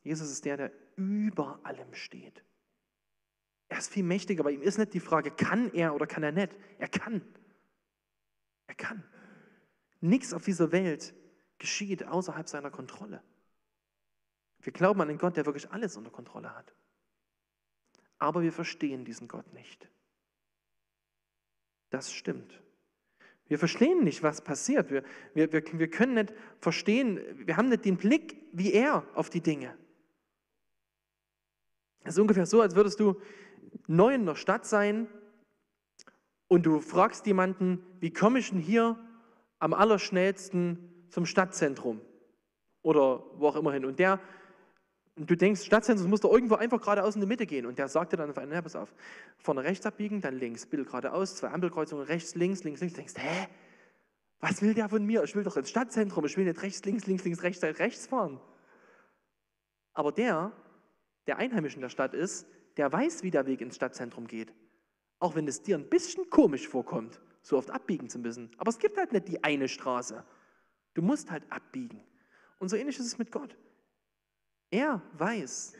Jesus 0.01 0.31
ist 0.31 0.45
der, 0.45 0.57
der 0.57 0.71
über 0.95 1.59
allem 1.61 1.93
steht. 1.93 2.43
Er 3.69 3.77
ist 3.77 3.93
viel 3.93 4.03
mächtiger. 4.03 4.43
Bei 4.43 4.49
ihm 4.49 4.63
ist 4.63 4.79
nicht 4.79 4.95
die 4.95 4.99
Frage, 4.99 5.29
kann 5.29 5.71
er 5.75 5.93
oder 5.93 6.07
kann 6.07 6.23
er 6.23 6.31
nicht. 6.31 6.55
Er 6.79 6.87
kann. 6.87 7.21
Er 8.65 8.73
kann. 8.73 9.07
Nichts 10.03 10.33
auf 10.33 10.43
dieser 10.43 10.73
Welt 10.73 11.15
geschieht 11.59 12.05
außerhalb 12.05 12.49
seiner 12.49 12.69
Kontrolle. 12.69 13.23
Wir 14.59 14.73
glauben 14.73 14.99
an 14.99 15.07
den 15.07 15.17
Gott, 15.17 15.37
der 15.37 15.45
wirklich 15.45 15.71
alles 15.71 15.95
unter 15.95 16.11
Kontrolle 16.11 16.53
hat. 16.53 16.75
Aber 18.17 18.41
wir 18.41 18.51
verstehen 18.51 19.05
diesen 19.05 19.29
Gott 19.29 19.53
nicht. 19.53 19.89
Das 21.89 22.11
stimmt. 22.11 22.61
Wir 23.47 23.57
verstehen 23.57 24.03
nicht, 24.03 24.23
was 24.23 24.41
passiert. 24.41 24.91
Wir, 24.91 25.05
wir, 25.35 25.53
wir, 25.53 25.63
wir 25.79 25.89
können 25.89 26.15
nicht 26.15 26.33
verstehen, 26.59 27.21
wir 27.47 27.55
haben 27.55 27.69
nicht 27.69 27.85
den 27.85 27.95
Blick 27.95 28.45
wie 28.51 28.73
er 28.73 29.07
auf 29.13 29.29
die 29.29 29.41
Dinge. 29.41 29.73
Es 32.03 32.15
ist 32.15 32.19
ungefähr 32.19 32.45
so, 32.45 32.59
als 32.59 32.75
würdest 32.75 32.99
du 32.99 33.21
neu 33.87 34.13
in 34.13 34.25
der 34.25 34.35
Stadt 34.35 34.65
sein 34.65 35.07
und 36.49 36.65
du 36.65 36.81
fragst 36.81 37.25
jemanden, 37.25 37.81
wie 38.01 38.11
komme 38.11 38.39
ich 38.39 38.49
denn 38.49 38.59
hier 38.59 38.99
am 39.63 39.73
allerschnellsten 39.73 41.07
zum 41.09 41.25
Stadtzentrum 41.25 42.01
oder 42.81 43.23
wo 43.37 43.47
auch 43.47 43.55
immer 43.55 43.71
hin. 43.71 43.85
Und 43.85 43.97
der, 43.97 44.19
du 45.15 45.37
denkst, 45.37 45.63
Stadtzentrum 45.63 46.09
muss 46.09 46.19
da 46.19 46.27
irgendwo 46.27 46.55
einfach 46.55 46.81
geradeaus 46.81 47.15
in 47.15 47.21
die 47.21 47.27
Mitte 47.27 47.45
gehen. 47.45 47.65
Und 47.65 47.79
der 47.79 47.87
sagt 47.87 48.11
dir 48.11 48.17
dann 48.17 48.29
auf 48.29 48.37
einmal, 48.37 48.61
pass 48.61 48.75
auf, 48.75 48.93
vorne 49.37 49.63
rechts 49.63 49.85
abbiegen, 49.85 50.19
dann 50.19 50.37
links, 50.37 50.65
Bild 50.65 50.87
geradeaus, 50.87 51.37
zwei 51.37 51.47
Ampelkreuzungen, 51.47 52.05
rechts, 52.05 52.35
links, 52.35 52.65
links, 52.65 52.81
links. 52.81 52.93
Du 52.93 52.97
denkst, 52.97 53.13
hä? 53.15 53.47
Was 54.41 54.61
will 54.61 54.73
der 54.73 54.89
von 54.89 55.05
mir? 55.05 55.23
Ich 55.23 55.33
will 55.33 55.43
doch 55.43 55.55
ins 55.55 55.69
Stadtzentrum, 55.69 56.25
ich 56.25 56.35
will 56.35 56.43
nicht 56.43 56.61
rechts, 56.61 56.83
links, 56.83 57.07
links, 57.07 57.23
links, 57.23 57.41
rechts, 57.41 57.63
rechts 57.63 58.07
fahren. 58.07 58.41
Aber 59.93 60.11
der, 60.11 60.51
der 61.25 61.37
Einheimisch 61.37 61.75
in 61.75 61.81
der 61.81 61.87
Stadt 61.87 62.13
ist, 62.13 62.47
der 62.75 62.91
weiß, 62.91 63.23
wie 63.23 63.31
der 63.31 63.45
Weg 63.45 63.61
ins 63.61 63.77
Stadtzentrum 63.77 64.27
geht. 64.27 64.53
Auch 65.19 65.35
wenn 65.35 65.47
es 65.47 65.61
dir 65.61 65.77
ein 65.77 65.87
bisschen 65.87 66.29
komisch 66.29 66.67
vorkommt, 66.67 67.21
so 67.43 67.57
oft 67.57 67.69
abbiegen 67.69 68.09
zu 68.09 68.17
müssen. 68.17 68.49
Aber 68.57 68.69
es 68.69 68.79
gibt 68.79 68.97
halt 68.97 69.11
nicht 69.11 69.27
die 69.27 69.43
eine 69.43 69.67
Straße. 69.67 70.25
Du 70.95 71.01
musst 71.01 71.29
halt 71.29 71.43
abbiegen. 71.51 72.03
Und 72.57 72.69
so 72.69 72.75
ähnlich 72.75 72.97
ist 72.97 73.05
es 73.05 73.17
mit 73.17 73.31
Gott. 73.31 73.55
Er 74.71 75.01
weiß 75.13 75.73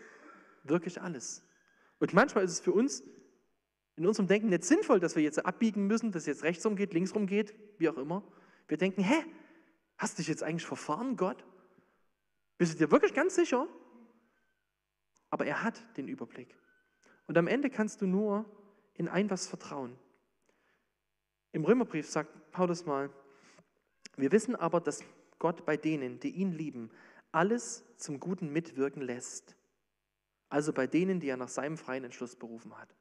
wirklich 0.64 1.02
alles. 1.02 1.44
Und 2.00 2.14
manchmal 2.14 2.44
ist 2.44 2.52
es 2.52 2.60
für 2.60 2.74
uns 2.74 3.04
in 3.96 4.06
unserem 4.06 4.28
Denken 4.28 4.50
nicht 4.50 4.66
sinnvoll, 4.66 5.00
dass 5.00 5.16
wir 5.16 5.24
jetzt 5.24 5.46
abbiegen 5.46 5.88
müssen, 5.88 6.12
dass 6.12 6.24
es 6.24 6.28
jetzt 6.28 6.44
rechts 6.44 6.66
rumgeht, 6.66 6.94
links 6.94 7.16
rumgeht, 7.16 7.54
wie 7.78 7.90
auch 7.90 7.98
immer. 7.98 8.24
Wir 8.68 8.78
denken, 8.78 9.02
hä, 9.02 9.24
hast 9.98 10.18
du 10.18 10.22
dich 10.22 10.28
jetzt 10.28 10.44
eigentlich 10.44 10.66
verfahren, 10.66 11.16
Gott? 11.16 11.46
Bist 12.58 12.74
du 12.74 12.78
dir 12.78 12.92
wirklich 12.92 13.14
ganz 13.14 13.36
sicher? 13.36 13.68
Aber 15.30 15.46
er 15.46 15.64
hat 15.64 15.98
den 15.98 16.08
Überblick. 16.08 16.56
Und 17.28 17.38
am 17.38 17.48
Ende 17.48 17.70
kannst 17.70 18.02
du 18.02 18.08
nur 18.08 18.46
in 18.96 19.08
ein 19.08 19.30
was 19.30 19.48
vertrauen. 19.48 19.98
Im 21.54 21.64
Römerbrief 21.64 22.10
sagt 22.10 22.52
Paulus 22.52 22.86
mal, 22.86 23.10
wir 24.18 24.32
wissen 24.32 24.56
aber, 24.56 24.82
dass 24.82 25.04
Gott 25.40 25.66
bei 25.66 25.78
denen, 25.78 26.20
die 26.20 26.32
ihn 26.32 26.52
lieben, 26.52 26.92
alles 27.32 27.84
zum 27.98 28.20
Guten 28.20 28.52
mitwirken 28.52 29.02
lässt. 29.02 29.56
Also 30.50 30.74
bei 30.74 30.88
denen, 30.88 31.20
die 31.20 31.30
er 31.30 31.38
nach 31.38 31.50
seinem 31.50 31.78
freien 31.78 32.04
Entschluss 32.04 32.36
berufen 32.36 32.78
hat. 32.78 32.94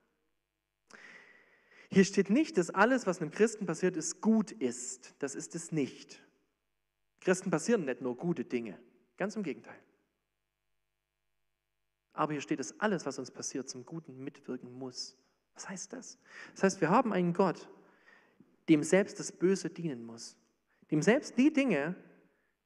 Hier 1.91 2.05
steht 2.05 2.31
nicht, 2.31 2.57
dass 2.57 2.71
alles, 2.71 3.07
was 3.07 3.21
einem 3.21 3.31
Christen 3.31 3.67
passiert 3.67 3.97
ist, 3.97 4.21
gut 4.21 4.51
ist. 4.51 5.15
Das 5.19 5.35
ist 5.35 5.55
es 5.55 5.73
nicht. 5.73 6.23
Christen 7.21 7.51
passieren 7.51 7.85
nicht 7.85 8.01
nur 8.01 8.17
gute 8.17 8.45
Dinge. 8.45 8.79
Ganz 9.19 9.37
im 9.37 9.43
Gegenteil. 9.43 9.79
Aber 12.15 12.33
hier 12.33 12.41
steht, 12.41 12.61
dass 12.61 12.79
alles, 12.81 13.07
was 13.07 13.19
uns 13.19 13.31
passiert, 13.31 13.69
zum 13.69 13.85
Guten 13.85 14.23
mitwirken 14.25 14.73
muss. 14.73 15.17
Was 15.55 15.69
heißt 15.69 15.93
das? 15.93 16.19
Das 16.55 16.62
heißt, 16.62 16.81
wir 16.81 16.91
haben 16.91 17.12
einen 17.12 17.35
Gott, 17.35 17.69
dem 18.68 18.83
selbst 18.83 19.18
das 19.18 19.33
Böse 19.33 19.70
dienen 19.70 20.05
muss. 20.05 20.37
Dem 20.90 21.03
selbst 21.03 21.38
die 21.38 21.53
Dinge, 21.53 21.96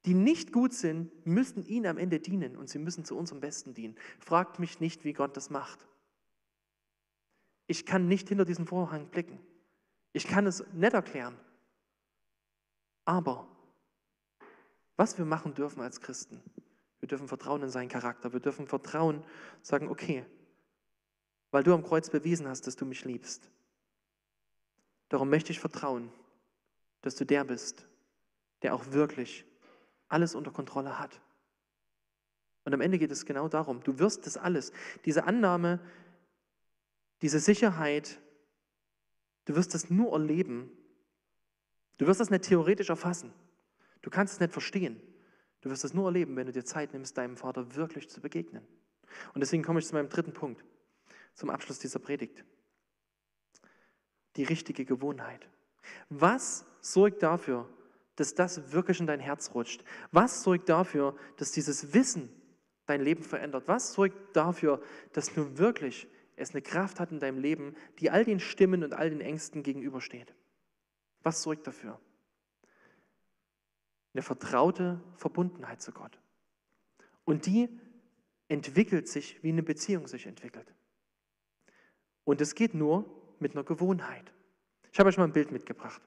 die 0.05 0.15
nicht 0.15 0.53
gut 0.53 0.73
sind, 0.73 1.27
müssen 1.27 1.65
ihn 1.65 1.87
am 1.87 1.99
Ende 1.99 2.21
dienen 2.21 2.57
und 2.57 2.69
sie 2.69 2.79
müssen 2.79 3.05
zu 3.05 3.17
unserem 3.17 3.41
Besten 3.41 3.75
dienen. 3.75 3.97
Fragt 4.19 4.59
mich 4.59 4.81
nicht, 4.81 5.05
wie 5.05 5.13
Gott 5.13 5.37
das 5.37 5.51
macht. 5.51 5.87
Ich 7.67 7.87
kann 7.87 8.07
nicht 8.07 8.29
hinter 8.29 8.45
diesen 8.45 8.67
Vorhang 8.67 9.07
blicken. 9.09 9.39
Ich 10.13 10.27
kann 10.27 10.47
es 10.47 10.65
nicht 10.73 10.95
erklären. 10.95 11.37
Aber 13.05 13.49
was 14.97 15.19
wir 15.19 15.25
machen 15.25 15.55
dürfen 15.55 15.81
als 15.81 16.01
Christen, 16.01 16.41
wir 17.01 17.09
dürfen 17.09 17.29
vertrauen 17.29 17.63
in 17.63 17.69
seinen 17.69 17.89
Charakter. 17.89 18.33
Wir 18.33 18.41
dürfen 18.41 18.67
vertrauen, 18.67 19.23
sagen, 19.63 19.89
okay, 19.89 20.25
weil 21.51 21.63
du 21.63 21.73
am 21.73 21.83
Kreuz 21.83 22.11
bewiesen 22.11 22.49
hast, 22.49 22.67
dass 22.67 22.77
du 22.77 22.85
mich 22.85 23.05
liebst. 23.05 23.51
Darum 25.09 25.31
möchte 25.31 25.53
ich 25.53 25.61
vertrauen, 25.61 26.11
dass 27.03 27.15
du 27.17 27.25
der 27.25 27.45
bist, 27.45 27.87
der 28.63 28.75
auch 28.75 28.93
wirklich 28.93 29.45
alles 30.09 30.35
unter 30.35 30.51
Kontrolle 30.51 30.99
hat. 30.99 31.21
Und 32.65 32.75
am 32.75 32.81
Ende 32.81 32.99
geht 32.99 33.13
es 33.13 33.25
genau 33.25 33.49
darum, 33.49 33.83
du 33.83 33.99
wirst 33.99 34.27
das 34.27 34.37
alles, 34.37 34.73
diese 35.05 35.25
Annahme, 35.25 35.81
diese 37.23 37.39
Sicherheit, 37.39 38.19
du 39.45 39.55
wirst 39.55 39.75
das 39.75 39.89
nur 39.89 40.13
erleben. 40.13 40.71
Du 41.99 42.07
wirst 42.07 42.21
das 42.21 42.31
nicht 42.31 42.45
theoretisch 42.45 42.91
erfassen. 42.91 43.33
Du 44.03 44.11
kannst 44.11 44.35
es 44.35 44.41
nicht 44.41 44.53
verstehen. 44.53 45.01
Du 45.61 45.71
wirst 45.71 45.85
es 45.85 45.95
nur 45.95 46.07
erleben, 46.07 46.37
wenn 46.37 46.47
du 46.47 46.53
dir 46.53 46.65
Zeit 46.65 46.93
nimmst, 46.93 47.17
deinem 47.17 47.37
Vater 47.37 47.75
wirklich 47.75 48.09
zu 48.11 48.21
begegnen. 48.21 48.67
Und 49.35 49.41
deswegen 49.41 49.63
komme 49.63 49.79
ich 49.79 49.87
zu 49.87 49.95
meinem 49.95 50.09
dritten 50.09 50.33
Punkt, 50.33 50.65
zum 51.35 51.51
Abschluss 51.51 51.79
dieser 51.79 51.99
Predigt. 51.99 52.45
Die 54.37 54.45
richtige 54.45 54.85
Gewohnheit. 54.85 55.49
Was 56.09 56.65
sorgt 56.81 57.23
dafür, 57.23 57.69
dass 58.17 58.35
das 58.35 58.73
wirklich 58.73 59.01
in 59.01 59.07
dein 59.07 59.21
Herz 59.21 59.55
rutscht? 59.55 59.85
Was 60.13 60.43
sorgt 60.43 60.69
dafür, 60.69 61.17
dass 61.37 61.53
dieses 61.53 61.93
Wissen 61.95 62.31
dein 62.87 63.01
Leben 63.01 63.23
verändert? 63.23 63.65
Was 63.67 63.93
sorgt 63.93 64.37
dafür, 64.37 64.81
dass 65.13 65.37
nun 65.37 65.59
wirklich 65.59 66.07
es 66.37 66.51
eine 66.51 66.63
Kraft 66.63 67.01
hat 67.01 67.13
in 67.13 67.21
deinem 67.21 67.39
Leben, 67.39 67.75
die 67.99 68.11
all 68.11 68.25
den 68.25 68.41
Stimmen 68.41 68.85
und 68.85 68.93
all 68.93 69.11
den 69.11 69.21
Ängsten 69.21 69.63
gegenübersteht? 69.63 70.35
Was 71.23 71.43
sorgt 71.43 71.67
dafür? 71.67 71.99
eine 74.17 74.23
vertraute 74.23 74.99
Verbundenheit 75.17 75.83
zu 75.83 75.93
Gott. 75.93 76.19
Und 77.27 77.45
die 77.45 77.69
entwickelt 78.49 79.09
sich, 79.09 79.43
wie 79.43 79.51
eine 79.51 79.63
Beziehung 79.63 80.07
sich 80.07 80.25
entwickelt. 80.25 80.73
Und 82.25 82.41
es 82.41 82.55
geht 82.55 82.73
nur 82.73 83.05
mit 83.41 83.55
einer 83.55 83.65
Gewohnheit. 83.65 84.33
Ich 84.93 84.99
habe 84.99 85.09
euch 85.09 85.19
mal 85.19 85.25
ein 85.25 85.33
Bild 85.33 85.53
mitgebracht. 85.53 86.01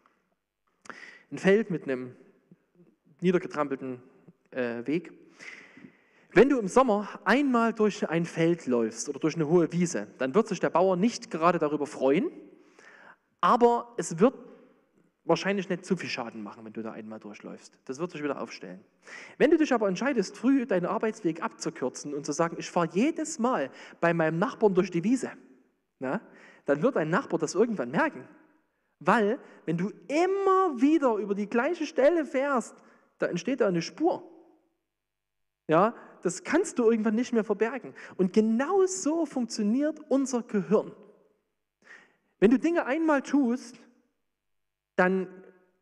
Ein 1.31 1.37
Feld 1.37 1.69
mit 1.69 1.83
einem 1.83 2.15
niedergetrampelten 3.21 4.01
äh, 4.51 4.85
Weg. 4.87 5.13
Wenn 6.31 6.49
du 6.49 6.59
im 6.59 6.67
Sommer 6.67 7.19
einmal 7.25 7.73
durch 7.73 8.07
ein 8.09 8.25
Feld 8.25 8.67
läufst 8.67 9.09
oder 9.09 9.19
durch 9.19 9.35
eine 9.35 9.47
hohe 9.47 9.71
Wiese, 9.71 10.07
dann 10.17 10.35
wird 10.35 10.47
sich 10.47 10.59
der 10.59 10.69
Bauer 10.69 10.95
nicht 10.95 11.31
gerade 11.31 11.59
darüber 11.59 11.87
freuen, 11.87 12.31
aber 13.41 13.93
es 13.97 14.19
wird 14.19 14.35
wahrscheinlich 15.25 15.69
nicht 15.69 15.85
zu 15.85 15.95
viel 15.95 16.09
Schaden 16.09 16.41
machen, 16.43 16.65
wenn 16.65 16.73
du 16.73 16.81
da 16.81 16.91
einmal 16.91 17.19
durchläufst. 17.19 17.77
Das 17.85 17.99
wird 17.99 18.11
sich 18.11 18.23
wieder 18.23 18.41
aufstellen. 18.41 18.83
Wenn 19.37 19.51
du 19.51 19.57
dich 19.57 19.73
aber 19.73 19.87
entscheidest, 19.87 20.37
früh 20.37 20.65
deinen 20.65 20.87
Arbeitsweg 20.87 21.41
abzukürzen 21.41 22.13
und 22.13 22.25
zu 22.25 22.31
sagen, 22.31 22.57
ich 22.59 22.69
fahre 22.69 22.89
jedes 22.91 23.39
Mal 23.39 23.69
bei 24.01 24.13
meinem 24.13 24.39
Nachbarn 24.39 24.73
durch 24.73 24.91
die 24.91 25.03
Wiese, 25.03 25.31
na, 25.99 26.21
dann 26.69 26.81
wird 26.81 26.95
dein 26.95 27.09
Nachbar 27.09 27.39
das 27.39 27.55
irgendwann 27.55 27.91
merken. 27.91 28.27
Weil, 28.99 29.39
wenn 29.65 29.77
du 29.77 29.91
immer 30.07 30.81
wieder 30.81 31.15
über 31.15 31.33
die 31.33 31.49
gleiche 31.49 31.85
Stelle 31.85 32.25
fährst, 32.25 32.75
da 33.17 33.27
entsteht 33.27 33.61
da 33.61 33.67
eine 33.67 33.81
Spur. 33.81 34.23
Ja, 35.67 35.95
das 36.21 36.43
kannst 36.43 36.79
du 36.79 36.89
irgendwann 36.89 37.15
nicht 37.15 37.33
mehr 37.33 37.43
verbergen. 37.43 37.93
Und 38.17 38.33
genau 38.33 38.85
so 38.85 39.25
funktioniert 39.25 39.99
unser 40.09 40.43
Gehirn. 40.43 40.91
Wenn 42.39 42.51
du 42.51 42.59
Dinge 42.59 42.85
einmal 42.85 43.21
tust, 43.21 43.77
dann 44.95 45.27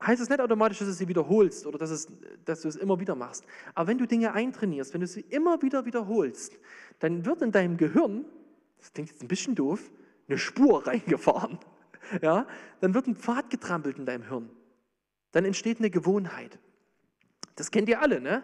heißt 0.02 0.22
es 0.22 0.30
nicht 0.30 0.40
automatisch, 0.40 0.80
dass 0.80 0.88
du 0.88 0.94
sie 0.94 1.08
wiederholst 1.08 1.66
oder 1.66 1.78
dass, 1.78 1.90
es, 1.90 2.08
dass 2.46 2.62
du 2.62 2.68
es 2.68 2.76
immer 2.76 3.00
wieder 3.00 3.16
machst. 3.16 3.46
Aber 3.74 3.88
wenn 3.88 3.98
du 3.98 4.06
Dinge 4.06 4.34
eintrainierst, 4.34 4.94
wenn 4.94 5.02
du 5.02 5.08
sie 5.08 5.22
immer 5.22 5.62
wieder 5.62 5.86
wiederholst, 5.86 6.54
dann 7.00 7.26
wird 7.26 7.42
in 7.42 7.52
deinem 7.52 7.78
Gehirn, 7.78 8.26
das 8.80 8.94
klingt 8.94 9.10
jetzt 9.10 9.22
ein 9.22 9.28
bisschen 9.28 9.56
doof, 9.56 9.92
eine 10.28 10.38
Spur 10.38 10.86
reingefahren. 10.88 11.60
Ja? 12.22 12.48
Dann 12.82 12.94
wird 12.94 13.08
ein 13.08 13.16
Pfad 13.16 13.50
getrampelt 13.50 13.98
in 13.98 14.06
deinem 14.06 14.28
Hirn. 14.28 14.50
Dann 15.32 15.46
entsteht 15.46 15.80
eine 15.80 15.90
Gewohnheit. 15.90 16.60
Das 17.56 17.72
kennt 17.72 17.90
ihr 17.90 18.02
alle, 18.02 18.22
ne? 18.22 18.44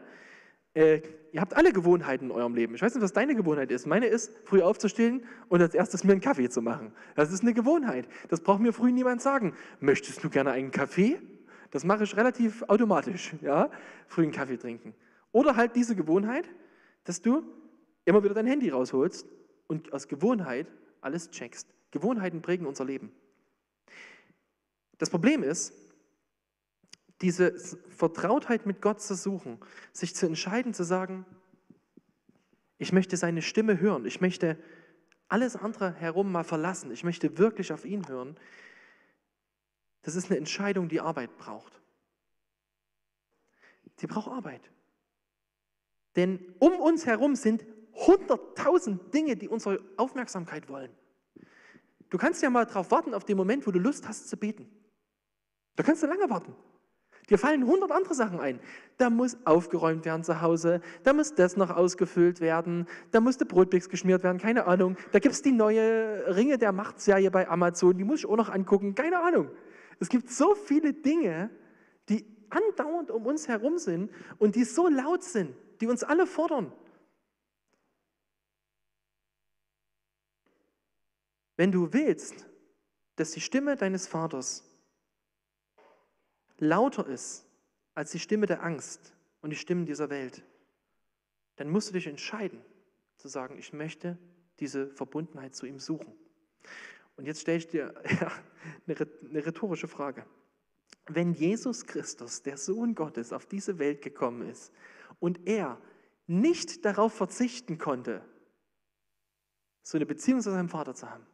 Äh, 0.74 1.02
ihr 1.32 1.40
habt 1.40 1.56
alle 1.56 1.72
Gewohnheiten 1.72 2.26
in 2.26 2.32
eurem 2.32 2.56
Leben. 2.56 2.74
Ich 2.74 2.82
weiß 2.82 2.96
nicht, 2.96 3.04
was 3.04 3.14
deine 3.14 3.36
Gewohnheit 3.36 3.72
ist. 3.72 3.86
Meine 3.86 4.08
ist, 4.08 4.32
früh 4.44 4.62
aufzustehen 4.62 5.24
und 5.50 5.62
als 5.62 5.76
erstes 5.76 6.04
mir 6.04 6.14
einen 6.14 6.22
Kaffee 6.22 6.50
zu 6.50 6.62
machen. 6.62 6.94
Das 7.16 7.32
ist 7.32 7.42
eine 7.42 7.54
Gewohnheit. 7.54 8.08
Das 8.30 8.42
braucht 8.42 8.60
mir 8.60 8.74
früh 8.74 8.92
niemand 8.92 9.22
sagen. 9.22 9.54
Möchtest 9.80 10.24
du 10.24 10.30
gerne 10.30 10.52
einen 10.52 10.72
Kaffee? 10.72 11.22
Das 11.70 11.84
mache 11.84 12.04
ich 12.04 12.16
relativ 12.18 12.64
automatisch, 12.64 13.34
ja? 13.42 13.70
Früh 14.08 14.24
einen 14.24 14.32
Kaffee 14.32 14.58
trinken. 14.58 14.96
Oder 15.32 15.56
halt 15.56 15.76
diese 15.76 15.96
Gewohnheit, 15.96 16.50
dass 17.04 17.22
du 17.22 17.44
immer 18.06 18.24
wieder 18.24 18.34
dein 18.34 18.48
Handy 18.48 18.70
rausholst 18.70 19.28
und 19.68 19.94
aus 19.94 20.08
Gewohnheit 20.08 20.68
alles 21.04 21.30
checkst. 21.32 21.68
Gewohnheiten 21.92 22.42
prägen 22.42 22.66
unser 22.66 22.86
Leben. 22.86 23.12
Das 24.98 25.10
Problem 25.10 25.44
ist, 25.44 25.74
diese 27.22 27.58
Vertrautheit 27.90 28.66
mit 28.66 28.82
Gott 28.82 29.02
zu 29.02 29.16
suchen, 29.16 29.60
sich 29.92 30.16
zu 30.16 30.26
entscheiden, 30.26 30.74
zu 30.74 30.84
sagen, 30.84 31.26
ich 32.78 32.92
möchte 32.92 33.16
seine 33.18 33.42
Stimme 33.42 33.80
hören, 33.80 34.06
ich 34.06 34.22
möchte 34.22 34.58
alles 35.30 35.56
andere 35.56 35.94
herum 35.94 36.32
mal 36.32 36.44
verlassen, 36.44 36.92
ich 36.92 37.04
möchte 37.04 37.38
wirklich 37.38 37.72
auf 37.72 37.86
ihn 37.86 38.08
hören, 38.08 38.38
das 40.02 40.16
ist 40.16 40.30
eine 40.30 40.38
Entscheidung, 40.38 40.90
die 40.90 41.00
Arbeit 41.00 41.38
braucht. 41.38 41.82
Die 44.00 44.08
braucht 44.08 44.28
Arbeit. 44.28 44.70
Denn 46.16 46.54
um 46.60 46.74
uns 46.74 47.06
herum 47.06 47.36
sind 47.36 47.66
hunderttausend 47.94 49.14
Dinge, 49.14 49.36
die 49.36 49.48
unsere 49.48 49.80
Aufmerksamkeit 49.98 50.70
wollen. 50.70 50.92
Du 52.10 52.18
kannst 52.18 52.42
ja 52.44 52.50
mal 52.50 52.66
darauf 52.66 52.92
warten, 52.92 53.14
auf 53.14 53.26
den 53.26 53.38
Moment, 53.38 53.66
wo 53.66 53.72
du 53.72 53.80
Lust 53.80 54.08
hast 54.08 54.30
zu 54.30 54.38
beten. 54.38 54.70
Da 55.76 55.84
kannst 55.84 56.04
du 56.04 56.08
lange 56.08 56.30
warten. 56.30 56.56
Dir 57.30 57.38
fallen 57.38 57.66
hundert 57.66 57.92
andere 57.92 58.14
Sachen 58.14 58.40
ein. 58.40 58.60
Da 58.98 59.10
muss 59.10 59.38
aufgeräumt 59.46 60.06
werden 60.06 60.24
zu 60.24 60.42
Hause, 60.42 60.82
da 61.04 61.14
muss 61.14 61.34
das 61.36 61.56
noch 61.56 61.70
ausgefüllt 61.70 62.42
werden, 62.42 62.86
da 63.12 63.22
muss 63.22 63.38
der 63.38 63.46
Brotmix 63.46 63.88
geschmiert 63.88 64.24
werden, 64.24 64.40
keine 64.40 64.68
Ahnung. 64.68 64.98
Da 65.14 65.20
gibt 65.20 65.34
es 65.34 65.42
die 65.42 65.52
neue 65.52 66.36
Ringe 66.36 66.58
der 66.58 66.74
Machtserie 66.74 67.32
bei 67.32 67.48
Amazon, 67.48 67.98
die 67.98 68.04
muss 68.04 68.20
ich 68.20 68.26
auch 68.26 68.36
noch 68.36 68.50
angucken, 68.50 68.94
keine 68.94 69.22
Ahnung. 69.22 69.50
Es 70.00 70.10
gibt 70.10 70.30
so 70.30 70.54
viele 70.54 70.94
Dinge, 70.94 71.50
die 72.10 72.26
andauernd 72.50 73.10
um 73.10 73.26
uns 73.26 73.48
herum 73.48 73.78
sind 73.78 74.12
und 74.38 74.56
die 74.56 74.66
so 74.66 74.90
laut 74.90 75.24
sind, 75.24 75.56
die 75.80 75.88
uns 75.88 76.04
alle 76.04 76.28
fordern. 76.28 76.72
Wenn 81.56 81.72
du 81.72 81.94
willst, 81.94 82.48
dass 83.16 83.32
die 83.32 83.42
Stimme 83.42 83.76
deines 83.76 84.08
Vaters 84.08 84.64
lauter 86.58 87.08
ist 87.08 87.46
als 87.94 88.12
die 88.12 88.20
Stimme 88.20 88.48
der 88.48 88.64
Angst 88.64 89.14
und 89.42 89.52
die 89.52 89.56
Stimmen 89.56 89.86
dieser 89.86 90.10
Welt, 90.10 90.44
dann 91.58 91.70
musst 91.70 91.90
du 91.90 91.94
dich 91.94 92.08
entscheiden 92.08 92.62
zu 93.18 93.28
sagen, 93.28 93.58
ich 93.58 93.74
möchte 93.74 94.18
diese 94.60 94.90
Verbundenheit 94.90 95.56
zu 95.56 95.66
ihm 95.66 95.80
suchen. 95.80 96.14
Und 97.16 97.26
jetzt 97.26 97.42
stelle 97.42 97.58
ich 97.60 97.68
dir 97.68 97.94
ja, 98.22 98.32
eine 98.88 99.46
rhetorische 99.46 99.88
Frage. 99.88 100.26
Wenn 101.08 101.34
Jesus 101.34 101.86
Christus, 101.86 102.42
der 102.42 102.58
Sohn 102.58 102.96
Gottes, 102.96 103.34
auf 103.34 103.46
diese 103.46 103.78
Welt 103.78 104.02
gekommen 104.02 104.50
ist 104.50 104.74
und 105.20 105.48
er 105.48 105.80
nicht 106.28 106.86
darauf 106.86 107.14
verzichten 107.14 107.78
konnte, 107.78 108.24
so 109.84 109.98
eine 109.98 110.06
Beziehung 110.06 110.42
zu 110.42 110.50
seinem 110.50 110.70
Vater 110.70 110.96
zu 110.96 111.10
haben, 111.10 111.28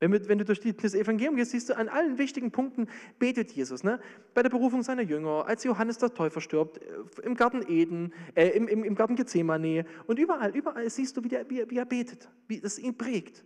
wenn, 0.00 0.28
wenn 0.28 0.38
du 0.38 0.44
durch 0.44 0.60
das 0.60 0.94
Evangelium 0.94 1.36
gehst, 1.36 1.52
siehst 1.52 1.68
du, 1.68 1.76
an 1.76 1.88
allen 1.88 2.18
wichtigen 2.18 2.50
Punkten 2.50 2.88
betet 3.18 3.52
Jesus. 3.52 3.84
Ne? 3.84 4.00
Bei 4.34 4.42
der 4.42 4.50
Berufung 4.50 4.82
seiner 4.82 5.02
Jünger, 5.02 5.46
als 5.46 5.64
Johannes 5.64 5.98
der 5.98 6.12
Täufer 6.12 6.40
stirbt, 6.40 6.78
äh, 6.78 7.22
im 7.22 7.34
Garten 7.36 7.64
Eden, 7.68 8.12
äh, 8.34 8.48
im, 8.48 8.68
im, 8.68 8.84
im, 8.84 8.94
Garten 8.94 9.16
Gethsemane 9.16 9.86
und 10.06 10.18
überall, 10.18 10.54
überall 10.54 10.88
siehst 10.90 11.16
du, 11.16 11.24
wie, 11.24 11.28
der, 11.28 11.48
wie, 11.48 11.68
wie 11.70 11.78
er 11.78 11.86
betet, 11.86 12.28
wie 12.48 12.60
es 12.62 12.78
ihn 12.78 12.98
prägt. 12.98 13.44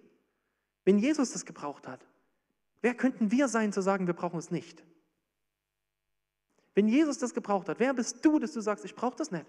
Wenn 0.84 0.98
Jesus 0.98 1.32
das 1.32 1.44
gebraucht 1.44 1.86
hat, 1.86 2.06
wer 2.80 2.94
könnten 2.94 3.30
wir 3.30 3.48
sein, 3.48 3.72
zu 3.72 3.82
sagen, 3.82 4.06
wir 4.06 4.14
brauchen 4.14 4.38
es 4.38 4.50
nicht? 4.50 4.84
Wenn 6.74 6.88
Jesus 6.88 7.18
das 7.18 7.34
gebraucht 7.34 7.68
hat, 7.68 7.78
wer 7.80 7.92
bist 7.92 8.24
du, 8.24 8.38
dass 8.38 8.52
du 8.52 8.60
sagst, 8.60 8.84
ich 8.84 8.94
brauche 8.94 9.16
das 9.16 9.30
nicht? 9.30 9.46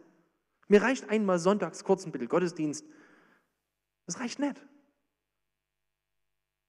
Mir 0.67 0.81
reicht 0.81 1.09
einmal 1.09 1.39
sonntags 1.39 1.83
kurz 1.83 2.05
ein 2.05 2.11
bisschen 2.11 2.27
Gottesdienst. 2.27 2.85
Das 4.05 4.19
reicht 4.19 4.39
nicht. 4.39 4.61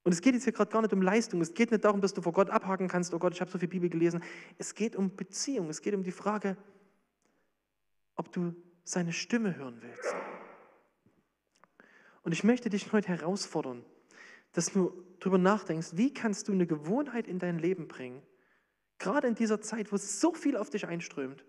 Und 0.02 0.12
es 0.12 0.20
geht 0.22 0.34
jetzt 0.34 0.44
hier 0.44 0.52
gerade 0.52 0.70
gar 0.70 0.82
nicht 0.82 0.92
um 0.92 1.02
Leistung. 1.02 1.40
Es 1.40 1.52
geht 1.52 1.70
nicht 1.70 1.84
darum, 1.84 2.00
dass 2.00 2.14
du 2.14 2.22
vor 2.22 2.32
Gott 2.32 2.48
abhaken 2.50 2.88
kannst, 2.88 3.12
oh 3.12 3.18
Gott, 3.18 3.34
ich 3.34 3.40
habe 3.40 3.50
so 3.50 3.58
viel 3.58 3.68
Bibel 3.68 3.90
gelesen. 3.90 4.22
Es 4.56 4.74
geht 4.74 4.96
um 4.96 5.14
Beziehung. 5.14 5.68
Es 5.68 5.82
geht 5.82 5.94
um 5.94 6.02
die 6.02 6.12
Frage, 6.12 6.56
ob 8.16 8.32
du 8.32 8.54
seine 8.84 9.12
Stimme 9.12 9.56
hören 9.56 9.80
willst. 9.82 10.14
Und 12.22 12.32
ich 12.32 12.44
möchte 12.44 12.70
dich 12.70 12.92
heute 12.92 13.08
herausfordern, 13.08 13.84
dass 14.52 14.72
du 14.72 14.92
darüber 15.20 15.38
nachdenkst, 15.38 15.90
wie 15.92 16.12
kannst 16.12 16.48
du 16.48 16.52
eine 16.52 16.66
Gewohnheit 16.66 17.26
in 17.26 17.38
dein 17.38 17.58
Leben 17.58 17.86
bringen, 17.88 18.22
gerade 18.98 19.28
in 19.28 19.34
dieser 19.34 19.60
Zeit, 19.60 19.92
wo 19.92 19.96
so 19.96 20.34
viel 20.34 20.56
auf 20.56 20.70
dich 20.70 20.86
einströmt, 20.86 21.44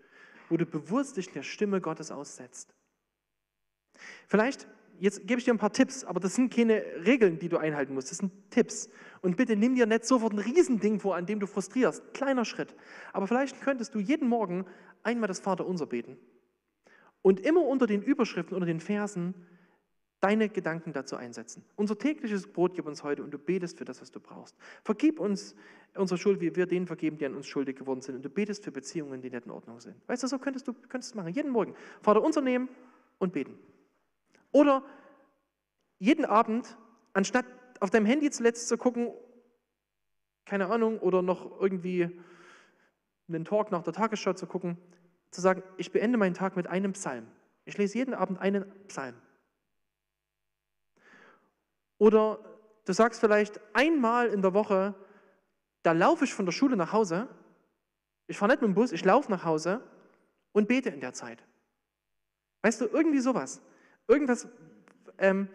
wo 0.48 0.56
du 0.56 0.66
bewusst 0.66 1.16
dich 1.16 1.30
der 1.30 1.42
Stimme 1.42 1.80
Gottes 1.80 2.10
aussetzt. 2.10 2.74
Vielleicht 4.28 4.66
jetzt 4.98 5.26
gebe 5.26 5.38
ich 5.38 5.44
dir 5.44 5.52
ein 5.52 5.58
paar 5.58 5.72
Tipps, 5.72 6.04
aber 6.04 6.20
das 6.20 6.34
sind 6.34 6.52
keine 6.52 6.82
Regeln, 7.04 7.38
die 7.38 7.48
du 7.48 7.58
einhalten 7.58 7.94
musst, 7.94 8.10
das 8.10 8.18
sind 8.18 8.32
Tipps. 8.50 8.88
Und 9.20 9.36
bitte 9.36 9.56
nimm 9.56 9.74
dir 9.74 9.86
nicht 9.86 10.04
sofort 10.04 10.32
ein 10.32 10.38
Riesending 10.38 11.00
vor, 11.00 11.16
an 11.16 11.26
dem 11.26 11.40
du 11.40 11.46
frustrierst. 11.46 12.14
Kleiner 12.14 12.44
Schritt. 12.44 12.74
Aber 13.12 13.26
vielleicht 13.26 13.60
könntest 13.60 13.94
du 13.94 13.98
jeden 13.98 14.28
Morgen 14.28 14.64
einmal 15.02 15.28
das 15.28 15.40
Vaterunser 15.40 15.86
beten. 15.86 16.16
Und 17.22 17.40
immer 17.40 17.62
unter 17.62 17.86
den 17.86 18.02
Überschriften, 18.02 18.54
unter 18.54 18.66
den 18.66 18.80
Versen 18.80 19.34
deine 20.22 20.48
Gedanken 20.48 20.92
dazu 20.92 21.16
einsetzen. 21.16 21.64
Unser 21.74 21.98
tägliches 21.98 22.46
Brot 22.46 22.74
gib 22.74 22.86
uns 22.86 23.02
heute 23.02 23.24
und 23.24 23.32
du 23.32 23.38
betest 23.38 23.78
für 23.78 23.84
das, 23.84 24.00
was 24.00 24.12
du 24.12 24.20
brauchst. 24.20 24.56
Vergib 24.84 25.18
uns 25.18 25.56
unsere 25.96 26.16
Schuld, 26.16 26.40
wie 26.40 26.54
wir 26.54 26.66
denen 26.66 26.86
vergeben, 26.86 27.18
die 27.18 27.26
an 27.26 27.34
uns 27.34 27.46
schuldig 27.46 27.76
geworden 27.76 28.02
sind. 28.02 28.16
Und 28.16 28.24
du 28.24 28.30
betest 28.30 28.62
für 28.62 28.70
Beziehungen, 28.70 29.20
die 29.20 29.30
nicht 29.30 29.44
in 29.44 29.50
Ordnung 29.50 29.80
sind. 29.80 29.96
Weißt 30.06 30.22
du, 30.22 30.28
so 30.28 30.38
könntest 30.38 30.68
du 30.68 30.74
könntest 30.74 31.16
machen. 31.16 31.34
Jeden 31.34 31.50
Morgen. 31.50 31.74
Vater 32.02 32.22
unser 32.22 32.40
nehmen 32.40 32.68
und 33.18 33.32
beten. 33.32 33.54
Oder 34.52 34.84
jeden 35.98 36.24
Abend, 36.24 36.76
anstatt 37.12 37.46
auf 37.80 37.90
deinem 37.90 38.06
Handy 38.06 38.30
zuletzt 38.30 38.68
zu 38.68 38.78
gucken, 38.78 39.12
keine 40.44 40.68
Ahnung, 40.68 40.98
oder 41.00 41.22
noch 41.22 41.60
irgendwie 41.60 42.20
einen 43.28 43.44
Talk 43.44 43.70
nach 43.70 43.82
der 43.82 43.92
Tagesschau 43.92 44.34
zu 44.34 44.46
gucken, 44.46 44.76
zu 45.30 45.40
sagen, 45.40 45.62
ich 45.78 45.92
beende 45.92 46.18
meinen 46.18 46.34
Tag 46.34 46.56
mit 46.56 46.66
einem 46.66 46.92
Psalm. 46.92 47.26
Ich 47.64 47.78
lese 47.78 47.98
jeden 47.98 48.14
Abend 48.14 48.38
einen 48.38 48.70
Psalm. 48.88 49.14
Oder 51.98 52.38
du 52.84 52.92
sagst 52.92 53.20
vielleicht 53.20 53.60
einmal 53.74 54.28
in 54.28 54.42
der 54.42 54.54
Woche, 54.54 54.94
da 55.82 55.92
laufe 55.92 56.24
ich 56.24 56.34
von 56.34 56.44
der 56.44 56.52
Schule 56.52 56.76
nach 56.76 56.92
Hause, 56.92 57.28
ich 58.26 58.36
fahre 58.36 58.52
nicht 58.52 58.62
mit 58.62 58.68
dem 58.70 58.74
Bus, 58.74 58.92
ich 58.92 59.04
laufe 59.04 59.30
nach 59.30 59.44
Hause 59.44 59.82
und 60.52 60.68
bete 60.68 60.90
in 60.90 61.00
der 61.00 61.12
Zeit. 61.12 61.44
Weißt 62.62 62.80
du, 62.80 62.86
irgendwie 62.86 63.20
sowas. 63.20 63.62
Irgendwas, 64.08 64.46
ähm, 65.18 65.48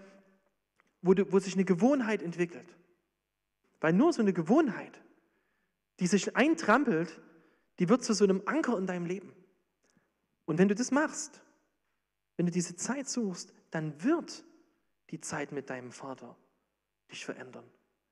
wo, 1.01 1.13
du, 1.13 1.31
wo 1.31 1.39
sich 1.39 1.53
eine 1.53 1.65
Gewohnheit 1.65 2.21
entwickelt. 2.21 2.67
Weil 3.79 3.93
nur 3.93 4.13
so 4.13 4.21
eine 4.21 4.33
Gewohnheit, 4.33 5.01
die 5.99 6.07
sich 6.07 6.35
eintrampelt, 6.35 7.19
die 7.79 7.89
wird 7.89 8.03
zu 8.03 8.13
so 8.13 8.23
einem 8.23 8.41
Anker 8.45 8.77
in 8.77 8.87
deinem 8.87 9.05
Leben. 9.05 9.33
Und 10.45 10.57
wenn 10.57 10.67
du 10.67 10.75
das 10.75 10.91
machst, 10.91 11.41
wenn 12.37 12.45
du 12.45 12.51
diese 12.51 12.75
Zeit 12.75 13.07
suchst, 13.07 13.53
dann 13.71 14.03
wird 14.03 14.43
die 15.09 15.21
Zeit 15.21 15.51
mit 15.51 15.69
deinem 15.69 15.91
Vater 15.91 16.35
dich 17.11 17.25
verändern. 17.25 17.65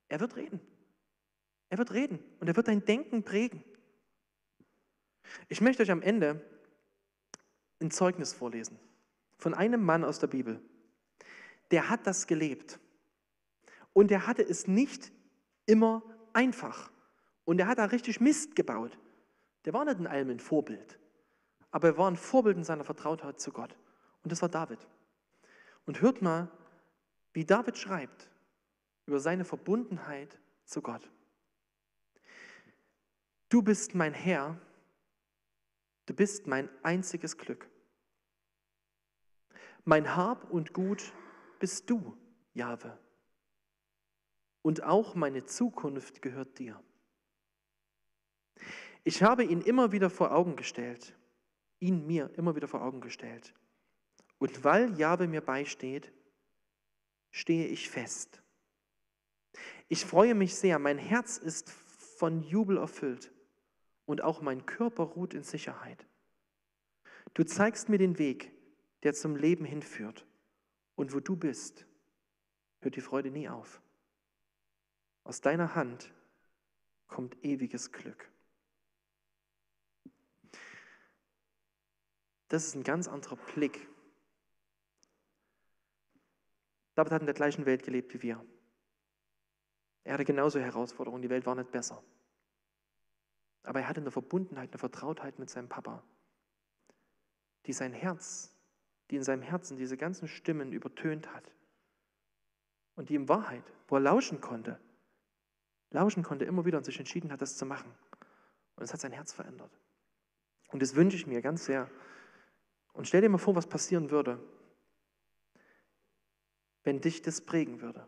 Er 0.08 0.20
wird 0.20 0.36
reden. 0.36 0.60
Er 1.70 1.78
wird 1.78 1.94
reden 1.94 2.20
und 2.40 2.48
er 2.48 2.56
wird 2.56 2.68
dein 2.68 2.86
Denken 2.86 3.24
prägen. 3.24 3.64
Ich 5.50 5.62
möchte 5.62 5.82
euch 5.82 5.92
am 5.92 6.02
Ende 6.02 6.42
ein 7.82 7.92
Zeugnis 7.92 8.34
vorlesen 8.34 8.80
von 9.38 9.54
einem 9.54 9.84
Mann 9.84 10.04
aus 10.04 10.20
der 10.20 10.28
Bibel. 10.28 10.62
Der 11.72 11.90
hat 11.90 12.06
das 12.08 12.28
gelebt. 12.28 12.80
Und 13.94 14.12
er 14.12 14.28
hatte 14.28 14.44
es 14.44 14.68
nicht 14.68 15.12
immer 15.66 16.04
einfach. 16.34 16.92
Und 17.46 17.60
er 17.60 17.68
hat 17.68 17.78
da 17.78 17.86
richtig 17.86 18.20
Mist 18.20 18.56
gebaut. 18.56 18.98
Der 19.66 19.74
war 19.74 19.86
nicht 19.86 20.00
in 20.00 20.08
allem 20.08 20.30
ein 20.30 20.40
Vorbild. 20.40 21.00
Aber 21.72 21.90
er 21.90 21.98
war 21.98 22.10
ein 22.10 22.18
Vorbild 22.18 22.58
in 22.58 22.64
seiner 22.64 22.84
Vertrautheit 22.84 23.40
zu 23.40 23.52
Gott. 23.52 23.76
Und 24.24 24.32
das 24.32 24.42
war 24.42 24.50
David. 24.50 24.80
Und 25.86 26.02
hört 26.02 26.22
mal, 26.22 26.50
wie 27.34 27.46
David 27.46 27.78
schreibt 27.78 28.30
über 29.06 29.20
seine 29.20 29.46
Verbundenheit 29.46 30.40
zu 30.66 30.82
Gott. 30.82 31.10
Du 33.50 33.62
bist 33.62 33.94
mein 33.94 34.14
Herr, 34.14 34.60
du 36.08 36.14
bist 36.14 36.48
mein 36.48 36.70
einziges 36.82 37.38
Glück. 37.38 37.70
Mein 39.88 40.16
Hab 40.16 40.50
und 40.50 40.74
Gut 40.74 41.14
bist 41.60 41.90
du, 41.92 42.18
Jahwe. 42.56 42.98
Und 44.64 44.82
auch 44.82 45.14
meine 45.14 45.46
Zukunft 45.46 46.24
gehört 46.24 46.58
dir. 46.58 46.82
Ich 49.04 49.22
habe 49.22 49.44
ihn 49.44 49.62
immer 49.62 49.92
wieder 49.92 50.10
vor 50.10 50.32
Augen 50.32 50.56
gestellt, 50.56 51.16
ihn 51.80 52.08
mir 52.08 52.32
immer 52.36 52.56
wieder 52.56 52.68
vor 52.68 52.82
Augen 52.82 53.00
gestellt. 53.00 53.54
Und 54.40 54.64
weil 54.64 54.98
Jahwe 54.98 55.28
mir 55.28 55.42
beisteht, 55.42 56.12
stehe 57.30 57.68
ich 57.68 57.88
fest. 57.88 58.42
Ich 59.88 60.04
freue 60.04 60.34
mich 60.34 60.56
sehr, 60.56 60.80
mein 60.80 60.98
Herz 60.98 61.38
ist 61.38 61.70
von 61.70 62.42
Jubel 62.42 62.78
erfüllt 62.78 63.32
und 64.08 64.24
auch 64.24 64.42
mein 64.42 64.66
Körper 64.66 65.04
ruht 65.04 65.36
in 65.36 65.44
Sicherheit. 65.44 66.08
Du 67.36 67.44
zeigst 67.44 67.88
mir 67.88 68.00
den 68.00 68.18
Weg, 68.18 68.55
der 69.06 69.14
zum 69.14 69.36
Leben 69.36 69.66
hinführt. 69.66 70.26
Und 70.96 71.14
wo 71.14 71.20
du 71.20 71.36
bist, 71.36 71.86
hört 72.80 72.96
die 72.96 73.02
Freude 73.02 73.30
nie 73.30 73.48
auf. 73.48 73.80
Aus 75.24 75.42
deiner 75.42 75.76
Hand 75.76 76.12
kommt 77.08 77.38
ewiges 77.44 77.92
Glück. 77.92 78.32
Das 82.48 82.66
ist 82.66 82.76
ein 82.76 82.84
ganz 82.84 83.08
anderer 83.08 83.36
Blick. 83.54 83.88
David 86.96 87.12
hat 87.12 87.22
in 87.22 87.28
der 87.28 87.36
gleichen 87.36 87.66
Welt 87.66 87.84
gelebt 87.84 88.14
wie 88.14 88.24
wir. 88.24 88.44
Er 90.04 90.16
hatte 90.16 90.26
genauso 90.26 90.60
Herausforderungen, 90.60 91.22
die 91.22 91.30
Welt 91.30 91.46
war 91.46 91.56
nicht 91.56 91.72
besser. 91.72 92.04
Aber 93.64 93.82
er 93.82 93.88
hatte 93.88 94.02
eine 94.02 94.12
Verbundenheit, 94.12 94.72
eine 94.72 94.80
Vertrautheit 94.80 95.38
mit 95.38 95.50
seinem 95.50 95.70
Papa, 95.70 96.04
die 97.66 97.74
sein 97.74 97.94
Herz 97.94 98.55
die 99.10 99.18
in 99.18 99.24
seinem 99.24 99.42
Herzen 99.42 99.78
diese 99.78 99.98
ganzen 99.98 100.28
Stimmen 100.28 100.72
übertönt 100.72 101.34
hat. 101.34 101.52
Und 102.96 103.10
die 103.10 103.16
in 103.16 103.28
Wahrheit, 103.28 103.64
wo 103.88 103.96
er 103.96 104.02
lauschen 104.02 104.42
konnte, 104.42 104.80
lauschen 105.92 106.24
konnte 106.24 106.46
immer 106.46 106.66
wieder 106.66 106.78
und 106.78 106.84
sich 106.84 106.98
entschieden 106.98 107.32
hat, 107.32 107.42
das 107.42 107.58
zu 107.58 107.66
machen. 107.66 107.94
Und 108.76 108.84
es 108.84 108.94
hat 108.94 109.02
sein 109.02 109.12
Herz 109.12 109.34
verändert. 109.34 109.72
Und 110.70 110.82
das 110.82 110.96
wünsche 110.96 111.18
ich 111.18 111.28
mir 111.28 111.42
ganz 111.42 111.66
sehr. 111.66 111.90
Und 112.94 113.08
stell 113.08 113.22
dir 113.22 113.30
mal 113.30 113.38
vor, 113.38 113.56
was 113.56 113.68
passieren 113.68 114.10
würde, 114.10 114.40
wenn 116.84 117.02
dich 117.02 117.22
das 117.22 117.42
prägen 117.42 117.82
würde. 117.82 118.08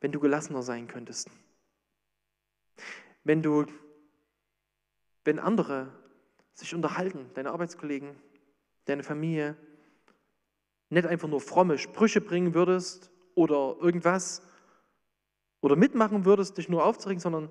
Wenn 0.00 0.12
du 0.12 0.20
gelassener 0.20 0.62
sein 0.62 0.88
könntest. 0.88 1.30
Wenn 3.24 3.42
du, 3.42 3.66
wenn 5.24 5.38
andere 5.38 5.92
sich 6.54 6.74
unterhalten, 6.74 7.30
deine 7.34 7.50
Arbeitskollegen, 7.50 8.16
deine 8.84 9.02
Familie 9.02 9.56
nicht 10.88 11.06
einfach 11.06 11.28
nur 11.28 11.40
fromme 11.40 11.78
Sprüche 11.78 12.20
bringen 12.20 12.54
würdest 12.54 13.10
oder 13.34 13.76
irgendwas 13.80 14.42
oder 15.60 15.76
mitmachen 15.76 16.24
würdest, 16.24 16.58
dich 16.58 16.68
nur 16.68 16.84
aufzuregen, 16.84 17.20
sondern 17.20 17.50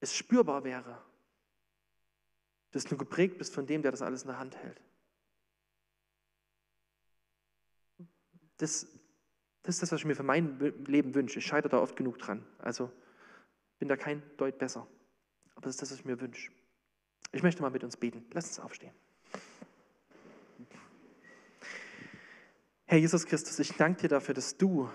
es 0.00 0.14
spürbar 0.14 0.64
wäre, 0.64 1.00
dass 2.72 2.84
du 2.84 2.96
geprägt 2.96 3.38
bist 3.38 3.54
von 3.54 3.66
dem, 3.66 3.82
der 3.82 3.90
das 3.90 4.02
alles 4.02 4.22
in 4.22 4.28
der 4.28 4.38
Hand 4.38 4.56
hält. 4.56 4.80
Das, 8.56 8.86
das 9.62 9.76
ist 9.76 9.82
das, 9.82 9.92
was 9.92 10.00
ich 10.00 10.06
mir 10.06 10.16
für 10.16 10.22
mein 10.22 10.58
Leben 10.86 11.14
wünsche. 11.14 11.38
Ich 11.38 11.46
scheitere 11.46 11.70
da 11.70 11.78
oft 11.80 11.96
genug 11.96 12.18
dran. 12.18 12.44
Also 12.58 12.90
bin 13.78 13.88
da 13.88 13.96
kein 13.96 14.22
Deut 14.36 14.58
besser. 14.58 14.86
Aber 15.54 15.62
das 15.62 15.74
ist 15.74 15.82
das, 15.82 15.92
was 15.92 15.98
ich 15.98 16.04
mir 16.04 16.20
wünsche. 16.20 16.50
Ich 17.32 17.42
möchte 17.42 17.62
mal 17.62 17.70
mit 17.70 17.84
uns 17.84 17.96
beten. 17.96 18.26
Lass 18.32 18.46
uns 18.48 18.60
aufstehen. 18.60 18.92
Herr 22.86 22.98
Jesus 22.98 23.24
Christus, 23.24 23.58
ich 23.60 23.72
danke 23.74 24.02
dir 24.02 24.08
dafür, 24.08 24.34
dass 24.34 24.56
du 24.56 24.90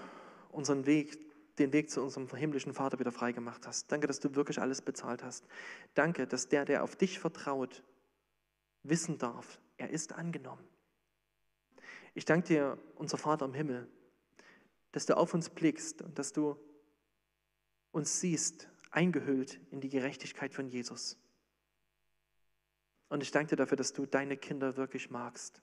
unseren 0.52 0.86
Weg, 0.86 1.18
den 1.58 1.72
Weg 1.72 1.90
zu 1.90 2.02
unserem 2.02 2.28
himmlischen 2.36 2.74
Vater 2.74 3.00
wieder 3.00 3.14
freigemacht 3.14 3.66
hast. 3.66 3.90
Danke, 3.90 4.08
dass 4.08 4.20
du 4.20 4.36
wirklich 4.36 4.60
alles 4.60 4.82
bezahlt 4.82 5.24
hast. 5.24 5.46
Danke, 5.94 6.28
dass 6.28 6.50
der, 6.50 6.66
der 6.66 6.84
auf 6.84 6.98
dich 6.98 7.20
vertraut, 7.20 7.84
wissen 8.84 9.18
darf, 9.18 9.60
er 9.78 9.90
ist 9.90 10.12
angenommen. 10.12 10.64
Ich 12.14 12.26
danke 12.26 12.48
dir, 12.48 12.78
unser 12.96 13.18
Vater 13.18 13.46
im 13.46 13.54
Himmel, 13.54 13.88
dass 14.92 15.06
du 15.06 15.16
auf 15.16 15.34
uns 15.34 15.50
blickst 15.50 16.02
und 16.02 16.20
dass 16.20 16.34
du 16.34 16.58
uns 17.92 18.20
siehst, 18.20 18.68
eingehüllt 18.92 19.60
in 19.72 19.80
die 19.80 19.90
Gerechtigkeit 19.90 20.54
von 20.54 20.68
Jesus. 20.68 21.18
Und 23.16 23.22
ich 23.22 23.32
danke 23.32 23.52
dir 23.52 23.56
dafür, 23.56 23.78
dass 23.78 23.94
du 23.94 24.06
deine 24.06 24.36
Kinder 24.36 24.76
wirklich 24.76 25.10
magst. 25.10 25.62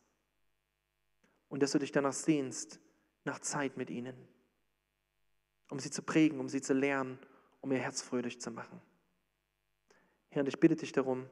Und 1.50 1.62
dass 1.62 1.72
du 1.72 1.78
dich 1.78 1.92
danach 1.92 2.14
sehnst, 2.14 2.80
nach 3.24 3.40
Zeit 3.40 3.76
mit 3.76 3.90
ihnen, 3.90 4.16
um 5.68 5.78
sie 5.78 5.90
zu 5.90 6.00
prägen, 6.00 6.40
um 6.40 6.48
sie 6.48 6.62
zu 6.62 6.72
lernen, 6.72 7.18
um 7.61 7.70
ihr 7.70 7.78
Herz 7.78 8.00
fröhlich 8.00 8.40
zu 8.40 8.50
machen. 8.50 8.80
Herr, 10.30 10.40
und 10.40 10.48
ich 10.48 10.61
bitte 10.61 10.76
dich 10.76 10.92
darum, 10.92 11.28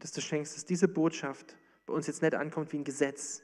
dass 0.00 0.10
du 0.10 0.20
schenkst, 0.20 0.56
dass 0.56 0.64
diese 0.64 0.88
Botschaft 0.88 1.56
bei 1.86 1.94
uns 1.94 2.08
jetzt 2.08 2.20
nicht 2.20 2.34
ankommt 2.34 2.72
wie 2.72 2.78
ein 2.78 2.84
Gesetz, 2.84 3.40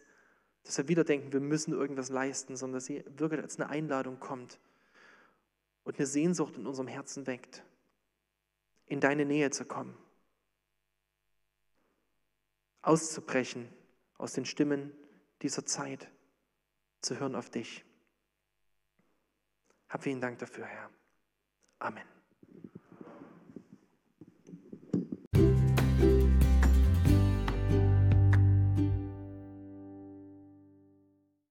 dass 0.64 0.76
wir 0.76 0.88
wieder 0.88 1.04
denken, 1.04 1.32
wir 1.32 1.38
müssen 1.38 1.72
irgendwas 1.72 2.08
leisten, 2.08 2.56
sondern 2.56 2.78
dass 2.78 2.86
sie 2.86 3.04
wirklich 3.16 3.42
als 3.42 3.60
eine 3.60 3.70
Einladung 3.70 4.18
kommt 4.18 4.58
und 5.84 5.98
eine 5.98 6.06
Sehnsucht 6.06 6.56
in 6.56 6.66
unserem 6.66 6.88
Herzen 6.88 7.28
weckt, 7.28 7.62
in 8.86 8.98
deine 8.98 9.24
Nähe 9.24 9.50
zu 9.52 9.64
kommen 9.64 9.96
auszubrechen 12.82 13.68
aus 14.16 14.32
den 14.32 14.44
Stimmen 14.44 14.92
dieser 15.42 15.64
Zeit, 15.64 16.10
zu 17.00 17.18
hören 17.18 17.34
auf 17.34 17.50
dich. 17.50 17.84
Hab 19.88 20.02
vielen 20.02 20.20
Dank 20.20 20.38
dafür, 20.38 20.66
Herr. 20.66 20.90
Amen. 21.78 22.19